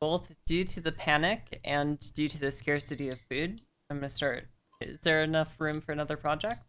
Both 0.00 0.30
due 0.46 0.64
to 0.64 0.80
the 0.80 0.92
panic 0.92 1.60
and 1.64 1.98
due 2.14 2.28
to 2.28 2.38
the 2.38 2.52
scarcity 2.52 3.08
of 3.08 3.20
food. 3.28 3.60
I'm 3.90 3.98
gonna 3.98 4.10
start. 4.10 4.48
Is 4.80 4.98
there 5.02 5.22
enough 5.22 5.60
room 5.60 5.80
for 5.80 5.92
another 5.92 6.16
project? 6.16 6.60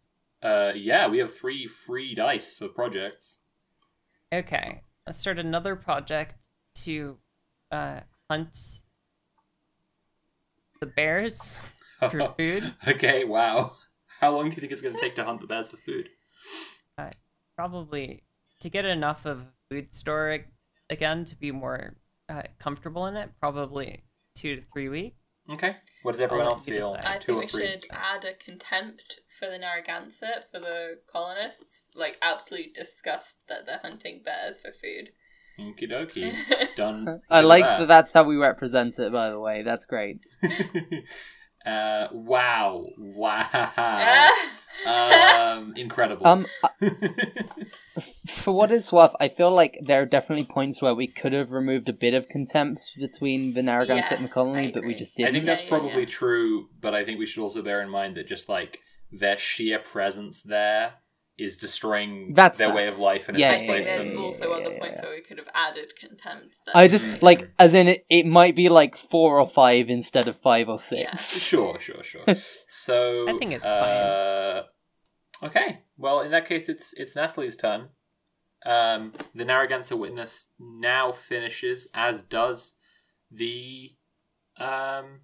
Uh, 0.42 0.72
yeah, 0.74 1.08
we 1.08 1.18
have 1.18 1.32
three 1.32 1.66
free 1.66 2.14
dice 2.14 2.52
for 2.52 2.68
projects. 2.68 3.42
Okay, 4.32 4.82
let's 5.06 5.18
start 5.18 5.38
another 5.38 5.76
project 5.76 6.43
to 6.76 7.16
uh, 7.70 8.00
hunt 8.30 8.58
the 10.80 10.86
bears 10.86 11.60
for 12.10 12.34
food. 12.38 12.74
okay, 12.88 13.24
wow. 13.24 13.72
How 14.20 14.30
long 14.34 14.48
do 14.50 14.54
you 14.54 14.60
think 14.60 14.72
it's 14.72 14.82
going 14.82 14.94
to 14.94 15.00
take 15.00 15.14
to 15.16 15.24
hunt 15.24 15.40
the 15.40 15.46
bears 15.46 15.70
for 15.70 15.76
food? 15.78 16.08
Uh, 16.98 17.10
probably 17.56 18.22
to 18.60 18.68
get 18.68 18.84
enough 18.84 19.24
of 19.26 19.38
a 19.40 19.46
food 19.70 19.94
store 19.94 20.38
again 20.90 21.24
to 21.26 21.36
be 21.36 21.50
more 21.50 21.96
uh, 22.28 22.42
comfortable 22.58 23.06
in 23.06 23.16
it. 23.16 23.30
Probably 23.38 24.04
two 24.34 24.56
to 24.56 24.62
three 24.72 24.88
weeks. 24.88 25.16
Okay. 25.50 25.76
What 26.02 26.12
does 26.12 26.22
everyone 26.22 26.46
else 26.46 26.64
feel? 26.64 26.96
I 27.04 27.18
Two 27.18 27.40
think 27.40 27.52
we 27.52 27.58
three? 27.58 27.66
should 27.66 27.86
add 27.90 28.24
a 28.24 28.32
contempt 28.32 29.20
for 29.38 29.50
the 29.50 29.58
Narragansett 29.58 30.46
for 30.50 30.58
the 30.58 31.00
colonists. 31.06 31.82
Like 31.94 32.16
absolute 32.22 32.72
disgust 32.72 33.46
that 33.48 33.66
they're 33.66 33.80
hunting 33.82 34.22
bears 34.24 34.60
for 34.60 34.72
food. 34.72 35.10
Okie 35.58 35.90
dokie. 35.90 36.34
Done. 36.76 37.20
I 37.30 37.40
like 37.42 37.64
that 37.64 37.86
that's 37.88 38.12
how 38.12 38.24
we 38.24 38.36
represent 38.36 38.98
it, 38.98 39.12
by 39.12 39.30
the 39.30 39.38
way. 39.38 39.62
That's 39.62 39.86
great. 39.86 40.24
uh, 41.66 42.08
wow. 42.12 42.86
Wow. 42.98 44.30
Um, 44.84 45.72
incredible. 45.76 46.26
Um, 46.26 46.46
for 48.26 48.52
what 48.52 48.72
it's 48.72 48.92
worth, 48.92 49.12
I 49.20 49.28
feel 49.28 49.52
like 49.52 49.78
there 49.80 50.02
are 50.02 50.06
definitely 50.06 50.46
points 50.46 50.82
where 50.82 50.94
we 50.94 51.06
could 51.06 51.32
have 51.32 51.52
removed 51.52 51.88
a 51.88 51.92
bit 51.92 52.12
of 52.12 52.28
contempt 52.28 52.82
between 52.98 53.54
the 53.54 53.62
Narragansett 53.62 54.10
Yeah, 54.10 54.16
and 54.16 54.24
the 54.24 54.32
colony, 54.32 54.72
but 54.72 54.84
we 54.84 54.94
just 54.94 55.12
I 55.12 55.14
didn't. 55.16 55.28
I 55.28 55.32
think 55.32 55.46
that's 55.46 55.62
Yeah, 55.62 55.66
yeah, 55.66 55.78
probably 55.78 56.00
yeah. 56.02 56.08
true, 56.08 56.68
but 56.80 56.92
I 56.92 57.04
think 57.04 57.18
we 57.18 57.26
should 57.26 57.42
also 57.42 57.62
bear 57.62 57.80
in 57.80 57.88
mind 57.88 58.16
that 58.16 58.26
just 58.26 58.48
like 58.48 58.80
their 59.12 59.38
sheer 59.38 59.78
presence 59.78 60.42
there 60.42 60.94
is 61.36 61.56
destroying 61.56 62.32
That's 62.34 62.58
their 62.58 62.68
fair. 62.68 62.76
way 62.76 62.86
of 62.88 62.98
life 62.98 63.28
and 63.28 63.36
Yeah, 63.38 63.50
has 63.50 63.60
I 63.62 63.66
think 63.66 63.76
displaced 63.76 63.88
there's 63.90 64.06
them. 64.10 64.18
yeah, 64.18 64.24
also 64.24 64.50
yeah, 64.50 64.56
other 64.56 64.72
yeah, 64.72 64.78
points 64.80 65.00
yeah. 65.02 65.06
where 65.08 65.16
we 65.16 65.22
could 65.22 65.38
have 65.38 65.48
added 65.54 65.92
contempt. 65.98 66.56
I 66.74 66.86
just 66.86 67.04
That's- 67.06 67.22
like, 67.22 67.50
as 67.58 67.74
in, 67.74 67.88
it, 67.88 68.06
it 68.08 68.24
might 68.26 68.54
be 68.54 68.68
like 68.68 68.96
four 68.96 69.40
or 69.40 69.48
five 69.48 69.88
instead 69.90 70.28
of 70.28 70.36
five 70.36 70.68
or 70.68 70.78
six. 70.78 71.42
Sure, 71.42 71.78
sure, 71.80 72.02
sure. 72.02 72.22
So 72.34 73.28
I 73.28 73.36
think 73.38 73.52
it's 73.52 73.64
uh, 73.64 74.62
Okay, 75.42 75.80
well, 75.98 76.20
in 76.20 76.30
that 76.30 76.46
case, 76.46 76.68
it's 76.68 76.92
it's 76.94 77.16
Natalie's 77.16 77.56
turn. 77.56 77.88
Um, 78.64 79.12
the 79.34 79.44
Narragansett 79.44 79.98
witness 79.98 80.52
now 80.58 81.12
finishes, 81.12 81.88
as 81.92 82.22
does 82.22 82.78
the 83.30 83.90
um, 84.56 85.20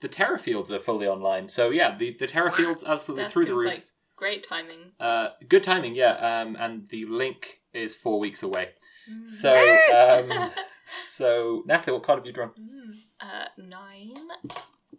the 0.00 0.08
terror 0.08 0.38
fields 0.38 0.70
are 0.70 0.78
fully 0.78 1.06
online. 1.06 1.48
So 1.48 1.70
yeah, 1.70 1.94
the 1.96 2.16
the 2.18 2.26
terror 2.26 2.48
fields 2.50 2.84
absolutely 2.86 3.26
through 3.28 3.46
the 3.46 3.54
roof. 3.54 3.66
like 3.66 3.84
great 4.16 4.42
timing. 4.42 4.92
Uh, 4.98 5.28
good 5.48 5.62
timing, 5.62 5.94
yeah. 5.94 6.12
Um, 6.12 6.56
and 6.58 6.86
the 6.88 7.04
link 7.04 7.60
is 7.72 7.94
four 7.94 8.18
weeks 8.18 8.42
away. 8.42 8.70
Mm. 9.10 9.28
So 9.28 9.52
um, 9.94 10.50
so 10.86 11.62
Natalie, 11.66 11.92
what 11.92 12.02
card 12.02 12.18
have 12.18 12.26
you 12.26 12.32
drawn? 12.32 12.50
Mm. 12.50 12.96
Uh, 13.20 13.46
nine. 13.56 14.14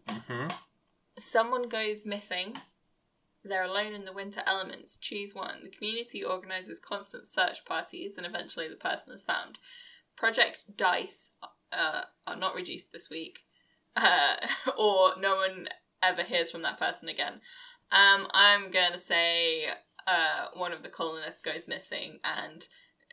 Mm-hmm. 0.08 0.48
Someone 1.20 1.68
goes 1.68 2.06
missing. 2.06 2.58
They're 3.44 3.64
alone 3.64 3.94
in 3.94 4.06
the 4.06 4.14
winter 4.14 4.42
elements. 4.46 4.98
Choose 4.98 5.34
one. 5.34 5.64
The 5.64 5.70
community 5.70 6.24
organizes 6.24 6.80
constant 6.80 7.28
search 7.28 7.66
parties, 7.66 8.18
and 8.18 8.26
eventually 8.26 8.68
the 8.68 8.76
person 8.76 9.14
is 9.14 9.24
found. 9.24 9.58
Project 10.16 10.66
Dice 10.76 11.32
uh, 11.72 12.02
are 12.26 12.36
not 12.36 12.56
reduced 12.56 12.92
this 12.92 13.10
week, 13.10 13.40
uh, 13.96 14.36
or 14.78 15.12
no 15.20 15.36
one 15.36 15.70
ever 16.02 16.24
hears 16.24 16.52
from 16.52 16.62
that 16.64 16.80
person 16.80 17.10
again. 17.10 17.42
Um, 17.92 18.28
I'm 18.34 18.70
gonna 18.70 18.98
say 18.98 19.66
uh, 20.06 20.48
one 20.54 20.74
of 20.74 20.84
the 20.84 20.90
colonists 20.90 21.42
goes 21.42 21.68
missing, 21.68 22.20
and 22.24 22.66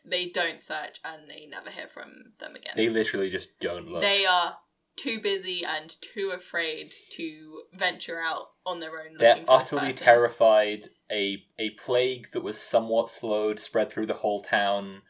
they 0.05 0.29
don't 0.29 0.61
search, 0.61 1.01
and 1.05 1.29
they 1.29 1.47
never 1.47 1.71
hear 1.71 1.87
from 1.87 2.33
them 2.39 2.55
again. 2.57 2.73
They 2.77 2.89
literally 2.89 3.31
just 3.31 3.59
don't 3.61 3.89
look. 3.89 4.03
They 4.03 4.27
are 4.27 4.59
too 4.97 5.21
busy 5.21 5.65
and 5.65 5.97
too 6.01 6.33
afraid 6.35 6.93
to 7.11 7.63
venture 7.73 8.21
out 8.21 8.51
on 8.65 8.81
their 8.81 9.01
own. 9.01 9.17
They're 9.19 9.37
for 9.37 9.45
utterly 9.49 9.93
terrified. 9.93 10.89
A 11.11 11.45
a 11.59 11.71
plague 11.71 12.31
that 12.33 12.43
was 12.43 12.61
somewhat 12.61 13.11
slowed 13.11 13.61
spread 13.61 13.91
through 13.91 14.07
the 14.07 14.15
whole 14.15 14.41
town. 14.41 15.03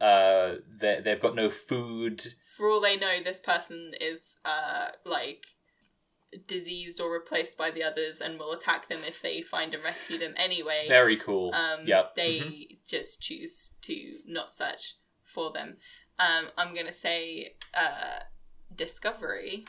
Uh, 0.00 0.56
they 0.68 1.00
they've 1.00 1.20
got 1.20 1.34
no 1.34 1.50
food. 1.50 2.24
For 2.56 2.68
all 2.68 2.80
they 2.80 2.96
know, 2.96 3.22
this 3.22 3.40
person 3.40 3.92
is 4.00 4.36
uh 4.44 4.88
like 5.04 5.46
diseased 6.46 7.00
or 7.00 7.12
replaced 7.12 7.56
by 7.56 7.70
the 7.70 7.82
others 7.82 8.20
and 8.20 8.38
will 8.38 8.52
attack 8.52 8.88
them 8.88 9.00
if 9.06 9.20
they 9.20 9.42
find 9.42 9.74
and 9.74 9.84
rescue 9.84 10.18
them 10.18 10.34
anyway. 10.36 10.86
Very 10.88 11.16
cool. 11.16 11.54
um, 11.54 11.80
yep. 11.86 12.14
they 12.14 12.40
mhm. 12.40 12.78
just 12.86 13.22
choose 13.22 13.72
to 13.82 14.18
not 14.26 14.52
search 14.52 14.94
for 15.22 15.52
them. 15.52 15.76
Um, 16.18 16.46
I'm 16.56 16.74
gonna 16.74 16.92
say 16.92 17.54
uh, 17.74 18.20
discovery 18.74 19.64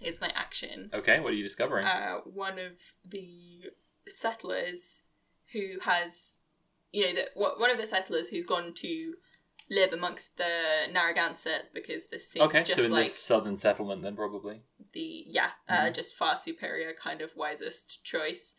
is 0.00 0.20
my 0.20 0.32
action. 0.34 0.88
Okay, 0.92 1.20
what 1.20 1.32
are 1.32 1.36
you 1.36 1.42
discovering? 1.42 1.86
Uh, 1.86 2.18
one 2.24 2.58
of 2.58 2.72
the 3.04 3.70
settlers 4.06 5.02
who 5.52 5.78
has, 5.84 6.34
you 6.92 7.06
know, 7.06 7.12
the, 7.12 7.24
one 7.34 7.70
of 7.70 7.78
the 7.78 7.86
settlers 7.86 8.28
who's 8.28 8.44
gone 8.44 8.72
to 8.74 9.14
live 9.70 9.92
amongst 9.92 10.36
the 10.36 10.44
Narragansett 10.92 11.72
because 11.72 12.06
this 12.06 12.28
seems 12.28 12.46
okay, 12.46 12.62
just 12.62 12.78
so 12.78 12.84
in 12.84 12.92
like 12.92 13.08
southern 13.08 13.56
settlement, 13.56 14.02
then 14.02 14.16
probably 14.16 14.64
the 14.94 15.24
yeah, 15.26 15.50
uh, 15.68 15.90
just 15.90 16.16
far 16.16 16.38
superior 16.38 16.92
kind 16.92 17.20
of 17.20 17.36
wisest 17.36 18.04
choice. 18.04 18.54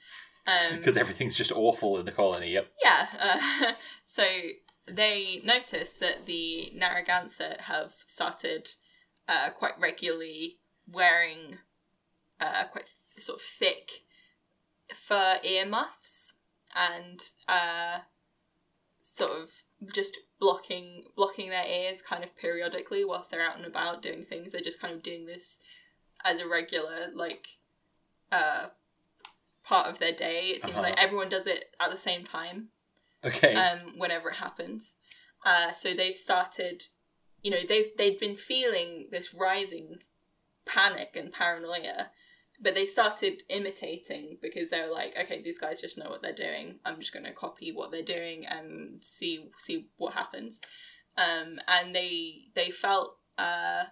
Um, 0.48 0.78
because 0.78 0.98
everything's 0.98 1.38
just 1.38 1.52
awful 1.52 1.98
in 1.98 2.06
the 2.06 2.12
colony. 2.12 2.52
Yep. 2.52 2.68
Yeah. 2.84 3.08
Uh, 3.20 3.74
so 4.06 4.24
they 4.88 5.42
notice 5.44 5.94
that 5.94 6.26
the 6.26 6.72
Narragansett 6.76 7.62
have 7.62 7.94
started 8.06 8.70
uh, 9.28 9.50
quite 9.50 9.80
regularly 9.80 10.60
wearing 10.88 11.58
uh, 12.40 12.66
quite 12.72 12.86
th- 12.86 13.24
sort 13.24 13.40
of 13.40 13.46
thick 13.46 13.90
fur 14.94 15.40
earmuffs 15.44 16.34
and 16.76 17.20
uh, 17.48 18.00
sort 19.02 19.32
of 19.32 19.64
just 19.94 20.20
blocking 20.40 21.04
blocking 21.16 21.50
their 21.50 21.66
ears 21.66 22.02
kind 22.02 22.24
of 22.24 22.38
periodically 22.38 23.04
whilst 23.04 23.32
they're 23.32 23.42
out 23.42 23.58
and 23.58 23.66
about 23.66 24.02
doing 24.02 24.24
things. 24.24 24.52
They're 24.52 24.62
just 24.62 24.82
kind 24.82 24.94
of 24.94 25.02
doing 25.02 25.26
this 25.26 25.60
as 26.26 26.40
a 26.42 26.48
regular 26.48 27.10
like 27.14 27.48
uh, 28.32 28.68
part 29.64 29.88
of 29.88 30.00
their 30.00 30.12
day. 30.12 30.48
It 30.48 30.62
seems 30.62 30.74
Uh-huh. 30.76 30.84
like 30.90 31.00
everyone 31.02 31.30
does 31.30 31.48
it 31.48 31.76
at 31.80 31.92
the 31.92 31.98
same 31.98 32.24
time 32.26 32.70
Okay. 33.24 33.56
um, 33.56 33.98
whenever 33.98 34.30
it 34.30 34.36
happens. 34.36 34.96
Uh, 35.46 35.72
so 35.72 35.94
they've 35.94 36.18
started, 36.18 36.84
you 37.44 37.52
know, 37.52 37.62
they've 37.68 37.96
they'd 37.98 38.20
been 38.20 38.36
feeling 38.36 39.08
this 39.12 39.34
rising 39.34 40.00
panic 40.66 41.12
and 41.16 41.32
paranoia, 41.32 42.10
but 42.60 42.74
they 42.74 42.86
started 42.88 43.44
imitating 43.50 44.38
because 44.42 44.70
they're 44.70 44.92
like, 44.92 45.16
okay, 45.20 45.42
these 45.44 45.60
guys 45.60 45.82
just 45.82 45.98
know 45.98 46.10
what 46.10 46.22
they're 46.24 46.34
doing. 46.34 46.80
I'm 46.84 47.00
just 47.00 47.14
going 47.14 47.26
to 47.26 47.32
copy 47.34 47.72
what 47.72 47.92
they're 47.92 48.02
doing 48.02 48.46
and 48.48 49.04
see 49.04 49.50
see 49.58 49.90
what 49.98 50.14
happens. 50.16 50.60
Um, 51.18 51.60
and 51.68 51.96
they 51.96 52.46
they 52.56 52.72
felt, 52.72 53.18
uh, 53.38 53.86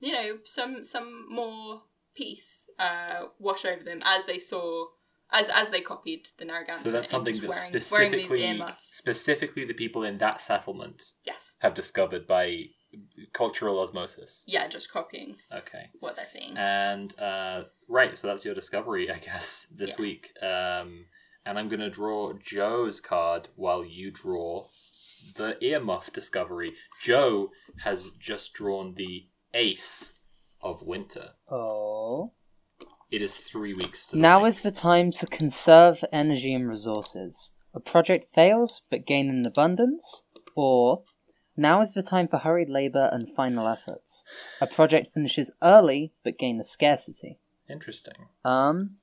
you 0.00 0.12
know, 0.12 0.38
some 0.44 0.82
some 0.84 1.26
more 1.32 1.82
peace 2.14 2.64
uh, 2.78 3.26
wash 3.38 3.64
over 3.64 3.82
them 3.84 4.00
as 4.04 4.26
they 4.26 4.38
saw. 4.38 4.86
As, 5.32 5.48
as 5.48 5.68
they 5.70 5.80
copied 5.80 6.26
the 6.38 6.44
Narragansett, 6.44 6.82
so 6.86 6.90
that's 6.90 7.08
something 7.08 7.36
that 7.36 7.48
wearing, 7.48 7.54
wearing 7.70 7.80
specifically 7.80 8.38
these 8.38 8.46
earmuffs. 8.58 8.88
specifically 8.96 9.64
the 9.64 9.74
people 9.74 10.02
in 10.02 10.18
that 10.18 10.40
settlement 10.40 11.12
Yes. 11.24 11.52
have 11.60 11.72
discovered 11.72 12.26
by 12.26 12.50
cultural 13.32 13.78
osmosis. 13.78 14.44
Yeah, 14.48 14.66
just 14.66 14.90
copying 14.90 15.36
Okay. 15.52 15.90
what 16.00 16.16
they're 16.16 16.26
seeing. 16.26 16.56
And 16.56 17.16
uh, 17.16 17.66
right, 17.86 18.18
so 18.18 18.26
that's 18.26 18.44
your 18.44 18.56
discovery, 18.56 19.08
I 19.08 19.18
guess, 19.18 19.66
this 19.72 19.96
Yeah. 19.98 20.02
week. 20.02 20.32
Um, 20.42 21.06
and 21.46 21.60
I'm 21.60 21.68
gonna 21.68 21.90
draw 21.90 22.32
Joe's 22.32 23.00
card 23.00 23.50
while 23.54 23.86
you 23.86 24.10
draw 24.10 24.66
the 25.36 25.56
earmuff 25.62 26.12
discovery. 26.12 26.72
Joe 27.00 27.52
has 27.84 28.10
just 28.18 28.52
drawn 28.52 28.94
the 28.96 29.28
Ace 29.54 30.14
of 30.62 30.82
Winter. 30.82 31.30
Oh. 31.50 32.32
It 33.10 33.22
is 33.22 33.36
three 33.36 33.74
weeks 33.74 34.06
to 34.06 34.12
the 34.16 34.22
Now 34.22 34.42
link. 34.42 34.54
is 34.54 34.60
the 34.62 34.70
time 34.70 35.10
to 35.12 35.26
conserve 35.26 36.04
energy 36.12 36.54
and 36.54 36.68
resources. 36.68 37.52
A 37.74 37.80
project 37.80 38.26
fails 38.34 38.82
but 38.90 39.06
gain 39.06 39.28
in 39.28 39.44
abundance, 39.46 40.22
or 40.54 41.02
now 41.56 41.80
is 41.80 41.92
the 41.92 42.02
time 42.02 42.28
for 42.28 42.38
hurried 42.38 42.68
labor 42.68 43.08
and 43.12 43.34
final 43.34 43.66
efforts. 43.68 44.24
A 44.60 44.66
project 44.66 45.12
finishes 45.14 45.50
early 45.62 46.12
but 46.24 46.38
gain 46.38 46.60
a 46.60 46.64
scarcity. 46.64 47.38
interesting. 47.68 48.14
Um, 48.44 48.96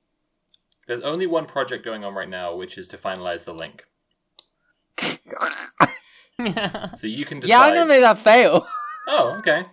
There's 0.86 1.00
only 1.00 1.26
one 1.26 1.44
project 1.46 1.84
going 1.84 2.04
on 2.04 2.14
right 2.14 2.28
now, 2.28 2.54
which 2.56 2.78
is 2.78 2.88
to 2.88 2.96
finalize 2.96 3.44
the 3.44 3.54
link. 3.54 3.84
So 6.94 7.06
you 7.08 7.24
can 7.24 7.40
decide. 7.40 7.50
yeah, 7.50 7.60
I'm 7.62 7.74
gonna 7.74 7.86
make 7.86 8.00
that 8.02 8.18
fail. 8.18 8.64
Oh, 9.08 9.34
okay. 9.38 9.64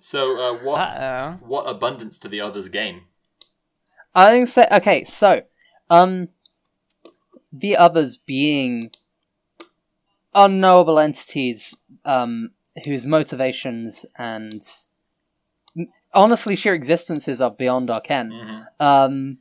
So 0.00 0.38
uh, 0.38 0.62
what 0.62 0.78
Uh 0.78 1.38
oh. 1.40 1.46
what 1.46 1.64
abundance 1.64 2.18
do 2.18 2.28
the 2.28 2.40
others 2.40 2.68
gain? 2.68 3.02
I 4.14 4.30
think 4.30 4.48
so. 4.48 4.64
Okay, 4.70 5.04
so, 5.04 5.42
um, 5.90 6.28
the 7.52 7.76
others 7.76 8.16
being 8.18 8.92
unknowable 10.34 10.98
entities, 10.98 11.74
um, 12.04 12.50
whose 12.84 13.06
motivations 13.06 14.06
and 14.16 14.62
honestly 16.12 16.56
sheer 16.56 16.74
existences 16.74 17.40
are 17.40 17.50
beyond 17.50 17.90
our 17.90 18.00
ken. 18.00 18.30
hmm 18.30 18.84
Um, 18.84 19.38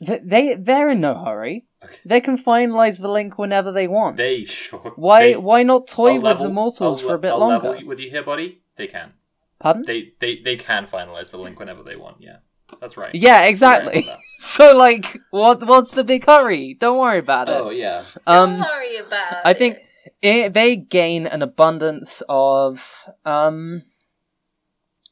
they 0.00 0.54
they're 0.54 0.90
in 0.90 1.00
no 1.00 1.14
hurry. 1.22 1.66
Okay. 1.82 1.96
They 2.04 2.20
can 2.20 2.36
finalize 2.36 3.00
the 3.00 3.08
link 3.08 3.38
whenever 3.38 3.72
they 3.72 3.88
want. 3.88 4.16
They 4.18 4.44
sure. 4.44 4.92
why 4.96 5.30
they- 5.30 5.36
why 5.36 5.62
not 5.62 5.88
toy 5.88 6.08
I'll 6.10 6.14
with 6.16 6.24
level- 6.24 6.46
the 6.46 6.52
mortals 6.52 7.00
I'll 7.02 7.08
for 7.08 7.14
a 7.14 7.18
bit 7.18 7.32
I'll 7.32 7.38
longer? 7.38 7.70
level 7.70 7.86
with 7.86 8.00
you 8.00 8.10
here, 8.10 8.22
buddy. 8.22 8.60
They 8.76 8.86
can. 8.86 9.14
Pardon? 9.58 9.82
They 9.86 10.12
they 10.20 10.36
they 10.40 10.56
can 10.56 10.86
finalize 10.86 11.30
the 11.30 11.38
link 11.38 11.58
whenever 11.58 11.82
they 11.82 11.96
want. 11.96 12.16
Yeah, 12.20 12.36
that's 12.80 12.96
right. 12.96 13.14
yeah, 13.14 13.20
You're 13.20 13.40
right 13.40 13.48
exactly. 13.50 14.06
so 14.38 14.76
like, 14.76 15.18
what 15.30 15.66
what's 15.66 15.92
the 15.92 16.04
big 16.04 16.24
hurry? 16.26 16.74
Don't 16.78 16.98
worry 16.98 17.18
about 17.18 17.48
it. 17.48 17.56
Oh 17.58 17.70
yeah. 17.70 18.02
Um, 18.26 18.50
Don't 18.52 18.60
worry 18.60 18.96
about 18.98 19.36
I 19.44 19.52
think 19.54 19.78
it. 20.04 20.12
it, 20.22 20.54
they 20.54 20.76
gain 20.76 21.26
an 21.26 21.42
abundance 21.42 22.22
of 22.28 22.94
um 23.24 23.82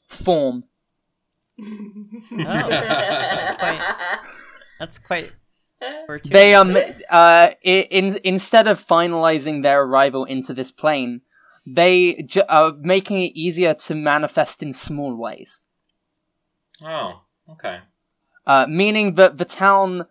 form. 0.07 0.65
Oh, 1.61 1.65
that's 2.39 3.59
quite. 3.59 3.81
That's 4.79 4.99
quite. 4.99 5.33
They 6.25 6.55
um 6.55 6.77
uh 7.11 7.51
in 7.63 8.19
instead 8.25 8.67
of 8.67 8.85
finalizing 8.85 9.63
their 9.63 9.83
arrival 9.83 10.25
into 10.25 10.55
this 10.55 10.73
plane, 10.73 11.21
they 11.67 12.23
ju- 12.27 12.43
are 12.49 12.73
making 12.81 13.19
it 13.19 13.33
easier 13.35 13.75
to 13.75 13.95
manifest 13.95 14.63
in 14.63 14.73
small 14.73 15.15
ways. 15.15 15.63
Oh, 16.83 17.23
okay. 17.51 17.81
Uh, 18.47 18.67
meaning 18.69 19.17
that 19.17 19.37
the 19.37 19.45
town 19.45 20.07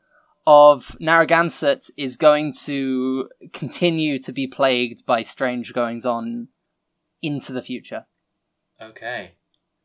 of 0.46 0.96
Narragansett 1.00 1.90
is 1.98 2.18
going 2.18 2.54
to 2.54 3.30
continue 3.52 4.20
to 4.20 4.32
be 4.32 4.48
plagued 4.48 5.06
by 5.06 5.24
strange 5.24 5.74
goings 5.74 6.06
on 6.06 6.50
into 7.22 7.52
the 7.52 7.62
future. 7.62 8.06
Okay. 8.80 9.32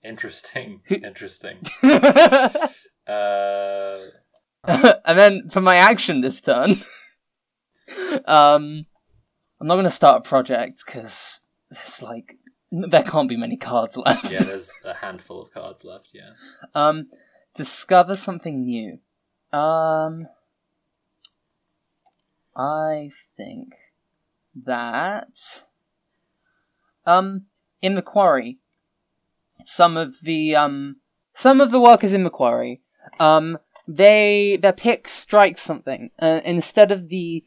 Interesting. 0.04 0.82
Interesting. 0.88 1.58
and 4.64 5.18
then 5.18 5.50
for 5.50 5.60
my 5.60 5.76
action 5.76 6.20
this 6.20 6.40
turn, 6.40 6.70
um, 8.26 8.86
I'm 9.60 9.66
not 9.66 9.74
going 9.74 9.84
to 9.84 9.90
start 9.90 10.24
a 10.24 10.28
project 10.28 10.84
because 10.84 11.40
there's 11.70 12.02
like 12.02 12.36
there 12.70 13.02
can't 13.02 13.28
be 13.28 13.36
many 13.36 13.56
cards 13.56 13.96
left. 14.06 14.30
yeah, 14.30 14.42
there's 14.42 14.78
a 14.84 14.94
handful 14.94 15.42
of 15.42 15.52
cards 15.52 15.84
left. 15.84 16.12
Yeah. 16.14 16.30
Um, 16.74 17.08
discover 17.54 18.16
something 18.16 18.64
new. 18.64 18.98
Um, 19.52 20.28
I 22.56 23.10
think 23.36 23.74
that 24.54 25.62
um 27.04 27.46
in 27.80 27.94
the 27.94 28.02
quarry, 28.02 28.58
some 29.64 29.96
of 29.96 30.16
the 30.22 30.54
um 30.54 30.96
some 31.34 31.60
of 31.60 31.72
the 31.72 31.80
workers 31.80 32.12
in 32.12 32.24
the 32.24 32.30
quarry 32.30 32.80
um 33.18 33.58
they 33.96 34.58
their 34.60 34.72
pick 34.72 35.08
strikes 35.08 35.62
something 35.62 36.10
uh, 36.20 36.40
instead 36.44 36.90
of 36.92 37.08
the 37.08 37.44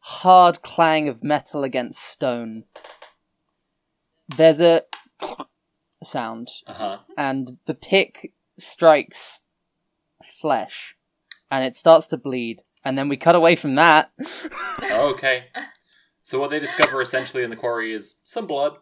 hard 0.00 0.62
clang 0.62 1.08
of 1.08 1.22
metal 1.22 1.64
against 1.64 2.02
stone. 2.02 2.64
There's 4.36 4.60
a 4.60 4.82
sound 6.02 6.48
Uh 6.66 6.72
huh. 6.72 6.98
and 7.16 7.58
the 7.66 7.74
pick 7.74 8.32
strikes 8.58 9.42
flesh 10.40 10.94
and 11.50 11.64
it 11.64 11.74
starts 11.74 12.06
to 12.08 12.16
bleed 12.16 12.60
and 12.84 12.96
then 12.96 13.08
we 13.08 13.16
cut 13.16 13.34
away 13.34 13.56
from 13.56 13.74
that 13.74 14.10
okay. 14.92 15.46
So 16.22 16.38
what 16.38 16.50
they 16.50 16.60
discover 16.60 17.00
essentially 17.02 17.42
in 17.42 17.50
the 17.50 17.56
quarry 17.56 17.92
is 17.92 18.20
some 18.22 18.46
blood. 18.46 18.76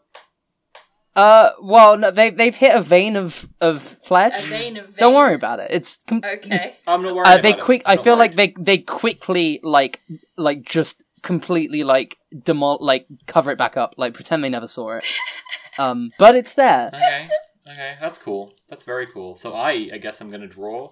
Uh, 1.16 1.52
well, 1.62 1.96
no, 1.96 2.10
they 2.10 2.28
they've 2.28 2.54
hit 2.54 2.76
a 2.76 2.82
vein 2.82 3.16
of 3.16 3.48
of 3.62 3.82
flesh. 4.04 4.44
A 4.44 4.46
vein 4.46 4.76
of 4.76 4.94
Don't 4.98 5.14
worry 5.14 5.34
about 5.34 5.60
it. 5.60 5.68
It's 5.70 5.96
com- 6.06 6.20
Okay. 6.22 6.76
I'm 6.86 7.02
not 7.02 7.14
worried. 7.14 7.26
uh, 7.26 7.40
they 7.40 7.54
about 7.54 7.64
quick. 7.64 7.82
I'm 7.86 7.92
I 7.92 7.94
not 7.96 8.04
feel 8.04 8.18
like 8.18 8.34
they 8.34 8.54
they 8.58 8.78
quickly 8.78 9.58
like 9.62 10.02
like 10.36 10.62
just 10.64 11.02
completely 11.22 11.84
like 11.84 12.18
demol 12.34 12.78
like 12.80 13.06
cover 13.26 13.50
it 13.50 13.56
back 13.56 13.78
up, 13.78 13.94
like 13.96 14.12
pretend 14.12 14.44
they 14.44 14.50
never 14.50 14.66
saw 14.66 14.98
it. 14.98 15.04
um, 15.78 16.10
but 16.18 16.34
it's 16.36 16.54
there. 16.54 16.90
Okay, 16.92 17.28
okay, 17.70 17.96
that's 17.98 18.18
cool. 18.18 18.52
That's 18.68 18.84
very 18.84 19.06
cool. 19.06 19.34
So 19.36 19.54
I, 19.54 19.70
I 19.94 19.98
guess 19.98 20.20
I'm 20.20 20.30
gonna 20.30 20.46
draw 20.46 20.90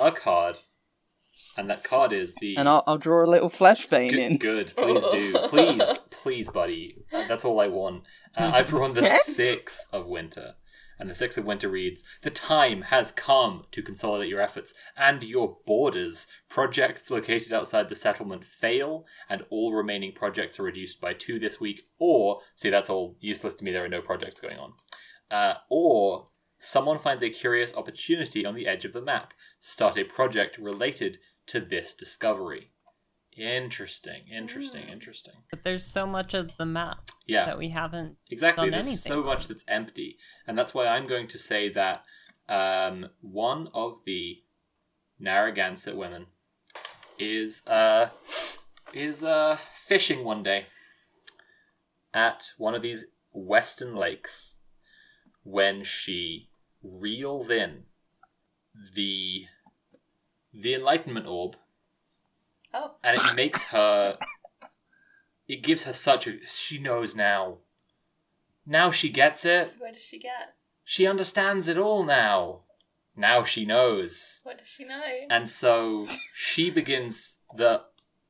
a 0.00 0.10
card, 0.10 0.58
and 1.56 1.68
that 1.70 1.84
card 1.84 2.12
is 2.12 2.34
the. 2.40 2.56
And 2.56 2.68
I'll, 2.68 2.82
I'll 2.86 2.98
draw 2.98 3.24
a 3.24 3.30
little 3.30 3.48
flesh 3.50 3.86
vein 3.86 4.10
Good, 4.10 4.18
in. 4.18 4.38
good. 4.38 4.72
Please 4.76 5.06
do. 5.08 5.38
Please, 5.48 5.98
please, 6.10 6.50
buddy. 6.50 7.04
Uh, 7.12 7.26
That's 7.28 7.44
all 7.44 7.60
I 7.60 7.68
want. 7.68 8.04
Uh, 8.36 8.50
I've 8.54 8.68
drawn 8.68 8.94
the 8.94 9.04
Six 9.04 9.86
of 9.92 10.06
Winter. 10.06 10.54
And 10.98 11.10
the 11.10 11.14
Six 11.14 11.36
of 11.36 11.44
Winter 11.44 11.68
reads 11.68 12.04
The 12.22 12.30
time 12.30 12.82
has 12.82 13.10
come 13.10 13.64
to 13.72 13.82
consolidate 13.82 14.28
your 14.28 14.40
efforts 14.40 14.74
and 14.96 15.22
your 15.24 15.58
borders. 15.66 16.28
Projects 16.48 17.10
located 17.10 17.52
outside 17.52 17.88
the 17.88 17.96
settlement 17.96 18.44
fail, 18.44 19.04
and 19.28 19.44
all 19.50 19.74
remaining 19.74 20.12
projects 20.12 20.58
are 20.60 20.64
reduced 20.64 21.00
by 21.00 21.12
two 21.12 21.38
this 21.38 21.60
week. 21.60 21.82
Or, 21.98 22.40
see, 22.54 22.70
that's 22.70 22.90
all 22.90 23.16
useless 23.20 23.54
to 23.56 23.64
me. 23.64 23.72
There 23.72 23.84
are 23.84 23.88
no 23.88 24.02
projects 24.02 24.40
going 24.40 24.58
on. 24.58 24.72
Uh, 25.30 25.54
or, 25.68 26.28
someone 26.58 26.98
finds 26.98 27.22
a 27.22 27.28
curious 27.30 27.76
opportunity 27.76 28.46
on 28.46 28.54
the 28.54 28.66
edge 28.66 28.84
of 28.84 28.92
the 28.92 29.02
map. 29.02 29.34
Start 29.58 29.98
a 29.98 30.04
project 30.04 30.58
related 30.58 31.18
to 31.46 31.60
this 31.60 31.94
discovery. 31.94 32.70
Interesting, 33.36 34.22
interesting, 34.32 34.84
interesting. 34.88 35.34
But 35.50 35.64
there's 35.64 35.84
so 35.84 36.06
much 36.06 36.34
of 36.34 36.56
the 36.56 36.66
map 36.66 37.08
Yeah, 37.26 37.46
that 37.46 37.58
we 37.58 37.70
haven't. 37.70 38.16
exactly. 38.30 38.66
done 38.66 38.72
There's 38.72 38.86
anything 38.86 39.12
so 39.12 39.20
on. 39.20 39.26
much 39.26 39.48
that's 39.48 39.64
empty, 39.66 40.18
and 40.46 40.56
that's 40.56 40.72
why 40.72 40.86
I'm 40.86 41.08
going 41.08 41.26
to 41.28 41.38
say 41.38 41.68
that 41.70 42.04
um, 42.48 43.08
one 43.20 43.68
of 43.74 44.04
the 44.04 44.42
Narragansett 45.18 45.96
women 45.96 46.26
is 47.18 47.66
uh, 47.66 48.10
is 48.92 49.24
uh, 49.24 49.56
fishing 49.72 50.24
one 50.24 50.42
day 50.44 50.66
at 52.12 52.52
one 52.58 52.74
of 52.76 52.82
these 52.82 53.06
western 53.32 53.96
lakes 53.96 54.58
when 55.42 55.82
she 55.82 56.50
reels 56.82 57.50
in 57.50 57.84
the 58.94 59.46
the 60.54 60.74
enlightenment 60.74 61.26
orb 61.26 61.56
Oh. 62.72 62.94
and 63.04 63.16
it 63.18 63.34
makes 63.36 63.64
her 63.64 64.18
it 65.46 65.62
gives 65.62 65.84
her 65.84 65.92
such 65.92 66.26
a 66.26 66.44
she 66.44 66.78
knows 66.78 67.14
now 67.14 67.58
now 68.66 68.90
she 68.90 69.10
gets 69.10 69.44
it 69.44 69.72
What 69.78 69.94
does 69.94 70.02
she 70.02 70.18
get? 70.18 70.54
she 70.84 71.06
understands 71.06 71.68
it 71.68 71.78
all 71.78 72.02
now 72.04 72.62
now 73.16 73.44
she 73.44 73.64
knows 73.64 74.40
What 74.44 74.58
does 74.58 74.68
she 74.68 74.84
know? 74.84 75.00
and 75.30 75.48
so 75.48 76.06
she 76.32 76.70
begins 76.70 77.40
the 77.54 77.82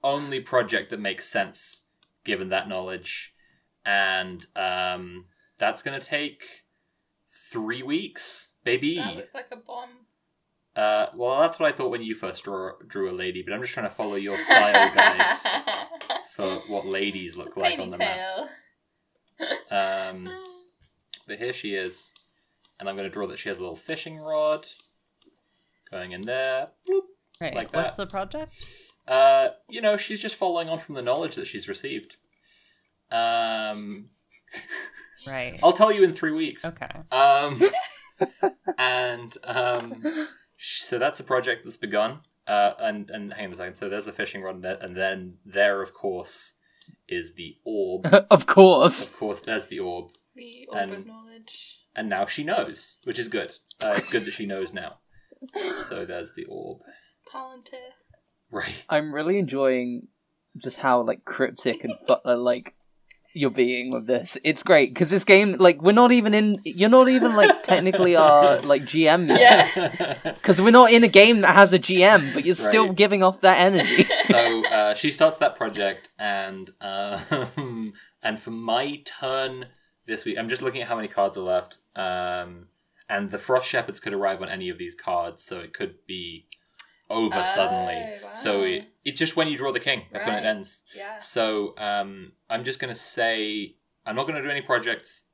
only 0.02 0.40
project 0.40 0.90
that 0.90 1.00
makes 1.00 1.26
sense 1.26 1.82
given 2.24 2.48
that 2.50 2.68
knowledge 2.68 3.34
and 3.84 4.46
um 4.56 5.26
that's 5.56 5.82
gonna 5.82 6.00
take 6.00 6.64
three 7.26 7.82
weeks 7.82 8.54
baby 8.64 8.96
That 8.96 9.16
looks 9.16 9.34
like 9.34 9.48
a 9.52 9.56
bomb. 9.56 9.90
Uh 10.76 11.06
well 11.14 11.40
that's 11.40 11.58
what 11.58 11.68
i 11.68 11.72
thought 11.72 11.90
when 11.90 12.02
you 12.02 12.14
first 12.14 12.44
draw, 12.44 12.72
drew 12.86 13.10
a 13.10 13.12
lady 13.12 13.42
but 13.42 13.52
i'm 13.52 13.60
just 13.60 13.72
trying 13.72 13.86
to 13.86 13.92
follow 13.92 14.16
your 14.16 14.36
style 14.38 14.92
guide 14.94 15.36
for 16.34 16.58
what 16.66 16.84
ladies 16.84 17.36
look 17.36 17.56
like 17.56 17.78
on 17.78 17.90
the 17.90 17.98
map. 17.98 18.18
Um, 19.70 20.28
but 21.28 21.38
here 21.38 21.52
she 21.52 21.74
is, 21.74 22.12
and 22.78 22.88
I'm 22.88 22.96
going 22.96 23.08
to 23.08 23.12
draw 23.12 23.26
that 23.28 23.38
she 23.38 23.48
has 23.48 23.58
a 23.58 23.60
little 23.60 23.76
fishing 23.76 24.18
rod 24.18 24.66
going 25.90 26.12
in 26.12 26.22
there. 26.22 26.68
Boop. 26.88 27.02
Right. 27.40 27.54
Like 27.54 27.72
What's 27.72 27.96
the 27.96 28.06
project? 28.06 28.52
Uh, 29.06 29.50
you 29.68 29.80
know, 29.80 29.96
she's 29.96 30.20
just 30.20 30.34
following 30.34 30.68
on 30.68 30.78
from 30.78 30.96
the 30.96 31.02
knowledge 31.02 31.36
that 31.36 31.46
she's 31.46 31.68
received. 31.68 32.16
Um, 33.10 34.10
Right. 35.26 35.58
I'll 35.62 35.72
tell 35.72 35.90
you 35.90 36.04
in 36.04 36.12
three 36.12 36.32
weeks. 36.32 36.66
Okay. 36.66 36.86
Um, 37.10 37.62
and 38.76 39.34
um, 39.44 40.02
sh- 40.02 40.28
so 40.58 40.98
that's 40.98 41.20
a 41.20 41.24
project 41.24 41.64
that's 41.64 41.76
begun. 41.76 42.20
Uh, 42.46 42.74
and 42.78 43.08
and 43.10 43.32
hang 43.32 43.46
on 43.46 43.52
a 43.52 43.56
second. 43.56 43.76
So 43.76 43.88
there's 43.88 44.04
the 44.04 44.12
fishing 44.12 44.42
rod, 44.42 44.56
and, 44.56 44.64
there, 44.64 44.78
and 44.80 44.94
then 44.96 45.38
there, 45.46 45.80
of 45.80 45.94
course, 45.94 46.54
is 47.08 47.34
the 47.36 47.56
orb. 47.64 48.06
of 48.30 48.46
course. 48.46 49.10
of 49.10 49.16
course, 49.16 49.40
there's 49.40 49.66
the 49.66 49.78
orb. 49.80 50.10
The 50.36 50.68
orb 50.70 50.86
of 50.88 50.92
And- 50.92 51.06
knowledge. 51.06 51.80
and 51.96 52.08
now 52.10 52.26
she 52.26 52.44
knows, 52.44 52.98
which 53.04 53.18
is 53.18 53.28
good. 53.28 53.54
Uh, 53.82 53.94
it's 53.96 54.08
good 54.10 54.24
that 54.26 54.32
she 54.34 54.44
knows 54.46 54.72
now. 54.74 54.98
So 55.88 56.04
there's 56.06 56.32
the 56.34 56.44
orb, 56.46 56.78
Palantir. 57.30 57.92
right? 58.50 58.84
I'm 58.88 59.12
really 59.14 59.38
enjoying 59.38 60.08
just 60.62 60.78
how 60.78 61.02
like 61.02 61.24
cryptic 61.26 61.84
and 61.84 61.94
butler 62.06 62.36
like 62.36 62.74
you're 63.34 63.50
being 63.50 63.90
with 63.90 64.06
this. 64.06 64.38
It's 64.44 64.62
great 64.62 64.94
because 64.94 65.10
this 65.10 65.24
game, 65.24 65.56
like, 65.58 65.82
we're 65.82 65.92
not 65.92 66.12
even 66.12 66.32
in. 66.32 66.60
You're 66.64 66.88
not 66.88 67.08
even 67.08 67.34
like 67.34 67.62
technically 67.64 68.16
our 68.16 68.60
like 68.60 68.82
GM 68.82 69.28
yet. 69.28 69.70
Yeah. 69.76 70.32
Because 70.44 70.60
we're 70.60 70.70
not 70.70 70.92
in 70.92 71.02
a 71.04 71.08
game 71.08 71.40
that 71.40 71.54
has 71.54 71.72
a 71.72 71.78
GM, 71.78 72.34
but 72.34 72.44
you're 72.44 72.54
still 72.54 72.92
giving 72.92 73.22
off 73.22 73.40
that 73.40 73.58
energy. 73.60 74.04
so 74.24 74.66
uh, 74.66 74.94
she 74.94 75.10
starts 75.10 75.38
that 75.38 75.56
project, 75.56 76.10
and 76.18 76.70
um, 76.80 77.94
and 78.22 78.38
for 78.38 78.50
my 78.50 79.02
turn 79.04 79.66
this 80.06 80.24
week, 80.24 80.38
I'm 80.38 80.48
just 80.48 80.62
looking 80.62 80.82
at 80.82 80.88
how 80.88 80.96
many 80.96 81.08
cards 81.08 81.36
are 81.36 81.42
left. 81.42 81.78
Um, 81.96 82.68
and 83.08 83.30
the 83.30 83.38
Frost 83.38 83.68
Shepherds 83.68 84.00
could 84.00 84.12
arrive 84.12 84.42
on 84.42 84.48
any 84.48 84.68
of 84.68 84.78
these 84.78 84.94
cards, 84.94 85.42
so 85.42 85.60
it 85.60 85.72
could 85.72 86.06
be 86.06 86.46
over 87.10 87.38
Oh, 87.38 87.42
suddenly. 87.42 88.16
So 88.34 88.62
it, 88.62 88.86
it's 89.04 89.18
just 89.18 89.36
when 89.36 89.48
you 89.48 89.56
draw 89.56 89.72
the 89.72 89.80
king. 89.80 90.04
That's 90.10 90.26
when 90.26 90.36
it 90.36 90.46
ends. 90.46 90.84
Yeah. 90.96 91.18
So 91.18 91.74
um, 91.78 92.32
I'm 92.48 92.64
just 92.64 92.80
gonna 92.80 92.94
say 92.94 93.76
I'm 94.06 94.16
not 94.16 94.26
gonna 94.26 94.42
do 94.42 94.50
any 94.50 94.62
projects 94.62 95.24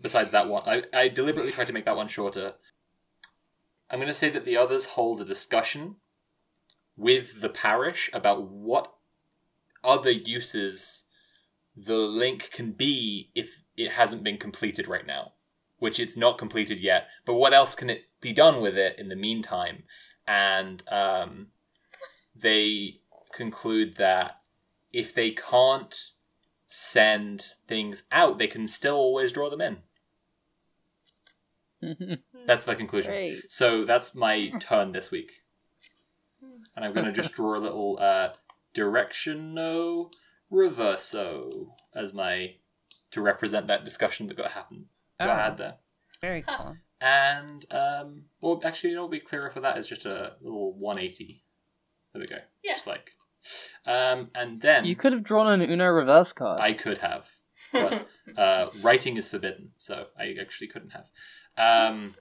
besides 0.00 0.30
that 0.32 0.48
one. 0.48 0.62
I, 0.66 0.82
I 0.92 1.08
deliberately 1.08 1.52
tried 1.52 1.66
to 1.68 1.72
make 1.72 1.84
that 1.84 1.96
one 1.96 2.08
shorter. 2.08 2.54
I'm 3.90 4.00
gonna 4.00 4.14
say 4.14 4.30
that 4.30 4.44
the 4.44 4.56
others 4.56 4.86
hold 4.86 5.20
a 5.20 5.24
discussion 5.24 5.96
with 6.96 7.40
the 7.40 7.48
parish 7.48 8.10
about 8.12 8.50
what 8.50 8.92
other 9.84 10.10
uses 10.10 11.06
the 11.76 11.96
link 11.96 12.50
can 12.52 12.72
be 12.72 13.30
if 13.34 13.62
it 13.76 13.92
hasn't 13.92 14.24
been 14.24 14.38
completed 14.38 14.88
right 14.88 15.06
now, 15.06 15.32
which 15.78 16.00
it's 16.00 16.16
not 16.16 16.38
completed 16.38 16.78
yet. 16.80 17.06
But 17.24 17.34
what 17.34 17.52
else 17.52 17.74
can 17.74 17.90
it 17.90 18.04
be 18.20 18.32
done 18.32 18.60
with 18.60 18.76
it 18.78 18.98
in 18.98 19.08
the 19.08 19.16
meantime? 19.16 19.84
And 20.26 20.82
um, 20.88 21.48
they 22.34 23.00
conclude 23.32 23.96
that 23.96 24.40
if 24.92 25.14
they 25.14 25.30
can't 25.30 25.94
send 26.66 27.52
things 27.68 28.04
out, 28.10 28.38
they 28.38 28.46
can 28.46 28.66
still 28.66 28.96
always 28.96 29.32
draw 29.32 29.48
them 29.50 29.60
in. 29.60 29.78
That's 32.46 32.64
the 32.64 32.74
conclusion. 32.74 33.12
Great. 33.12 33.52
So 33.52 33.84
that's 33.84 34.14
my 34.14 34.50
turn 34.58 34.92
this 34.92 35.10
week. 35.10 35.42
And 36.74 36.84
I'm 36.84 36.92
going 36.92 37.06
to 37.06 37.12
just 37.12 37.32
draw 37.32 37.56
a 37.56 37.60
little 37.60 37.98
uh, 38.00 38.30
directiono 38.74 40.12
reverso 40.52 41.68
as 41.94 42.12
my 42.12 42.56
to 43.12 43.20
represent 43.20 43.66
that 43.68 43.84
discussion 43.84 44.26
that 44.26 44.36
got 44.36 44.50
happened 44.52 44.86
got 45.18 45.28
Oh. 45.28 45.42
had 45.42 45.56
there. 45.56 45.74
Very 46.20 46.42
cool. 46.42 46.76
And 47.00 47.64
um, 47.70 48.22
well, 48.40 48.60
actually, 48.64 48.90
you 48.90 48.96
know, 48.96 49.02
what 49.02 49.10
would 49.10 49.20
be 49.20 49.26
clearer 49.26 49.50
for 49.50 49.60
that 49.60 49.76
is 49.78 49.86
just 49.86 50.06
a 50.06 50.34
little 50.40 50.72
180. 50.74 51.42
There 52.12 52.20
we 52.20 52.26
go. 52.26 52.36
Yeah. 52.62 52.72
Just 52.72 52.86
like, 52.86 53.12
um, 53.86 54.28
and 54.34 54.60
then 54.60 54.84
you 54.84 54.96
could 54.96 55.12
have 55.12 55.22
drawn 55.22 55.60
an 55.60 55.68
Uno 55.68 55.86
reverse 55.86 56.32
card. 56.32 56.60
I 56.60 56.72
could 56.72 56.98
have, 56.98 57.30
but 57.72 58.08
uh, 58.36 58.70
writing 58.82 59.16
is 59.16 59.28
forbidden, 59.28 59.72
so 59.76 60.06
I 60.18 60.34
actually 60.40 60.68
couldn't 60.68 60.92
have. 60.92 61.08
Um, 61.58 62.14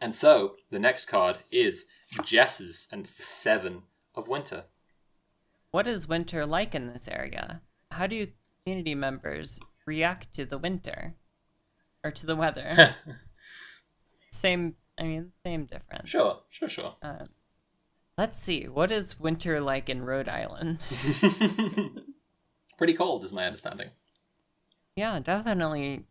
and 0.00 0.14
so 0.14 0.54
the 0.70 0.78
next 0.78 1.06
card 1.06 1.38
is 1.50 1.86
Jess's, 2.24 2.88
and 2.92 3.02
it's 3.02 3.12
the 3.12 3.22
Seven 3.22 3.82
of 4.14 4.28
Winter. 4.28 4.64
What 5.70 5.86
is 5.86 6.08
winter 6.08 6.46
like 6.46 6.74
in 6.74 6.86
this 6.86 7.08
area? 7.08 7.60
How 7.90 8.06
do 8.06 8.28
community 8.64 8.94
members 8.94 9.60
react 9.86 10.32
to 10.34 10.46
the 10.46 10.58
winter 10.58 11.14
or 12.02 12.10
to 12.10 12.26
the 12.26 12.36
weather? 12.36 12.94
same, 14.38 14.74
I 14.98 15.02
mean, 15.04 15.32
same 15.44 15.64
difference. 15.66 16.08
sure, 16.10 16.40
sure, 16.48 16.68
sure. 16.68 16.96
Um, 17.02 17.28
let's 18.16 18.38
see. 18.38 18.64
What 18.68 18.90
is 18.92 19.18
winter 19.20 19.60
like 19.60 19.88
in 19.88 20.02
Rhode 20.04 20.28
Island? 20.28 20.82
Pretty 22.78 22.94
cold, 22.94 23.24
is 23.24 23.32
my 23.32 23.44
understanding. 23.44 23.90
Yeah, 24.96 25.18
definitely 25.20 26.04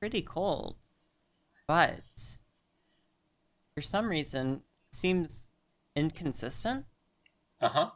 pretty 0.00 0.22
cold. 0.22 0.76
But 1.66 2.00
for 3.74 3.80
some 3.82 4.08
reason, 4.08 4.62
seems 4.92 5.46
inconsistent. 5.94 6.84
Uh 7.60 7.68
huh. 7.68 7.90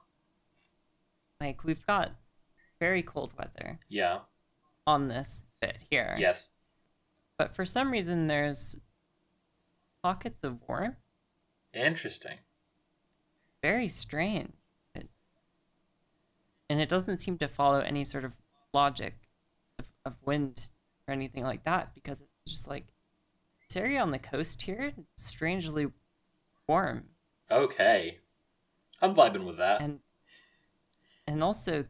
Like 1.41 1.65
we've 1.65 1.85
got 1.87 2.13
very 2.79 3.03
cold 3.03 3.33
weather 3.39 3.79
Yeah. 3.89 4.21
on 4.87 5.09
this 5.09 5.47
bit 5.61 5.77
here. 5.91 6.17
Yes. 6.19 6.49
but 7.39 7.55
for 7.55 7.65
some 7.67 7.91
reason 7.91 8.27
there's 8.27 8.79
pockets 10.03 10.43
of 10.43 10.59
warmth. 10.69 10.97
Interesting. 11.75 12.39
Very 13.63 13.89
strange. 13.89 14.53
And 16.69 16.81
it 16.81 16.89
doesn't 16.89 17.19
seem 17.19 17.37
to 17.39 17.49
follow 17.49 17.81
any 17.81 18.05
sort 18.05 18.25
of 18.25 18.33
logic 18.73 19.15
of, 19.79 19.85
of 20.05 20.15
wind 20.25 20.69
or 21.09 21.13
anything 21.15 21.43
like 21.43 21.65
that 21.65 21.93
because 21.95 22.21
it's 22.21 22.53
just 22.53 22.69
like 22.69 22.87
this 23.69 23.77
area 23.77 24.01
on 24.01 24.13
the 24.13 24.19
coast 24.21 24.63
here 24.63 24.93
strangely 25.17 25.89
warm 26.69 27.05
Okay. 27.51 28.19
I'm 29.03 29.15
vibing 29.17 29.45
with 29.45 29.59
that. 29.59 29.81
and 29.81 29.99
and 31.27 31.43
also 31.43 31.85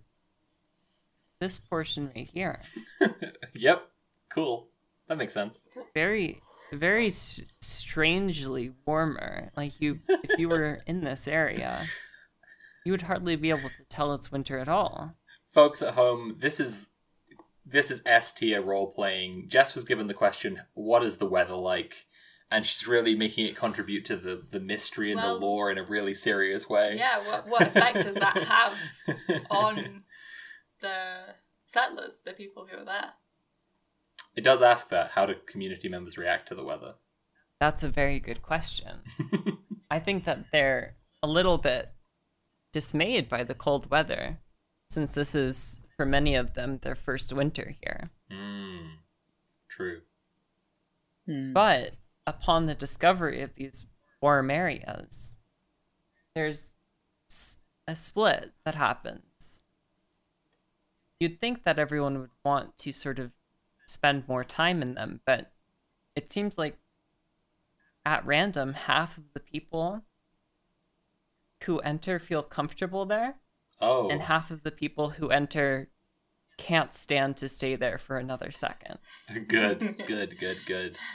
this 1.41 1.59
portion 1.59 2.11
right 2.17 2.29
here 2.33 2.61
yep. 3.55 3.87
Cool. 4.31 4.69
That 5.09 5.19
makes 5.19 5.35
sense. 5.35 5.69
very 5.93 6.41
very 6.73 7.09
s- 7.09 7.41
strangely 7.61 8.73
warmer 8.87 9.51
like 9.57 9.81
you 9.81 9.99
if 10.09 10.39
you 10.39 10.49
were 10.49 10.79
in 10.87 11.03
this 11.05 11.27
area 11.29 11.81
you 12.85 12.93
would 12.93 13.03
hardly 13.03 13.37
be 13.37 13.51
able 13.51 13.69
to 13.69 13.85
tell 13.89 14.15
it's 14.15 14.31
winter 14.33 14.59
at 14.59 14.69
all 14.69 15.15
Folks 15.53 15.83
at 15.83 15.95
home, 15.95 16.37
this 16.39 16.61
is 16.61 16.91
this 17.67 17.91
is 17.91 18.03
S 18.07 18.33
tier 18.33 18.63
role 18.63 18.87
playing. 18.87 19.49
Jess 19.49 19.75
was 19.75 19.85
given 19.85 20.07
the 20.07 20.15
question, 20.15 20.61
"What 20.75 21.03
is 21.03 21.17
the 21.17 21.27
weather 21.27 21.57
like?" 21.57 22.07
And 22.53 22.65
she's 22.65 22.87
really 22.87 23.17
making 23.17 23.47
it 23.49 23.57
contribute 23.57 24.05
to 24.05 24.17
the 24.17 24.47
the 24.49 24.61
mystery 24.61 25.11
and 25.11 25.21
Well- 25.21 25.41
the 25.41 25.45
lore 25.45 25.69
in 25.73 25.77
a 25.79 25.83
really 25.83 26.15
serious 26.15 26.69
way. 26.71 26.95
Yeah, 26.97 27.19
what, 27.27 27.49
what 27.49 27.63
effect 27.63 27.95
does 28.05 28.15
that 28.15 28.37
have 28.39 28.75
on 29.51 30.05
the 30.81 31.35
settlers, 31.67 32.21
the 32.25 32.33
people 32.33 32.67
who 32.71 32.79
are 32.79 32.85
there? 32.85 33.11
It 34.35 34.45
does 34.45 34.63
ask 34.63 34.89
that. 34.91 35.13
How 35.13 35.27
do 35.27 35.35
community 35.35 35.89
members 35.89 36.17
react 36.17 36.49
to 36.49 36.55
the 36.55 36.65
weather? 36.65 36.95
That's 37.59 37.83
a 37.83 37.89
very 37.89 38.21
good 38.21 38.43
question. 38.43 39.01
I 39.91 39.99
think 39.99 40.25
that 40.25 40.51
they're 40.53 40.95
a 41.23 41.27
little 41.27 41.59
bit 41.59 41.93
dismayed 42.73 43.29
by 43.29 43.45
the 43.45 43.55
cold 43.55 43.91
weather, 43.91 44.39
since 44.89 45.13
this 45.13 45.35
is, 45.35 45.81
for 45.97 46.07
many 46.07 46.35
of 46.35 46.55
them, 46.55 46.79
their 46.83 46.95
first 46.95 47.33
winter 47.33 47.75
here. 47.83 48.11
Hmm. 48.31 48.77
True. 49.69 50.01
Hmm. 51.27 51.53
But 51.53 51.95
upon 52.27 52.67
the 52.67 52.75
discovery 52.75 53.43
of 53.43 53.55
these 53.57 53.85
warm 54.23 54.51
areas, 54.51 55.39
there's 56.35 56.75
a 57.87 57.97
split 57.97 58.53
that 58.65 58.77
happens. 58.77 59.63
You'd 61.19 61.41
think 61.41 61.65
that 61.65 61.79
everyone 61.79 62.19
would 62.21 62.31
want 62.45 62.79
to 62.79 62.93
sort 62.93 63.19
of 63.19 63.33
spend 63.91 64.29
more 64.29 64.45
time 64.45 64.83
in 64.83 64.95
them, 64.95 65.21
but 65.27 65.53
it 66.17 66.33
seems 66.33 66.57
like 66.59 66.77
at 68.05 68.25
random, 68.25 68.73
half 68.75 69.19
of 69.19 69.25
the 69.35 69.41
people 69.41 70.03
who 71.65 71.79
enter 71.81 72.19
feel 72.19 72.43
comfortable 72.43 73.05
there, 73.05 73.35
Oh. 73.81 74.09
and 74.11 74.23
half 74.23 74.51
of 74.51 74.63
the 74.63 74.71
people 74.71 75.11
who 75.11 75.31
enter 75.31 75.91
can't 76.57 76.95
stand 76.95 77.37
to 77.39 77.49
stay 77.49 77.77
there 77.77 77.99
for 77.99 78.19
another 78.19 78.51
second. 78.51 78.99
good. 79.49 80.05
Good. 80.07 80.39
Good. 80.39 80.59
Good. 80.67 80.97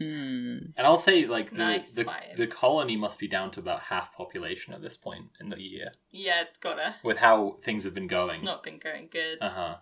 And 0.00 0.72
I'll 0.78 0.96
say, 0.98 1.26
like 1.26 1.50
the 1.50 1.58
Nice 1.58 1.92
the, 1.92 2.04
vibes. 2.04 2.36
the 2.36 2.46
colony 2.48 2.96
must 2.96 3.20
be 3.20 3.28
down 3.28 3.50
to 3.52 3.60
about 3.60 3.80
half 3.80 4.12
population 4.16 4.74
at 4.74 4.82
this 4.82 4.96
point 4.96 5.26
in 5.40 5.48
the 5.48 5.60
year, 5.62 5.92
Yeah, 6.10 6.42
it's 6.42 6.58
gotta. 6.58 6.96
with 7.04 7.18
how 7.18 7.58
things 7.62 7.84
have 7.84 7.94
been 7.94 8.08
going. 8.08 8.36
It's 8.40 8.44
not 8.44 8.62
been 8.64 8.78
going 8.78 9.08
good. 9.12 9.38
Uh 9.40 9.48
huh. 9.50 9.76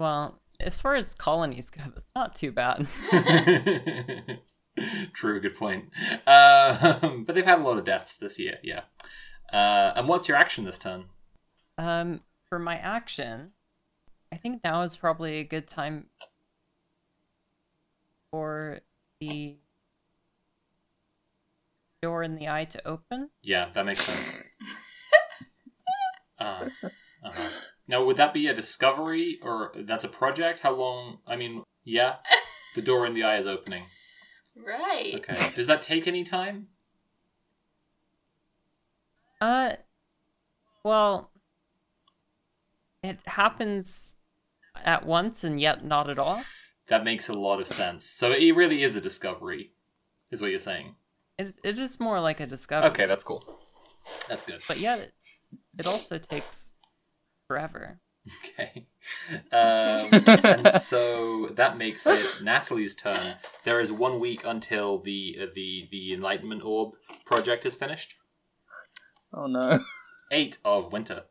Well, 0.00 0.40
as 0.60 0.80
far 0.80 0.94
as 0.94 1.14
colonies 1.14 1.70
go, 1.70 1.82
it's 1.96 2.04
not 2.14 2.34
too 2.34 2.52
bad. 2.52 2.86
True, 5.12 5.40
good 5.40 5.54
point. 5.54 5.90
Um, 6.26 7.24
but 7.24 7.34
they've 7.34 7.44
had 7.44 7.60
a 7.60 7.62
lot 7.62 7.78
of 7.78 7.84
deaths 7.84 8.16
this 8.16 8.38
year, 8.38 8.58
yeah. 8.62 8.82
Uh, 9.52 9.92
and 9.96 10.08
what's 10.08 10.28
your 10.28 10.36
action 10.36 10.64
this 10.64 10.78
turn? 10.78 11.06
Um, 11.78 12.20
for 12.48 12.58
my 12.58 12.76
action, 12.76 13.52
I 14.32 14.36
think 14.36 14.62
now 14.64 14.82
is 14.82 14.96
probably 14.96 15.38
a 15.38 15.44
good 15.44 15.68
time 15.68 16.06
for 18.30 18.80
the 19.20 19.56
door 22.02 22.22
in 22.22 22.36
the 22.36 22.48
eye 22.48 22.64
to 22.64 22.86
open. 22.86 23.30
Yeah, 23.42 23.70
that 23.72 23.86
makes 23.86 24.02
sense. 24.02 24.42
uh, 26.38 26.68
uh-huh. 27.22 27.50
Now, 27.88 28.04
would 28.04 28.16
that 28.16 28.34
be 28.34 28.48
a 28.48 28.54
discovery 28.54 29.38
or 29.42 29.72
that's 29.74 30.04
a 30.04 30.08
project? 30.08 30.60
How 30.60 30.72
long? 30.72 31.18
I 31.26 31.36
mean, 31.36 31.62
yeah, 31.84 32.16
the 32.74 32.82
door 32.82 33.06
in 33.06 33.14
the 33.14 33.22
eye 33.22 33.36
is 33.36 33.46
opening. 33.46 33.84
Right. 34.56 35.14
Okay. 35.16 35.52
Does 35.54 35.66
that 35.66 35.82
take 35.82 36.08
any 36.08 36.24
time? 36.24 36.68
Uh, 39.40 39.74
well, 40.82 41.30
it 43.02 43.18
happens 43.26 44.14
at 44.84 45.04
once 45.04 45.44
and 45.44 45.60
yet 45.60 45.84
not 45.84 46.08
at 46.08 46.18
all. 46.18 46.40
That 46.88 47.04
makes 47.04 47.28
a 47.28 47.34
lot 47.34 47.60
of 47.60 47.66
sense. 47.66 48.04
So 48.04 48.32
it 48.32 48.54
really 48.54 48.82
is 48.82 48.96
a 48.96 49.00
discovery, 49.00 49.72
is 50.30 50.40
what 50.40 50.50
you're 50.50 50.60
saying. 50.60 50.94
It, 51.38 51.54
it 51.62 51.78
is 51.78 52.00
more 52.00 52.20
like 52.20 52.40
a 52.40 52.46
discovery. 52.46 52.90
Okay, 52.90 53.06
that's 53.06 53.24
cool. 53.24 53.42
That's 54.28 54.44
good. 54.44 54.60
But 54.66 54.78
yet, 54.78 55.00
it, 55.00 55.14
it 55.78 55.86
also 55.86 56.16
takes 56.18 56.72
forever. 57.46 58.00
Okay. 58.44 58.86
Um, 59.52 60.08
and 60.44 60.68
so 60.80 61.46
that 61.54 61.78
makes 61.78 62.06
it 62.06 62.42
Natalie's 62.42 62.94
turn. 62.94 63.36
There 63.64 63.80
is 63.80 63.92
one 63.92 64.18
week 64.18 64.42
until 64.44 64.98
the 64.98 65.38
uh, 65.40 65.46
the 65.54 65.88
the 65.90 66.12
Enlightenment 66.12 66.64
Orb 66.64 66.94
project 67.24 67.64
is 67.64 67.74
finished. 67.74 68.16
Oh 69.32 69.46
no. 69.46 69.84
Eight 70.32 70.58
of 70.64 70.92
winter. 70.92 71.24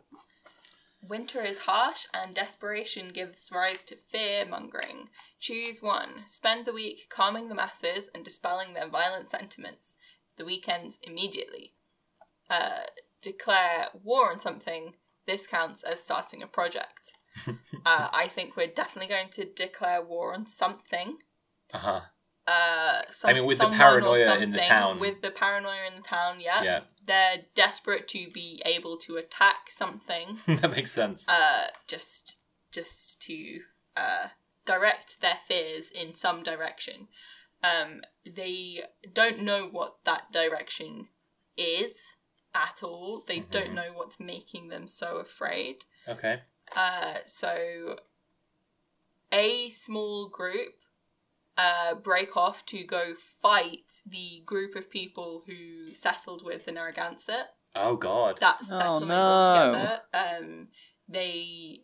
Winter 1.08 1.42
is 1.42 1.60
harsh 1.60 2.08
and 2.14 2.34
desperation 2.34 3.10
gives 3.10 3.52
rise 3.54 3.84
to 3.86 3.96
fear 3.96 4.46
mongering. 4.46 5.10
Choose 5.40 5.82
one. 5.82 6.24
Spend 6.26 6.66
the 6.66 6.74
week 6.74 7.08
calming 7.10 7.50
the 7.50 7.56
masses 7.56 8.10
and 8.16 8.24
dispelling 8.24 8.74
their 8.74 8.88
violent 8.88 9.30
sentiments. 9.30 9.96
The 10.38 10.46
weekends 10.46 11.00
immediately. 11.04 11.74
Uh, 12.50 12.86
declare 13.22 13.90
war 14.04 14.32
on 14.32 14.40
something. 14.40 14.94
This 15.26 15.48
counts 15.48 15.84
as 15.84 16.04
starting 16.04 16.44
a 16.44 16.48
project. 16.48 17.14
uh, 17.48 17.54
I 17.86 18.28
think 18.28 18.56
we're 18.56 18.68
definitely 18.68 19.10
going 19.10 19.30
to 19.32 19.46
declare 19.46 20.02
war 20.02 20.34
on 20.34 20.48
something. 20.48 21.18
Uh 21.74 21.78
huh. 21.78 22.02
Uh, 22.48 23.02
some, 23.10 23.32
I 23.32 23.34
mean, 23.34 23.46
with 23.46 23.58
the 23.58 23.70
paranoia 23.70 24.38
in 24.38 24.52
the 24.52 24.60
town. 24.60 25.00
With 25.00 25.22
the 25.22 25.32
paranoia 25.32 25.88
in 25.88 25.96
the 25.96 26.02
town, 26.02 26.40
yeah. 26.40 26.64
Yeah, 26.64 26.80
They're 27.04 27.46
desperate 27.56 28.08
to 28.10 28.30
be 28.30 28.62
able 28.66 28.98
to 28.98 29.18
attack 29.18 29.70
something. 29.70 30.38
that 30.48 30.72
makes 30.72 30.92
sense. 30.92 31.28
uh, 31.28 31.68
just 31.88 32.38
just 32.72 33.22
to 33.24 33.62
uh, 33.96 34.28
direct 34.66 35.22
their 35.22 35.40
fears 35.48 35.90
in 35.90 36.14
some 36.14 36.44
direction. 36.44 37.08
Um, 37.64 38.02
they 38.26 38.82
don't 39.12 39.40
know 39.42 39.68
what 39.72 40.04
that 40.04 40.32
direction 40.32 41.08
is 41.58 42.02
at 42.56 42.82
all. 42.82 43.22
They 43.28 43.40
don't 43.42 43.74
know 43.74 43.92
what's 43.94 44.20
making 44.20 44.70
them 44.70 44.88
so 44.88 45.18
afraid. 45.18 45.86
Okay. 46.08 46.40
Uh, 46.76 47.16
so 47.26 47.98
a 49.32 49.70
small 49.70 50.30
group 50.30 50.74
uh, 51.58 51.96
break 51.96 52.36
off 52.36 52.66
to 52.68 52.84
go 52.84 53.14
fight 53.16 54.02
the 54.06 54.42
group 54.46 54.76
of 54.76 54.90
people 54.90 55.44
who 55.48 55.94
settled 55.94 56.44
with 56.44 56.66
the 56.66 56.72
Narragansett 56.72 57.48
Oh 57.76 57.96
God. 57.98 58.38
that 58.40 58.58
Oh, 58.64 58.66
settlement 58.78 59.10
no. 59.10 59.16
altogether. 59.16 60.02
Um, 60.14 60.68
they 61.08 61.82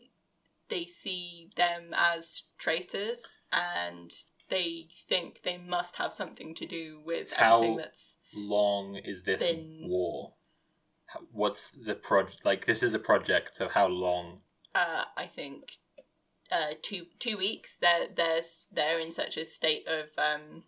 they 0.69 0.85
see 0.85 1.49
them 1.57 1.93
as 1.93 2.43
traitors, 2.57 3.25
and 3.51 4.09
they 4.47 4.87
think 5.09 5.41
they 5.43 5.57
must 5.57 5.97
have 5.97 6.13
something 6.13 6.55
to 6.55 6.65
do 6.65 7.01
with 7.05 7.33
How- 7.33 7.57
everything 7.57 7.77
that's. 7.77 8.15
long 8.33 8.95
is 8.95 9.23
this 9.23 9.43
Been- 9.43 9.85
war? 9.89 10.33
What's 11.31 11.71
the 11.71 11.95
project? 11.95 12.45
Like, 12.45 12.65
this 12.65 12.83
is 12.83 12.93
a 12.93 12.99
project, 12.99 13.55
so 13.55 13.67
how 13.69 13.87
long? 13.87 14.41
Uh, 14.73 15.03
I 15.17 15.25
think 15.25 15.77
uh, 16.51 16.73
two 16.81 17.07
two 17.19 17.37
weeks. 17.37 17.75
They're 17.75 18.07
they're 18.13 18.41
they're 18.71 18.99
in 18.99 19.11
such 19.11 19.37
a 19.37 19.45
state 19.45 19.87
of 19.87 20.07
um, 20.17 20.63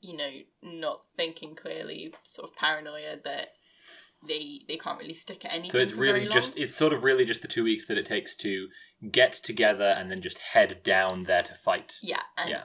you 0.00 0.16
know, 0.16 0.30
not 0.62 1.02
thinking 1.16 1.54
clearly, 1.54 2.14
sort 2.24 2.50
of 2.50 2.56
paranoia 2.56 3.16
that 3.24 3.48
they 4.26 4.60
they 4.68 4.76
can't 4.76 4.98
really 4.98 5.14
stick 5.14 5.44
at 5.44 5.52
anything. 5.52 5.70
So 5.70 5.78
it's 5.78 5.94
really 5.94 6.26
just, 6.26 6.58
it's 6.58 6.74
sort 6.74 6.92
of 6.92 7.04
really 7.04 7.24
just 7.24 7.42
the 7.42 7.48
two 7.48 7.64
weeks 7.64 7.86
that 7.86 7.98
it 7.98 8.06
takes 8.06 8.36
to 8.38 8.68
get 9.10 9.32
together 9.32 9.94
and 9.96 10.10
then 10.10 10.20
just 10.20 10.38
head 10.38 10.82
down 10.82 11.24
there 11.24 11.42
to 11.42 11.54
fight. 11.54 11.96
Yeah, 12.02 12.22
and 12.36 12.50
Yeah. 12.50 12.64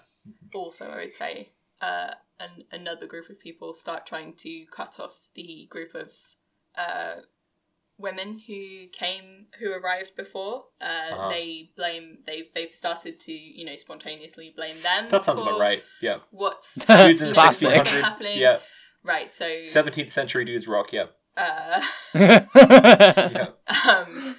also 0.53 0.89
I 0.89 0.95
would 0.97 1.13
say 1.13 1.53
uh, 1.81 2.11
an, 2.39 2.65
another 2.71 3.07
group 3.07 3.29
of 3.29 3.39
people 3.39 3.73
start 3.73 4.05
trying 4.05 4.33
to 4.37 4.65
cut 4.71 4.99
off 4.99 5.29
the 5.35 5.67
group 5.69 5.93
of 5.95 6.11
uh, 6.77 7.21
women 7.97 8.41
who 8.47 8.87
came 8.91 9.47
who 9.59 9.71
arrived 9.71 10.15
before. 10.15 10.65
Uh, 10.81 10.85
Uh-huh. 11.11 11.29
They 11.29 11.69
blame 11.77 12.19
they 12.25 12.49
they've 12.53 12.71
started 12.73 13.19
to 13.21 13.31
you 13.31 13.65
know 13.65 13.75
spontaneously 13.77 14.53
blame 14.55 14.75
them. 14.83 15.07
That 15.09 15.23
sounds 15.25 15.41
for 15.41 15.49
about 15.49 15.59
right. 15.59 15.83
Yeah. 16.01 16.17
What's 16.31 16.73
Dudes 16.85 17.21
in 17.21 17.29
the 17.29 17.33
Classic. 17.33 17.69
1600s. 17.69 18.01
Happening. 18.01 18.37
Yeah. 18.37 18.59
right? 19.03 19.31
So 19.31 19.45
17th 19.45 20.11
century 20.11 20.43
dudes 20.45 20.67
rock. 20.67 20.91
Yeah. 20.93 21.05
uh, 21.37 21.81
Yeah. 22.15 23.47
um, 23.87 24.37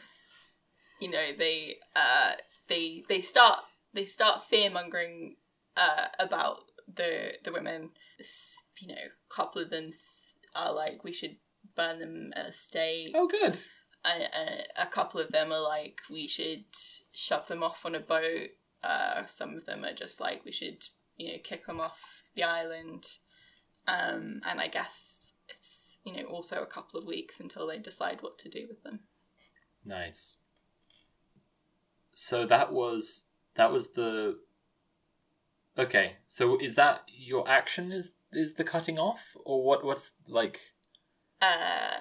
you 1.00 1.10
know 1.10 1.32
they 1.36 1.76
uh, 1.94 2.32
they 2.68 3.04
they 3.08 3.20
start 3.20 3.60
they 3.94 4.04
start 4.04 4.42
fear 4.42 4.70
mongering 4.70 5.36
uh, 5.76 6.06
about 6.18 6.58
the 6.92 7.34
the 7.44 7.52
women. 7.52 7.90
You 8.78 8.88
know, 8.88 8.94
a 8.94 9.34
couple 9.34 9.62
of 9.62 9.70
them 9.70 9.90
are 10.54 10.72
like 10.72 11.04
we 11.04 11.12
should 11.12 11.36
burn 11.74 11.98
them 11.98 12.32
at 12.34 12.46
a 12.46 12.52
stake. 12.52 13.12
Oh, 13.14 13.26
good. 13.26 13.58
a, 14.04 14.24
a, 14.24 14.84
a 14.84 14.86
couple 14.86 15.20
of 15.20 15.32
them 15.32 15.52
are 15.52 15.62
like 15.62 16.00
we 16.10 16.26
should 16.26 16.64
shove 17.12 17.46
them 17.48 17.62
off 17.62 17.84
on 17.84 17.94
a 17.94 18.00
boat. 18.00 18.50
Uh, 18.82 19.26
some 19.26 19.54
of 19.56 19.66
them 19.66 19.84
are 19.84 19.92
just 19.94 20.20
like 20.20 20.44
we 20.44 20.52
should 20.52 20.86
you 21.16 21.32
know 21.32 21.38
kick 21.42 21.66
them 21.66 21.80
off 21.80 22.22
the 22.34 22.44
island. 22.44 23.04
Um, 23.88 24.40
and 24.44 24.60
I 24.60 24.68
guess 24.68 25.32
it's 25.48 25.98
you 26.04 26.12
know 26.12 26.24
also 26.24 26.62
a 26.62 26.66
couple 26.66 27.00
of 27.00 27.06
weeks 27.06 27.40
until 27.40 27.66
they 27.66 27.78
decide 27.78 28.22
what 28.22 28.38
to 28.38 28.48
do 28.48 28.66
with 28.68 28.82
them. 28.82 29.00
Nice. 29.84 30.36
So 32.12 32.46
that 32.46 32.72
was 32.72 33.24
that 33.56 33.72
was 33.72 33.92
the 33.92 34.38
Okay, 35.78 36.16
so 36.26 36.56
is 36.58 36.74
that 36.76 37.02
your 37.08 37.48
action 37.48 37.92
is 37.92 38.14
is 38.32 38.54
the 38.54 38.64
cutting 38.64 38.98
off 38.98 39.36
or 39.44 39.62
what 39.64 39.84
what's 39.84 40.12
like 40.28 40.60
Uh, 41.40 41.98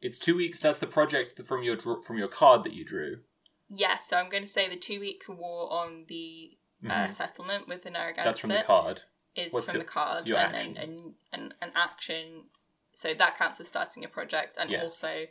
it's 0.00 0.18
2 0.18 0.36
weeks 0.36 0.58
that's 0.58 0.78
the 0.78 0.86
project 0.86 1.40
from 1.44 1.62
your 1.62 1.76
from 2.02 2.18
your 2.18 2.28
card 2.28 2.62
that 2.64 2.72
you 2.74 2.84
drew. 2.84 3.20
yeah, 3.68 3.96
so 3.98 4.16
I'm 4.16 4.28
going 4.28 4.42
to 4.42 4.48
say 4.48 4.68
the 4.68 4.76
two 4.76 5.00
weeks 5.00 5.28
war 5.28 5.72
on 5.72 6.04
the 6.08 6.58
uh, 6.84 7.06
Mhm. 7.06 7.12
settlement 7.12 7.68
with 7.68 7.82
the 7.82 7.90
Narragansett 7.90 8.24
That's 8.24 8.38
from 8.40 8.50
the 8.50 8.62
card. 8.62 9.02
is 9.36 9.52
What's 9.52 9.66
from 9.66 9.76
your- 9.76 9.84
the 9.84 9.88
card, 9.90 10.28
and 10.28 10.36
action? 10.56 10.74
then 10.74 10.88
an, 10.88 11.14
an 11.32 11.54
an 11.62 11.72
action. 11.76 12.50
So 12.92 13.14
that 13.14 13.36
counts 13.38 13.60
as 13.60 13.68
starting 13.68 14.04
a 14.04 14.08
project, 14.08 14.56
and 14.58 14.68
Yeah. 14.68 14.82
also 14.82 15.26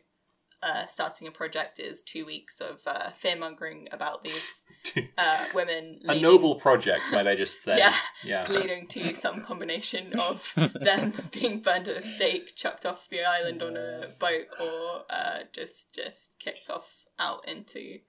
uh, 0.64 0.86
starting 0.86 1.28
a 1.28 1.32
project 1.32 1.80
is 1.80 2.02
two 2.02 2.26
weeks 2.26 2.60
of 2.62 2.82
uh, 2.86 3.10
fear 3.10 3.36
mongering 3.36 3.88
about 3.92 4.24
these 4.24 4.66
uh, 5.18 5.46
women. 5.56 6.00
A 6.08 6.20
noble 6.20 6.56
project, 6.56 7.02
might 7.12 7.28
I 7.28 7.36
just 7.36 7.62
say. 7.62 7.78
Yeah. 7.78 7.96
Yeah. 8.24 8.48
leading 8.50 8.88
to 8.88 9.16
some 9.16 9.42
combination 9.42 10.14
of 10.20 10.54
them 10.80 11.14
being 11.32 11.62
burned 11.62 11.88
at 11.88 12.04
a 12.04 12.08
stake, 12.08 12.56
chucked 12.56 12.86
off 12.86 13.10
the 13.10 13.24
island 13.24 13.64
on 13.64 13.76
a 13.78 14.08
boat, 14.20 14.48
or 14.60 15.04
uh, 15.10 15.40
just 15.52 15.96
just 15.96 16.38
kicked 16.40 16.70
off 16.70 17.06
out 17.18 17.48
into 17.48 18.00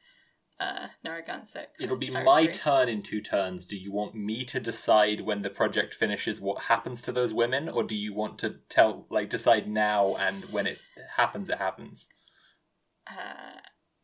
uh, 0.61 0.89
Narragansett. 1.05 1.71
It'll 1.81 1.97
be 1.97 2.11
my 2.11 2.47
turn 2.47 2.89
in 2.89 3.03
two 3.03 3.21
turns. 3.21 3.67
Do 3.67 3.77
you 3.77 3.93
want 3.93 4.15
me 4.15 4.45
to 4.45 4.61
decide 4.61 5.23
when 5.23 5.43
the 5.43 5.51
project 5.51 5.95
finishes 5.95 6.41
what 6.41 6.65
happens 6.65 7.03
to 7.03 7.13
those 7.13 7.35
women, 7.35 7.69
or 7.69 7.83
do 7.83 7.97
you 7.97 8.15
want 8.15 8.39
to 8.41 8.57
tell, 8.69 9.07
like, 9.11 9.29
decide 9.29 9.69
now 9.69 10.17
and 10.21 10.45
when 10.45 10.67
it 10.67 10.81
happens, 11.17 11.49
it 11.49 11.59
happens? 11.59 12.09
Uh, 13.07 13.59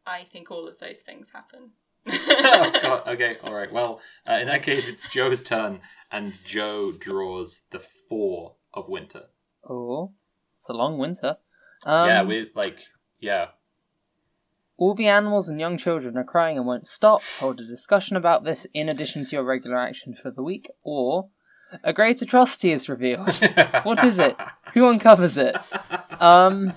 I 0.06 0.24
think 0.24 0.50
all 0.50 0.66
of 0.68 0.78
those 0.78 1.00
things 1.00 1.30
happen. 1.32 1.70
oh, 2.10 2.78
God. 2.82 3.08
Okay, 3.08 3.36
all 3.42 3.54
right. 3.54 3.72
Well, 3.72 4.00
uh, 4.28 4.38
in 4.40 4.46
that 4.46 4.62
case, 4.62 4.88
it's 4.88 5.08
Joe's 5.08 5.42
turn, 5.42 5.80
and 6.10 6.42
Joe 6.44 6.92
draws 6.98 7.62
the 7.70 7.78
four 7.78 8.54
of 8.74 8.88
winter. 8.88 9.24
oh, 9.68 10.12
it's 10.58 10.68
a 10.68 10.72
long 10.72 10.98
winter. 10.98 11.36
Um, 11.86 12.08
yeah, 12.08 12.22
we 12.24 12.50
like, 12.54 12.80
yeah. 13.20 13.48
All 14.76 14.94
the 14.94 15.06
animals 15.08 15.48
and 15.48 15.58
young 15.60 15.76
children 15.78 16.16
are 16.16 16.24
crying 16.24 16.56
and 16.56 16.66
won't 16.66 16.86
stop. 16.86 17.22
Hold 17.40 17.60
a 17.60 17.66
discussion 17.66 18.16
about 18.16 18.44
this 18.44 18.66
in 18.74 18.88
addition 18.88 19.24
to 19.24 19.36
your 19.36 19.44
regular 19.44 19.76
action 19.76 20.16
for 20.20 20.30
the 20.30 20.42
week, 20.42 20.68
or 20.82 21.28
a 21.84 21.92
great 21.92 22.22
atrocity 22.22 22.72
is 22.72 22.88
revealed. 22.88 23.28
what 23.82 24.02
is 24.04 24.18
it? 24.18 24.36
Who 24.74 24.86
uncovers 24.86 25.36
it? 25.36 25.56
Um, 26.20 26.72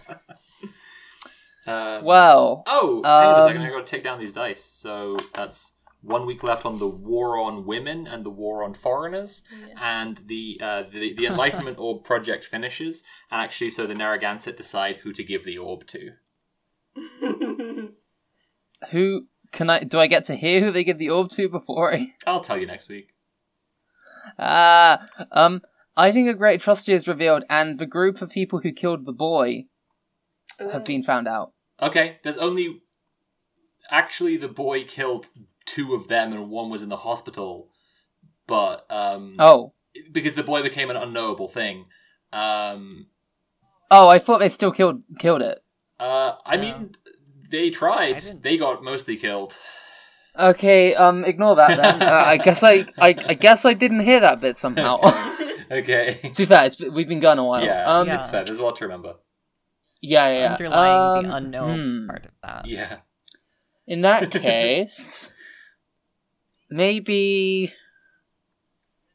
Uh, 1.67 2.01
well, 2.03 2.63
oh, 2.65 3.01
hang 3.03 3.27
on 3.27 3.39
a 3.39 3.43
second. 3.43 3.61
um, 3.61 3.67
I 3.67 3.69
got 3.69 3.85
to 3.85 3.91
take 3.91 4.03
down 4.03 4.19
these 4.19 4.33
dice. 4.33 4.63
So 4.63 5.17
that's 5.35 5.73
one 6.01 6.25
week 6.25 6.43
left 6.43 6.65
on 6.65 6.79
the 6.79 6.87
war 6.87 7.37
on 7.39 7.65
women 7.65 8.07
and 8.07 8.25
the 8.25 8.29
war 8.29 8.63
on 8.63 8.73
foreigners, 8.73 9.43
and 9.79 10.17
the 10.25 10.59
uh, 10.61 10.83
the 10.83 11.13
the 11.13 11.27
Enlightenment 11.27 11.77
Orb 11.79 12.03
project 12.03 12.43
finishes. 12.43 13.03
And 13.29 13.41
actually, 13.41 13.69
so 13.69 13.85
the 13.85 13.95
Narragansett 13.95 14.57
decide 14.57 14.97
who 14.97 15.11
to 15.13 15.23
give 15.23 15.45
the 15.45 15.57
orb 15.57 15.85
to. 15.87 16.11
who 18.91 19.27
can 19.51 19.69
I? 19.69 19.83
Do 19.83 19.99
I 19.99 20.07
get 20.07 20.25
to 20.25 20.35
hear 20.35 20.61
who 20.61 20.71
they 20.71 20.83
give 20.83 20.97
the 20.97 21.09
orb 21.09 21.29
to 21.31 21.47
before 21.47 21.93
I? 21.93 22.13
I'll 22.27 22.41
tell 22.41 22.57
you 22.57 22.65
next 22.65 22.89
week. 22.89 23.09
Ah, 24.39 25.05
um, 25.31 25.61
I 25.95 26.11
think 26.11 26.29
a 26.29 26.33
great 26.33 26.61
atrocity 26.61 26.93
is 26.93 27.07
revealed, 27.07 27.43
and 27.49 27.77
the 27.77 27.85
group 27.85 28.21
of 28.21 28.29
people 28.29 28.59
who 28.59 28.71
killed 28.71 29.05
the 29.05 29.11
boy 29.11 29.65
have 30.59 30.85
been 30.85 31.03
found 31.03 31.27
out. 31.27 31.53
Okay, 31.81 32.19
there's 32.23 32.37
only 32.37 32.81
actually 33.89 34.37
the 34.37 34.47
boy 34.47 34.83
killed 34.83 35.27
two 35.65 35.93
of 35.93 36.07
them, 36.07 36.31
and 36.33 36.49
one 36.49 36.69
was 36.69 36.81
in 36.81 36.89
the 36.89 36.97
hospital. 36.97 37.69
But 38.47 38.85
um, 38.89 39.35
Oh, 39.39 39.73
because 40.11 40.33
the 40.35 40.43
boy 40.43 40.61
became 40.61 40.89
an 40.89 40.95
unknowable 40.97 41.47
thing. 41.47 41.85
Um, 42.33 43.07
oh, 43.89 44.07
I 44.07 44.19
thought 44.19 44.39
they 44.39 44.49
still 44.49 44.71
killed 44.71 45.03
killed 45.19 45.41
it. 45.41 45.63
uh, 45.99 46.35
I 46.45 46.55
No. 46.55 46.61
mean, 46.61 46.95
they 47.49 47.69
tried. 47.69 48.21
They 48.41 48.57
got 48.57 48.83
mostly 48.83 49.17
killed. 49.17 49.57
Okay, 50.39 50.95
um, 50.95 51.25
ignore 51.25 51.55
that 51.57 51.75
then. 51.75 52.01
uh, 52.09 52.23
I 52.25 52.37
guess 52.37 52.63
I, 52.63 52.85
I, 53.01 53.09
I 53.27 53.33
guess 53.33 53.65
I 53.65 53.73
didn't 53.73 54.05
hear 54.05 54.19
that 54.21 54.39
bit 54.41 54.57
somehow. 54.57 54.97
Okay. 55.71 56.19
to 56.33 56.37
be 56.41 56.45
fair, 56.45 56.65
it's, 56.65 56.77
we've 56.81 57.07
been 57.07 57.21
gone 57.21 57.39
a 57.39 57.45
while. 57.45 57.63
yeah, 57.63 57.85
um, 57.85 58.05
Yeah. 58.05 58.15
it's 58.17 58.29
fair. 58.29 58.43
There's 58.43 58.59
a 58.59 58.63
lot 58.65 58.75
to 58.77 58.83
remember. 58.83 59.13
Yeah, 60.01 60.27
yeah. 60.27 60.39
yeah. 60.39 60.51
Underlying 60.53 61.23
the 61.23 61.29
Um, 61.29 61.35
unknown 61.35 61.79
hmm. 61.79 62.07
part 62.07 62.25
of 62.25 62.31
that. 62.43 62.67
Yeah. 62.67 62.97
In 63.87 64.01
that 64.01 64.31
case, 64.47 65.31
maybe 66.69 67.73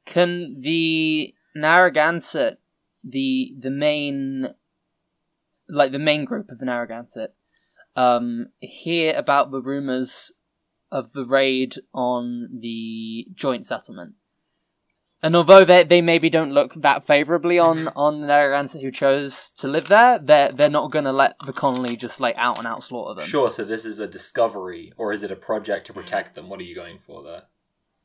can 0.04 0.60
the 0.60 1.34
Narragansett, 1.54 2.60
the 3.02 3.54
the 3.58 3.70
main, 3.70 4.54
like 5.68 5.92
the 5.92 5.98
main 5.98 6.24
group 6.24 6.50
of 6.50 6.58
the 6.58 6.66
Narragansett, 6.66 7.34
um, 7.96 8.48
hear 8.60 9.14
about 9.16 9.50
the 9.50 9.60
rumors 9.60 10.32
of 10.92 11.12
the 11.12 11.24
raid 11.24 11.80
on 11.92 12.60
the 12.60 13.26
joint 13.34 13.66
settlement. 13.66 14.14
And 15.26 15.34
although 15.34 15.64
they 15.64 15.82
they 15.82 16.00
maybe 16.02 16.30
don't 16.30 16.52
look 16.52 16.72
that 16.82 17.04
favorably 17.04 17.58
on 17.58 17.86
Mhm. 17.86 17.92
on 17.96 18.20
the 18.20 18.28
Narragansett 18.28 18.80
who 18.80 18.92
chose 18.92 19.50
to 19.58 19.66
live 19.66 19.88
there, 19.88 20.20
they're 20.20 20.52
they're 20.52 20.70
not 20.70 20.92
gonna 20.92 21.12
let 21.12 21.34
the 21.44 21.52
colony 21.52 21.96
just 21.96 22.20
like 22.20 22.36
out 22.38 22.58
and 22.58 22.66
out 22.66 22.84
slaughter 22.84 23.14
them. 23.18 23.26
Sure, 23.28 23.50
so 23.50 23.64
this 23.64 23.84
is 23.84 23.98
a 23.98 24.06
discovery, 24.06 24.92
or 24.96 25.12
is 25.12 25.24
it 25.24 25.32
a 25.32 25.36
project 25.50 25.86
to 25.86 25.92
protect 25.92 26.36
them? 26.36 26.48
What 26.48 26.60
are 26.60 26.68
you 26.70 26.76
going 26.76 26.98
for 27.00 27.24
there? 27.24 27.42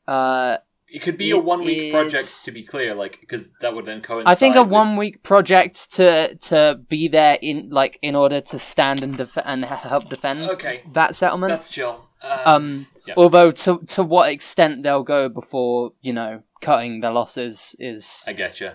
Uh, 0.08 0.56
It 0.88 1.00
could 1.00 1.16
be 1.16 1.30
a 1.30 1.38
one 1.38 1.60
week 1.64 1.78
is- 1.84 1.92
project, 1.92 2.44
to 2.44 2.50
be 2.50 2.64
clear, 2.64 2.92
like, 2.92 3.20
because 3.20 3.44
that 3.60 3.72
would 3.74 3.86
then 3.86 4.00
coincide 4.02 4.30
I 4.30 4.34
think 4.34 4.56
a 4.56 4.62
with- 4.62 4.72
one 4.72 4.96
week 4.96 5.22
project 5.22 5.92
to 5.92 6.34
to 6.48 6.80
be 6.88 7.06
there 7.06 7.38
in 7.40 7.70
like 7.70 7.98
in 8.02 8.16
order 8.16 8.40
to 8.50 8.58
stand 8.58 9.02
and 9.04 9.16
def- 9.16 9.38
and 9.52 9.64
help 9.64 10.08
defend 10.10 10.50
Okay, 10.50 10.82
that 10.92 11.14
settlement. 11.14 11.50
that's 11.50 11.70
chill. 11.70 12.08
Um, 12.22 12.40
um, 12.54 12.86
yeah. 13.06 13.14
although 13.16 13.50
to 13.50 13.78
to 13.88 14.02
what 14.02 14.30
extent 14.30 14.82
they'll 14.82 15.02
go 15.02 15.28
before 15.28 15.92
you 16.00 16.12
know 16.12 16.42
cutting 16.60 17.00
their 17.00 17.10
losses 17.10 17.74
is, 17.78 18.24
I 18.26 18.32
get 18.32 18.60
you. 18.60 18.70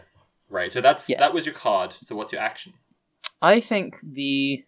Right, 0.49 0.71
so 0.71 0.81
that's 0.81 1.09
Yeah. 1.09 1.19
that 1.19 1.33
was 1.33 1.45
your 1.45 1.55
card. 1.55 1.95
So 2.01 2.15
what's 2.15 2.31
your 2.31 2.41
action? 2.41 2.73
I 3.41 3.59
think 3.61 3.99
the 4.03 4.63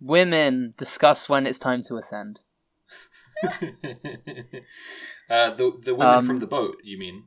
women 0.00 0.74
discuss 0.76 1.28
when 1.28 1.46
it's 1.46 1.58
time 1.58 1.82
to 1.84 1.96
ascend. 1.96 2.40
uh, 3.42 3.50
the 5.50 5.78
the 5.84 5.94
women 5.94 6.14
Um, 6.18 6.26
from 6.26 6.38
the 6.38 6.46
boat, 6.46 6.76
you 6.82 6.98
mean? 6.98 7.24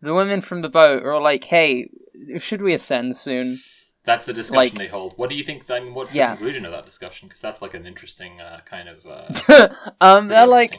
The 0.00 0.14
women 0.14 0.40
from 0.40 0.62
the 0.62 0.68
boat 0.68 1.02
are 1.02 1.12
all 1.12 1.22
like, 1.22 1.44
"Hey, 1.44 1.90
should 2.38 2.60
we 2.62 2.74
ascend 2.74 3.16
soon?" 3.16 3.56
That's 4.04 4.24
the 4.26 4.32
discussion 4.34 4.56
like- 4.56 4.72
they 4.78 4.86
hold. 4.88 5.14
What 5.16 5.30
do 5.30 5.36
you 5.36 5.42
think? 5.42 5.70
I 5.70 5.80
mean, 5.80 5.94
what's 5.94 6.12
the 6.12 6.18
Yeah. 6.18 6.36
conclusion 6.36 6.64
of 6.66 6.72
that 6.72 6.84
discussion? 6.84 7.28
Because 7.28 7.40
that's 7.40 7.62
like 7.62 7.74
an 7.74 7.86
interesting 7.86 8.40
uh, 8.40 8.60
kind 8.66 8.88
of. 8.88 9.06
Uh, 9.06 9.68
um, 10.00 10.28
they're 10.28 10.46
like, 10.46 10.74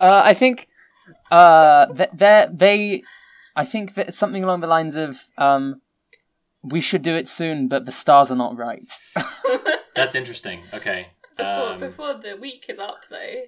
Uh, 0.00 0.20
I 0.24 0.34
think 0.34 0.66
uh, 1.30 1.86
they 2.12 2.46
they, 2.52 3.02
I 3.54 3.64
think 3.64 3.94
that 3.94 4.12
something 4.14 4.42
along 4.42 4.60
the 4.60 4.66
lines 4.66 4.96
of 4.96 5.20
um, 5.38 5.80
we 6.62 6.80
should 6.80 7.02
do 7.02 7.14
it 7.14 7.28
soon, 7.28 7.68
but 7.68 7.84
the 7.86 7.92
stars 7.92 8.30
are 8.30 8.36
not 8.36 8.56
right. 8.56 8.82
that's 9.94 10.14
interesting. 10.16 10.62
Okay. 10.72 11.08
before, 11.36 11.68
Um, 11.68 11.78
before 11.78 12.14
the 12.14 12.36
week 12.40 12.66
is 12.68 12.78
up, 12.78 13.04
though. 13.08 13.42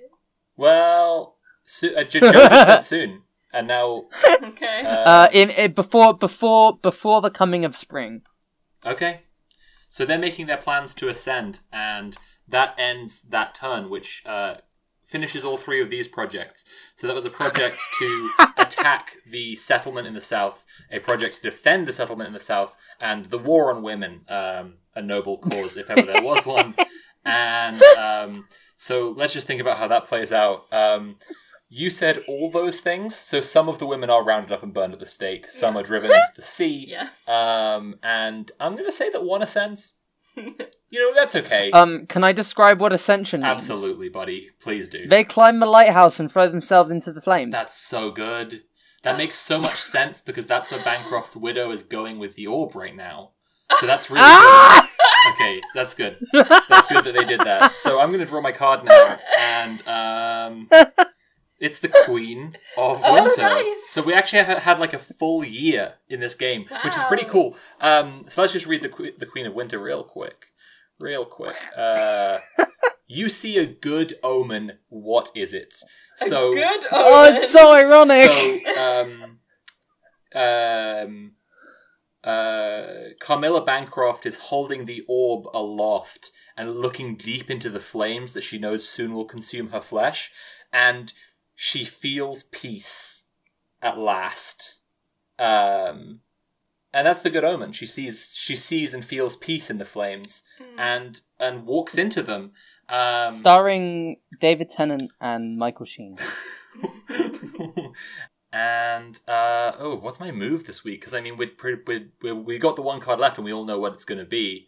Well, 0.57 1.37
so, 1.64 1.89
uh, 1.97 2.05
Joe 2.05 2.20
just 2.20 2.66
said 2.66 2.81
soon, 2.95 3.22
and 3.53 3.66
now. 3.66 4.05
Okay. 4.43 4.83
Uh, 4.83 4.89
Uh, 4.89 5.29
in, 5.33 5.51
in 5.51 5.72
before 5.72 6.14
before 6.16 6.79
before 6.79 7.20
the 7.20 7.31
coming 7.31 7.64
of 7.64 7.74
spring. 7.74 8.22
Okay. 8.87 9.20
so 9.89 10.05
they're 10.05 10.18
making 10.18 10.47
their 10.47 10.57
plans 10.57 10.95
to 10.95 11.09
ascend, 11.09 11.61
and 11.72 12.16
that 12.49 12.74
ends 12.78 13.22
that 13.22 13.55
turn, 13.55 13.91
which 13.91 14.22
uh, 14.26 14.57
finishes 15.05 15.45
all 15.45 15.57
three 15.57 15.80
of 15.80 15.91
these 15.91 16.09
projects. 16.09 16.64
So 16.95 17.07
that 17.07 17.14
was 17.14 17.24
a 17.24 17.30
project 17.30 17.78
to 17.99 18.30
attack 18.57 19.16
the 19.28 19.55
settlement 19.57 20.07
in 20.07 20.14
the 20.14 20.20
south, 20.20 20.66
a 20.91 20.99
project 20.99 21.37
to 21.37 21.43
defend 21.43 21.87
the 21.87 21.93
settlement 21.93 22.28
in 22.28 22.34
the 22.34 22.41
south, 22.41 22.76
and 23.01 23.26
the 23.26 23.39
war 23.39 23.72
on 23.72 23.82
women, 23.82 24.24
um, 24.28 24.74
a 24.95 25.03
noble 25.03 25.39
cause 25.39 25.76
if 25.76 25.91
ever 25.91 26.03
there 26.03 26.22
was 26.22 26.45
one. 26.47 26.74
And 27.28 27.82
um, 27.99 28.47
so 28.76 29.11
let's 29.16 29.32
just 29.32 29.49
think 29.49 29.61
about 29.61 29.78
how 29.78 29.89
that 29.89 30.05
plays 30.05 30.32
out. 30.32 30.72
Um, 30.72 31.16
you 31.68 31.90
said 31.90 32.22
all 32.28 32.50
those 32.50 32.80
things, 32.80 33.14
so 33.14 33.40
some 33.40 33.68
of 33.68 33.78
the 33.78 33.86
women 33.86 34.08
are 34.10 34.22
rounded 34.24 34.52
up 34.52 34.62
and 34.62 34.72
burned 34.72 34.92
at 34.92 34.98
the 35.00 35.06
stake. 35.06 35.50
Some 35.50 35.74
Yeah. 35.74 35.80
are 35.80 35.84
driven 35.84 36.10
into 36.10 36.32
the 36.36 36.42
sea. 36.42 36.86
Yeah. 36.96 37.08
Um, 37.26 37.96
and 38.02 38.50
I'm 38.60 38.72
going 38.74 38.86
to 38.86 38.92
say 38.92 39.10
that 39.10 39.24
one 39.24 39.42
ascends. 39.42 39.94
You 40.36 41.00
know, 41.00 41.14
that's 41.14 41.34
okay. 41.34 41.70
Um, 41.70 42.06
can 42.06 42.22
I 42.22 42.32
describe 42.32 42.78
what 42.78 42.92
ascension 42.92 43.40
means? 43.40 43.50
Absolutely, 43.50 44.10
buddy. 44.10 44.50
Please 44.60 44.88
do. 44.88 45.06
They 45.08 45.24
climb 45.24 45.60
the 45.60 45.66
lighthouse 45.66 46.20
and 46.20 46.30
throw 46.30 46.48
themselves 46.48 46.90
into 46.90 47.10
the 47.12 47.22
flames. 47.22 47.52
That's 47.52 47.74
so 47.74 48.10
good. 48.10 48.62
That 49.02 49.16
makes 49.18 49.34
so 49.34 49.58
much 49.58 49.80
sense 49.80 50.20
because 50.20 50.46
that's 50.46 50.70
where 50.70 50.82
Bancroft's 50.82 51.36
widow 51.36 51.70
is 51.70 51.82
going 51.82 52.18
with 52.18 52.36
the 52.36 52.46
orb 52.46 52.76
right 52.76 52.94
now. 52.94 53.30
So 53.78 53.86
that's 53.86 54.10
really 54.10 54.20
ah! 54.22 54.80
good. 55.24 55.32
Okay, 55.32 55.60
that's 55.74 55.94
good. 55.94 56.18
That's 56.32 56.86
good 56.86 57.04
that 57.04 57.14
they 57.14 57.24
did 57.24 57.40
that. 57.40 57.74
So 57.76 57.98
I'm 57.98 58.10
going 58.10 58.20
to 58.20 58.26
draw 58.26 58.40
my 58.40 58.52
card 58.52 58.84
now, 58.84 59.16
and 59.40 59.88
um, 59.88 60.68
it's 61.59 61.78
the 61.78 61.88
Queen 62.04 62.57
of 62.76 63.00
Oh, 63.04 63.14
Winter. 63.14 63.40
nice. 63.42 63.88
So 63.90 64.02
we 64.02 64.12
actually 64.14 64.42
have 64.44 64.59
had 64.64 64.78
like 64.80 64.92
a 64.92 64.98
full 64.98 65.44
year 65.44 65.94
in 66.09 66.20
this 66.20 66.34
game, 66.34 66.66
which 66.84 66.96
is 66.96 67.02
pretty 67.04 67.24
cool. 67.24 67.57
Um, 67.80 68.24
so 68.28 68.40
let's 68.42 68.52
just 68.52 68.66
read 68.66 68.82
the 68.82 68.88
Que- 68.88 69.16
the 69.18 69.26
Queen 69.26 69.46
of 69.46 69.54
Winter 69.54 69.78
real 69.78 70.02
quick, 70.04 70.46
real 71.00 71.24
quick. 71.24 71.57
Uh, 71.76 72.38
you 73.07 73.28
see 73.28 73.57
a 73.59 73.66
good 73.66 74.14
omen. 74.22 74.78
What 74.88 75.30
is 75.34 75.52
it? 75.52 75.74
So 76.16 76.52
Good 76.52 76.84
Oh, 76.92 77.26
omen. 77.26 77.42
it's 77.42 77.52
so 77.52 77.72
ironic. 77.74 78.66
so, 78.66 79.02
um, 79.02 79.38
um, 80.34 81.32
uh, 82.24 82.86
Carmilla 83.20 83.64
Bancroft 83.64 84.26
is 84.26 84.36
holding 84.48 84.84
the 84.84 85.04
orb 85.09 85.46
aloft 85.54 86.32
and 86.57 86.70
looking 86.72 87.16
deep 87.16 87.50
into 87.50 87.68
the 87.70 87.80
flames 87.80 88.32
that 88.32 88.42
she 88.42 88.59
knows 88.59 88.88
soon 88.88 89.12
will 89.14 89.24
consume 89.26 89.70
her 89.70 89.80
flesh, 89.80 90.32
and 90.72 91.12
she 91.57 91.84
feels 91.84 92.44
peace 92.44 93.24
at 93.82 93.98
last. 93.98 94.82
Um, 95.38 96.20
and 96.94 97.07
that's 97.07 97.20
the 97.22 97.30
good 97.30 97.44
omen. 97.44 97.72
She 97.72 97.86
sees, 97.86 98.36
she 98.36 98.54
sees 98.57 98.94
and 98.94 99.04
feels 99.04 99.36
peace 99.36 99.68
in 99.70 99.78
the 99.78 99.84
flames, 99.84 100.44
Mm. 100.61 100.78
and 100.78 101.20
and 101.40 101.66
walks 101.66 101.98
into 101.98 102.22
them. 102.22 102.52
Um, 102.88 103.32
Starring 103.32 104.20
David 104.40 104.70
Tennant 104.70 105.11
and 105.20 105.59
Michael 105.59 105.86
Sheen. 105.86 106.16
and 108.52 109.20
uh, 109.28 109.72
oh, 109.78 109.96
what's 110.00 110.20
my 110.20 110.30
move 110.30 110.66
this 110.66 110.84
week? 110.84 111.00
Because 111.00 111.14
I 111.14 111.20
mean, 111.20 111.36
we'd 111.36 111.59
pre- 111.59 111.78
we'd, 111.86 112.11
we 112.22 112.32
we 112.32 112.59
got 112.59 112.76
the 112.76 112.82
one 112.82 113.00
card 113.00 113.18
left, 113.20 113.38
and 113.38 113.44
we 113.44 113.52
all 113.52 113.64
know 113.64 113.78
what 113.78 113.92
it's 113.92 114.04
going 114.04 114.18
to 114.20 114.24
be. 114.24 114.66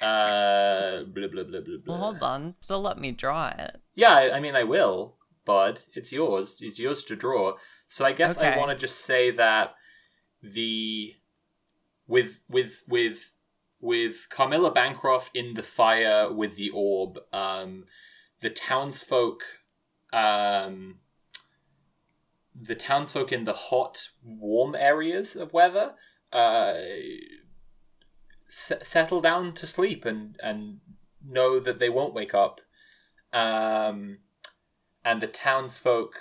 Uh, 0.00 1.02
blah 1.04 1.26
blah 1.28 1.42
blah 1.42 1.60
blah 1.60 1.78
blah. 1.84 1.94
Well, 1.94 1.98
hold 1.98 2.22
on. 2.22 2.54
Still 2.60 2.82
let 2.82 2.98
me 2.98 3.10
draw 3.12 3.48
it. 3.48 3.80
Yeah, 3.94 4.14
I, 4.14 4.36
I 4.36 4.40
mean, 4.40 4.54
I 4.54 4.62
will, 4.64 5.16
bud. 5.46 5.80
It's 5.94 6.12
yours. 6.12 6.58
It's 6.60 6.78
yours 6.78 7.02
to 7.04 7.16
draw. 7.16 7.54
So 7.88 8.04
I 8.04 8.12
guess 8.12 8.36
I 8.36 8.56
want 8.58 8.70
to 8.70 8.76
just 8.76 9.00
say 9.00 9.30
that 9.30 9.74
the 10.42 11.14
with 12.06 12.42
with 12.48 12.82
with 12.86 13.32
with 13.80 14.26
Carmilla 14.28 14.70
Bancroft 14.70 15.34
in 15.34 15.54
the 15.54 15.62
fire 15.62 16.30
with 16.32 16.56
the 16.56 16.70
orb, 16.70 17.18
um, 17.32 17.84
the 18.40 18.50
townsfolk, 18.50 19.42
um, 20.12 20.98
the 22.54 22.74
townsfolk 22.74 23.32
in 23.32 23.44
the 23.44 23.52
hot, 23.52 24.08
warm 24.22 24.74
areas 24.74 25.36
of 25.36 25.52
weather, 25.52 25.94
uh, 26.32 26.74
s- 28.48 28.72
settle 28.82 29.20
down 29.20 29.52
to 29.54 29.66
sleep 29.66 30.04
and 30.04 30.36
and 30.42 30.80
know 31.24 31.58
that 31.58 31.78
they 31.78 31.88
won't 31.90 32.14
wake 32.14 32.34
up 32.34 32.60
um, 33.32 34.18
and 35.06 35.22
the 35.22 35.26
townsfolk 35.28 36.18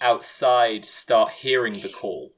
outside 0.00 0.84
start 0.84 1.30
hearing 1.32 1.74
the 1.80 1.88
call. 1.88 2.32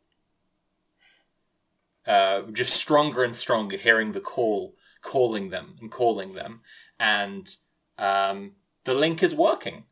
Uh, 2.06 2.42
just 2.52 2.74
stronger 2.74 3.22
and 3.22 3.34
stronger, 3.36 3.76
hearing 3.76 4.10
the 4.12 4.20
call, 4.20 4.74
calling 5.02 5.50
them 5.50 5.76
and 5.80 5.90
calling 5.90 6.32
them, 6.34 6.62
and 6.98 7.54
um, 7.98 8.52
the 8.84 8.94
link 8.94 9.22
is 9.22 9.34
working. 9.34 9.84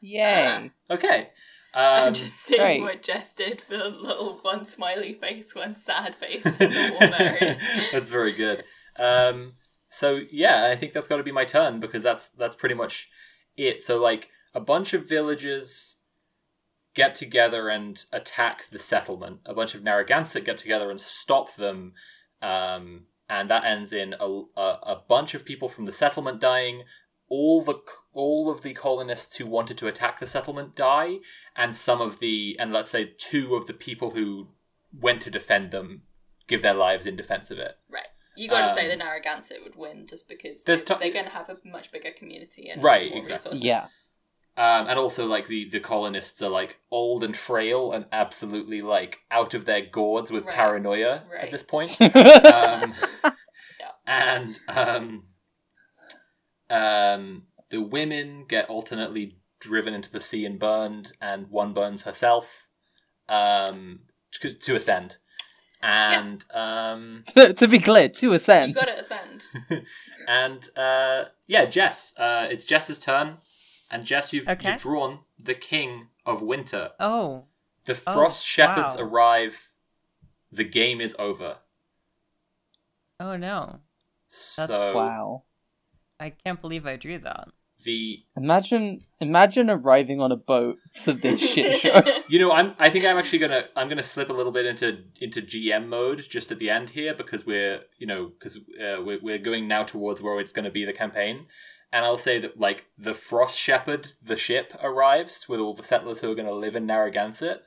Yay. 0.00 0.70
Okay. 0.90 1.28
I'm 1.74 2.08
Um, 2.08 2.14
just 2.14 2.40
seeing 2.40 2.60
great. 2.60 2.80
what 2.82 3.02
Jess 3.02 3.34
did. 3.34 3.64
The 3.68 3.88
little 3.88 4.38
one 4.42 4.64
smiley 4.64 5.14
face, 5.14 5.54
one 5.54 5.74
sad 5.74 6.14
face 6.14 6.44
in 6.44 6.70
the 6.70 6.96
warm 7.00 7.56
that's 7.92 8.10
very 8.10 8.32
good. 8.32 8.62
Um, 8.98 9.54
so 9.88 10.20
yeah, 10.30 10.68
I 10.70 10.76
think 10.76 10.92
that's 10.92 11.08
got 11.08 11.16
to 11.16 11.22
be 11.22 11.32
my 11.32 11.44
turn 11.44 11.80
because 11.80 12.02
that's 12.02 12.28
that's 12.28 12.56
pretty 12.56 12.74
much 12.74 13.08
it. 13.56 13.82
So 13.82 14.00
like 14.00 14.30
a 14.54 14.60
bunch 14.60 14.94
of 14.94 15.08
villages 15.08 16.02
get 16.94 17.14
together 17.14 17.68
and 17.68 18.04
attack 18.12 18.66
the 18.66 18.78
settlement. 18.78 19.40
A 19.46 19.54
bunch 19.54 19.74
of 19.74 19.82
Narragansett 19.82 20.44
get 20.44 20.58
together 20.58 20.90
and 20.90 21.00
stop 21.00 21.54
them, 21.54 21.94
um, 22.40 23.06
and 23.28 23.48
that 23.50 23.64
ends 23.64 23.92
in 23.92 24.14
a, 24.20 24.26
a, 24.56 24.78
a 24.82 25.02
bunch 25.08 25.34
of 25.34 25.44
people 25.44 25.68
from 25.68 25.86
the 25.86 25.92
settlement 25.92 26.40
dying. 26.40 26.82
All 27.28 27.62
the 27.62 27.80
all 28.12 28.50
of 28.50 28.60
the 28.60 28.74
colonists 28.74 29.36
who 29.36 29.46
wanted 29.46 29.78
to 29.78 29.86
attack 29.86 30.20
the 30.20 30.26
settlement 30.26 30.76
die, 30.76 31.16
and 31.56 31.74
some 31.74 32.02
of 32.02 32.18
the 32.18 32.56
and 32.58 32.72
let's 32.72 32.90
say 32.90 33.12
two 33.16 33.54
of 33.54 33.66
the 33.66 33.72
people 33.72 34.10
who 34.10 34.48
went 34.92 35.22
to 35.22 35.30
defend 35.30 35.70
them 35.70 36.02
give 36.46 36.60
their 36.60 36.74
lives 36.74 37.06
in 37.06 37.16
defense 37.16 37.50
of 37.50 37.58
it. 37.58 37.78
Right. 37.88 38.08
You 38.36 38.48
got 38.48 38.68
to 38.68 38.74
say 38.74 38.84
Um, 38.84 38.90
the 38.98 39.04
Narragansett 39.04 39.62
would 39.62 39.76
win 39.76 40.06
just 40.06 40.28
because 40.28 40.62
There's 40.64 40.84
they, 40.84 40.94
t- 40.94 41.00
they're 41.00 41.12
going 41.12 41.24
to 41.26 41.30
have 41.32 41.48
a 41.50 41.58
much 41.64 41.92
bigger 41.92 42.10
community 42.10 42.70
and 42.70 42.82
Right, 42.82 43.10
more 43.10 43.18
exactly. 43.18 43.50
resources. 43.52 43.62
Yeah. 43.62 43.86
Um, 44.56 44.86
and 44.88 44.98
also, 44.98 45.26
like 45.26 45.46
the 45.46 45.68
the 45.70 45.80
colonists 45.80 46.42
are 46.42 46.50
like 46.50 46.78
old 46.90 47.24
and 47.24 47.34
frail 47.36 47.92
and 47.92 48.04
absolutely 48.12 48.82
like 48.82 49.20
out 49.30 49.54
of 49.54 49.64
their 49.64 49.80
gourds 49.80 50.30
with 50.30 50.44
Right. 50.44 50.54
paranoia 50.54 51.22
Right. 51.30 51.44
at 51.44 51.50
this 51.50 51.62
point. 51.62 51.96
Um, 52.00 52.94
Yeah. 53.80 53.92
and 54.06 54.60
um, 54.68 55.24
um, 56.70 57.46
the 57.70 57.80
women 57.80 58.44
get 58.46 58.68
alternately 58.68 59.38
driven 59.60 59.94
into 59.94 60.10
the 60.10 60.20
sea 60.20 60.44
and 60.44 60.58
burned, 60.58 61.12
and 61.20 61.48
one 61.48 61.72
burns 61.72 62.02
herself 62.02 62.68
um, 63.28 64.00
to, 64.32 64.52
to 64.52 64.74
ascend. 64.76 65.16
And 65.82 66.44
um, 66.54 67.24
to, 67.36 67.52
to 67.54 67.66
be 67.66 67.78
clear, 67.80 68.08
to 68.08 68.32
ascend. 68.34 68.74
You 68.76 68.80
ascend. 68.80 68.86
got 68.86 68.86
to 68.86 69.00
ascend. 69.00 69.44
and 70.28 70.68
uh, 70.76 71.24
yeah, 71.46 71.64
Jess. 71.64 72.14
Uh, 72.18 72.46
it's 72.50 72.64
Jess's 72.64 72.98
turn, 73.00 73.34
and 73.90 74.04
Jess, 74.04 74.32
you've, 74.32 74.48
Okay. 74.48 74.70
you've 74.72 74.80
drawn 74.80 75.20
the 75.38 75.54
King 75.54 76.08
of 76.24 76.40
Winter. 76.40 76.90
Oh, 77.00 77.46
The 77.84 77.94
Oh, 78.06 78.12
Frost 78.14 78.46
Shepherds 78.46 78.96
wow. 78.96 79.02
arrive. 79.02 79.70
The 80.52 80.64
game 80.64 81.00
is 81.00 81.16
over. 81.18 81.56
oh 83.18 83.36
no! 83.36 83.80
So 84.26 84.94
Wow. 84.94 85.42
I 86.20 86.30
can't 86.30 86.60
believe 86.60 86.86
I 86.86 86.94
drew 86.96 87.18
that. 87.18 87.48
The 87.84 88.22
Imagine, 88.36 89.02
imagine 89.20 89.70
arriving 89.70 90.20
on 90.20 90.32
a 90.32 90.36
boat 90.36 90.78
to 91.04 91.12
this 91.12 91.40
shit 91.40 91.80
show. 91.80 92.02
you 92.28 92.38
know 92.38 92.52
I'm 92.52 92.74
I 92.78 92.90
think 92.90 93.04
I'm 93.04 93.18
actually 93.18 93.40
gonna 93.40 93.64
I'm 93.76 93.88
gonna 93.88 94.02
slip 94.02 94.30
a 94.30 94.32
little 94.32 94.52
bit 94.52 94.66
into 94.66 95.04
into 95.20 95.42
GM 95.42 95.88
mode 95.88 96.22
just 96.28 96.50
at 96.50 96.58
the 96.58 96.70
end 96.70 96.90
here 96.90 97.14
because 97.14 97.46
we're 97.46 97.80
you 97.98 98.06
know 98.06 98.32
because 98.38 98.56
uh, 98.56 99.02
we're 99.02 99.20
we're 99.20 99.38
going 99.38 99.68
now 99.68 99.84
towards 99.84 100.22
where 100.22 100.40
it's 100.40 100.52
going 100.52 100.64
to 100.64 100.70
be 100.70 100.84
the 100.84 100.92
campaign. 100.92 101.46
And 101.92 102.06
I'll 102.06 102.16
say 102.16 102.38
that, 102.38 102.58
like, 102.58 102.86
the 102.96 103.12
Frost 103.12 103.58
Shepherd, 103.58 104.08
the 104.24 104.36
ship, 104.36 104.72
arrives 104.82 105.46
with 105.46 105.60
all 105.60 105.74
the 105.74 105.84
settlers 105.84 106.20
who 106.20 106.32
are 106.32 106.34
going 106.34 106.48
to 106.48 106.54
live 106.54 106.74
in 106.74 106.86
Narragansett. 106.86 107.62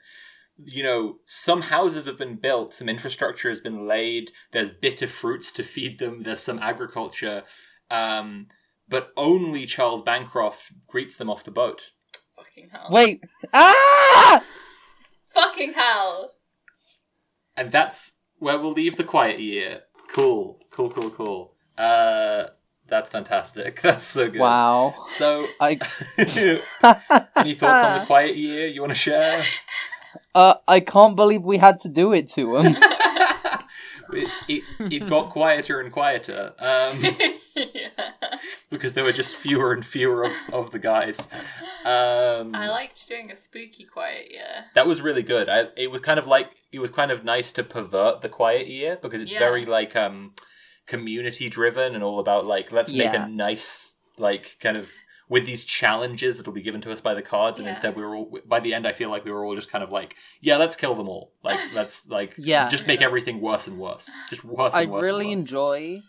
You 0.58 0.84
know, 0.84 1.18
some 1.26 1.64
houses 1.64 2.08
have 2.08 2.18
been 2.18 2.38
built, 2.38 2.74
some 2.74 2.90
infrastructure 2.90 3.50
has 3.50 3.60
been 3.60 3.86
laid, 3.86 4.32
there's 4.52 4.72
bitter 4.72 5.06
fruits 5.06 5.52
to 5.54 5.64
feed 5.64 6.00
them, 6.00 6.24
there's 6.24 6.40
some 6.40 6.58
agriculture. 6.60 7.44
Um, 7.92 8.48
but 8.88 9.12
only 9.18 9.66
Charles 9.66 10.02
Bancroft 10.02 10.72
greets 10.88 11.16
them 11.16 11.30
off 11.30 11.44
the 11.44 11.52
boat. 11.52 11.92
Fucking 12.36 12.70
hell. 12.72 12.88
Wait. 12.92 13.24
Ah! 13.54 14.44
Fucking 15.30 15.74
hell. 15.74 16.32
And 17.58 17.72
that's 17.72 18.20
where 18.40 18.60
we'll 18.60 18.72
leave 18.72 18.98
the 18.98 19.04
quiet 19.04 19.40
year. 19.40 19.84
Cool, 20.10 20.60
cool, 20.72 20.90
cool, 20.90 21.10
cool. 21.10 21.54
Uh, 21.78 22.46
that's 22.88 23.10
fantastic. 23.10 23.82
That's 23.82 24.04
so 24.04 24.30
good. 24.30 24.40
Wow. 24.40 24.94
So, 25.08 25.48
I 25.60 25.80
any 27.36 27.54
thoughts 27.56 27.84
on 27.84 28.00
the 28.00 28.06
quiet 28.06 28.38
year 28.38 28.68
you 28.68 28.82
want 28.82 28.92
to 28.92 28.96
share? 28.96 29.42
uh, 30.36 30.56
I 30.68 30.82
can't 30.82 31.16
believe 31.16 31.42
we 31.42 31.58
had 31.58 31.80
to 31.82 31.90
do 31.90 32.14
it 32.14 32.30
to 32.34 32.58
him. 32.58 32.78
It, 34.18 34.30
it, 34.48 34.64
it 34.80 35.08
got 35.10 35.30
quieter 35.30 35.80
and 35.80 35.92
quieter 35.92 36.54
um, 36.60 37.00
yeah. 37.56 37.90
because 38.70 38.94
there 38.94 39.04
were 39.04 39.12
just 39.12 39.36
fewer 39.36 39.74
and 39.74 39.86
fewer 39.86 40.24
of, 40.24 40.32
of 40.54 40.72
the 40.72 40.80
guys. 40.80 41.28
Um, 41.86 42.56
I 42.56 42.68
liked 42.70 43.08
doing 43.08 43.32
a 43.32 43.38
spooky 43.38 43.84
quiet 43.86 44.32
year. 44.32 44.66
that 44.74 44.88
was 44.88 45.02
really 45.02 45.24
good. 45.24 45.50
I, 45.50 45.68
it 45.78 45.92
was 45.92 46.02
kind 46.02 46.20
of 46.20 46.28
like 46.28 46.50
it 46.72 46.80
was 46.80 46.90
kind 46.92 47.12
of 47.12 47.24
nice 47.24 47.52
to 47.54 47.64
pervert 47.64 48.22
the 48.22 48.30
quiet 48.30 48.68
year 48.68 48.98
because 49.02 49.22
it's 49.22 49.32
Yeah. 49.34 49.40
very 49.40 49.66
like 49.66 49.96
um 49.96 50.34
community 50.88 51.50
driven 51.50 51.96
and 51.96 52.04
all 52.04 52.20
about 52.20 52.46
like 52.46 52.72
let's 52.72 52.94
make 52.94 53.14
a 53.14 53.28
nice 53.28 53.96
like 54.18 54.58
kind 54.60 54.78
of 54.78 54.92
with 55.28 55.46
these 55.46 55.66
challenges 55.66 56.38
that 56.38 56.46
will 56.46 56.54
be 56.54 56.62
given 56.62 56.82
to 56.82 56.92
us 56.92 57.02
by 57.02 57.14
the 57.14 57.22
cards 57.22 57.58
and 57.60 57.66
Yeah. 57.66 57.72
instead 57.72 57.96
we 57.96 58.04
were 58.04 58.16
all 58.16 58.40
by 58.46 58.60
the 58.60 58.74
end 58.74 58.86
I 58.88 58.92
feel 58.92 59.10
like 59.10 59.26
we 59.26 59.32
were 59.32 59.44
all 59.44 59.56
just 59.56 59.72
kind 59.72 59.84
of 59.84 59.92
like 59.92 60.16
yeah 60.42 60.58
let's 60.58 60.76
kill 60.76 60.96
them 60.96 61.10
all 61.10 61.34
like 61.44 61.60
let's 61.74 62.08
like 62.10 62.36
Yeah. 62.38 62.70
just 62.70 62.86
make 62.88 63.02
everything 63.02 63.42
worse 63.42 63.68
and 63.68 63.78
worse 63.78 64.12
just 64.30 64.44
worse 64.44 64.74
I 64.76 64.84
and 64.84 64.92
worse 64.92 65.06
really 65.06 65.26
and 65.32 65.40
worse. 65.40 65.48
enjoy 65.48 66.02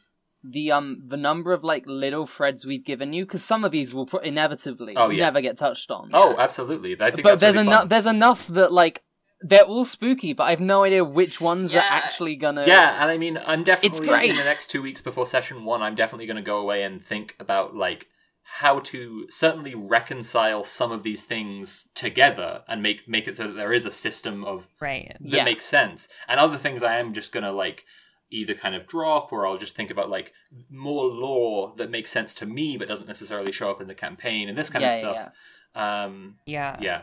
the 0.44 0.70
um 0.70 1.02
the 1.08 1.16
number 1.16 1.52
of 1.52 1.64
like 1.64 1.84
little 1.86 2.26
threads 2.26 2.64
we've 2.66 2.84
given 2.84 3.12
you 3.12 3.24
because 3.24 3.42
some 3.42 3.64
of 3.64 3.72
these 3.72 3.94
will 3.94 4.06
pro- 4.06 4.20
inevitably 4.20 4.94
Oh, 4.96 5.08
yeah. 5.10 5.24
never 5.24 5.40
get 5.40 5.56
touched 5.56 5.90
on. 5.90 6.10
oh 6.12 6.36
absolutely 6.38 6.92
I 6.94 7.10
think 7.10 7.22
but 7.22 7.30
that's 7.30 7.40
there's 7.40 7.56
really 7.56 7.66
enough 7.68 7.88
there's 7.88 8.06
enough 8.06 8.46
that 8.48 8.70
like 8.72 9.02
they're 9.42 9.64
all 9.64 9.84
spooky, 9.84 10.32
but 10.32 10.44
I 10.44 10.50
have 10.50 10.60
no 10.60 10.82
idea 10.84 11.04
which 11.04 11.42
ones 11.42 11.72
Yeah. 11.74 11.80
are 11.80 11.92
actually 11.92 12.36
gonna. 12.36 12.64
Yeah, 12.66 13.02
and 13.02 13.10
I 13.10 13.18
mean, 13.18 13.38
I'm 13.46 13.64
definitely 13.64 14.08
great. 14.08 14.30
in 14.30 14.36
the 14.36 14.44
next 14.44 14.68
two 14.70 14.80
weeks 14.80 15.02
before 15.02 15.26
session 15.26 15.66
one. 15.66 15.82
I'm 15.82 15.94
definitely 15.94 16.24
going 16.24 16.38
to 16.38 16.42
go 16.42 16.56
away 16.58 16.82
and 16.82 17.04
think 17.04 17.36
about 17.38 17.76
like 17.76 18.08
how 18.48 18.78
to 18.78 19.26
certainly 19.28 19.74
reconcile 19.74 20.62
some 20.62 20.92
of 20.92 21.02
these 21.02 21.24
things 21.24 21.88
together 21.94 22.62
and 22.68 22.80
make 22.82 23.08
make 23.08 23.26
it 23.26 23.36
so 23.36 23.46
that 23.48 23.54
there 23.54 23.72
is 23.72 23.84
a 23.84 23.90
system 23.90 24.44
of 24.44 24.68
Right. 24.80 25.16
that 25.20 25.36
Yeah. 25.38 25.44
makes 25.44 25.64
sense. 25.64 26.08
And 26.28 26.38
other 26.38 26.56
things 26.56 26.82
I 26.82 26.98
am 26.98 27.12
just 27.12 27.32
going 27.32 27.44
to 27.44 27.50
like 27.52 27.84
either 28.30 28.54
kind 28.54 28.74
of 28.74 28.86
drop 28.86 29.32
or 29.32 29.46
I'll 29.46 29.56
just 29.58 29.74
think 29.76 29.90
about 29.90 30.10
like 30.10 30.32
more 30.70 31.04
lore 31.06 31.74
that 31.76 31.90
makes 31.90 32.10
sense 32.10 32.34
to 32.36 32.46
me 32.46 32.76
but 32.76 32.88
doesn't 32.88 33.06
necessarily 33.08 33.52
show 33.52 33.70
up 33.70 33.80
in 33.80 33.88
the 33.88 33.94
campaign 33.94 34.48
and 34.48 34.56
this 34.56 34.70
kind 34.70 34.84
of 34.84 34.92
Yeah, 34.92 34.96
yeah, 34.96 35.12
stuff. 35.14 35.32
Um, 35.74 36.38
Yeah. 36.46 36.76
yeah, 36.80 37.02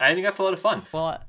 I 0.00 0.12
think 0.14 0.24
that's 0.24 0.38
a 0.38 0.42
lot 0.42 0.52
of 0.54 0.60
fun. 0.60 0.86
Well, 0.92 1.22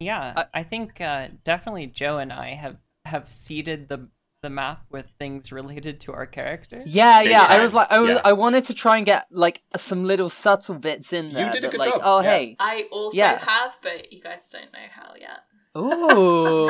yeah, 0.00 0.32
I- 0.36 0.60
I, 0.60 0.62
think 0.62 1.00
uh, 1.00 1.28
definitely 1.44 1.86
Joe 1.86 2.18
and 2.18 2.32
I 2.32 2.54
have 2.54 2.76
have 3.04 3.30
seeded 3.30 3.88
the 3.88 4.08
the 4.40 4.50
map 4.50 4.84
with 4.90 5.06
things 5.18 5.50
related 5.50 6.00
to 6.00 6.12
our 6.12 6.26
characters. 6.26 6.84
Yeah, 6.86 7.22
Big 7.22 7.30
yeah. 7.32 7.46
I 7.48 7.60
was 7.60 7.74
like, 7.74 7.90
I, 7.90 7.98
was, 7.98 8.08
yeah. 8.10 8.20
I 8.24 8.32
wanted 8.34 8.64
to 8.64 8.74
try 8.74 8.96
and 8.96 9.04
get 9.06 9.26
like 9.30 9.62
some 9.76 10.04
little 10.04 10.30
subtle 10.30 10.76
bits 10.76 11.12
in 11.12 11.32
there. 11.32 11.46
You 11.46 11.52
did 11.52 11.64
a 11.64 11.68
good 11.68 11.80
like, 11.80 11.90
job, 11.90 12.00
Oh, 12.04 12.20
yeah. 12.20 12.30
hey, 12.30 12.56
I 12.60 12.84
also 12.92 13.16
Yeah. 13.16 13.38
have, 13.44 13.78
but 13.82 14.12
you 14.12 14.20
guys 14.22 14.48
don't 14.48 14.72
know 14.72 14.78
how 14.90 15.14
yet. 15.18 15.40
ooh. 15.76 16.68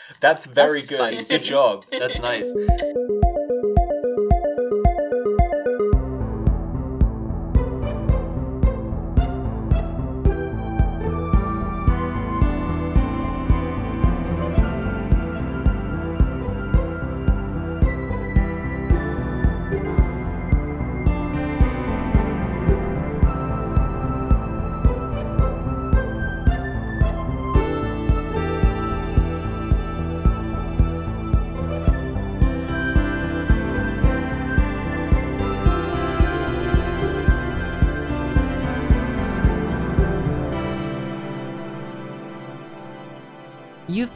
That's 0.20 0.44
very 0.46 0.80
That's 0.80 0.88
good. 0.88 0.98
spicy. 0.98 1.24
Good 1.28 1.42
job. 1.42 1.86
That's 1.90 2.18
nice. 2.20 2.52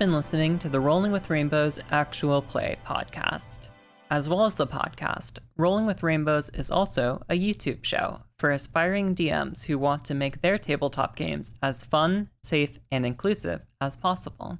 been 0.01 0.13
listening 0.13 0.59
to 0.59 0.71
the 0.71 0.81
Rolling 0.81 1.13
with 1.13 1.29
Rainbows 1.29 1.79
Actual 1.91 2.41
Play 2.41 2.79
podcast. 2.87 3.69
As 4.11 4.31
well 4.31 4.47
as 4.47 4.55
the 4.55 4.67
podcast, 4.67 5.41
Rolling 5.59 5.85
with 5.85 6.03
Rainbows 6.03 6.49
is 6.55 6.71
also 6.71 7.23
a 7.29 7.39
YouTube 7.39 7.85
show 7.85 8.23
for 8.39 8.51
aspiring 8.51 9.15
DMs 9.15 9.63
who 9.63 9.79
want 9.79 10.07
to 10.07 10.15
make 10.15 10.41
their 10.41 10.57
tabletop 10.57 11.17
games 11.17 11.53
as 11.63 11.85
fun, 11.85 12.31
safe, 12.43 12.79
and 12.91 13.05
inclusive 13.05 13.61
as 13.83 13.95
possible. 13.95 14.59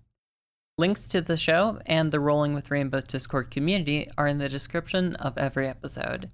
Links 0.77 1.09
to 1.09 1.23
the 1.23 1.39
show 1.39 1.79
and 1.87 2.13
the 2.13 2.21
Rolling 2.21 2.53
with 2.53 2.71
Rainbows 2.71 3.05
Discord 3.05 3.51
community 3.51 4.11
are 4.19 4.27
in 4.27 4.37
the 4.37 4.49
description 4.51 5.17
of 5.17 5.39
every 5.39 5.67
episode. 5.67 6.31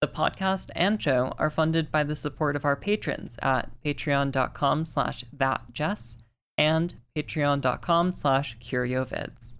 The 0.00 0.08
podcast 0.08 0.70
and 0.74 1.00
show 1.00 1.32
are 1.38 1.48
funded 1.48 1.92
by 1.92 2.02
the 2.02 2.16
support 2.16 2.56
of 2.56 2.64
our 2.64 2.74
patrons 2.74 3.38
at 3.40 3.70
patreon.com 3.84 4.84
slash 4.84 5.24
thatjess 5.38 6.18
and 6.58 6.96
patreon.com 7.16 8.12
slash 8.12 8.58
curiovids. 8.58 9.55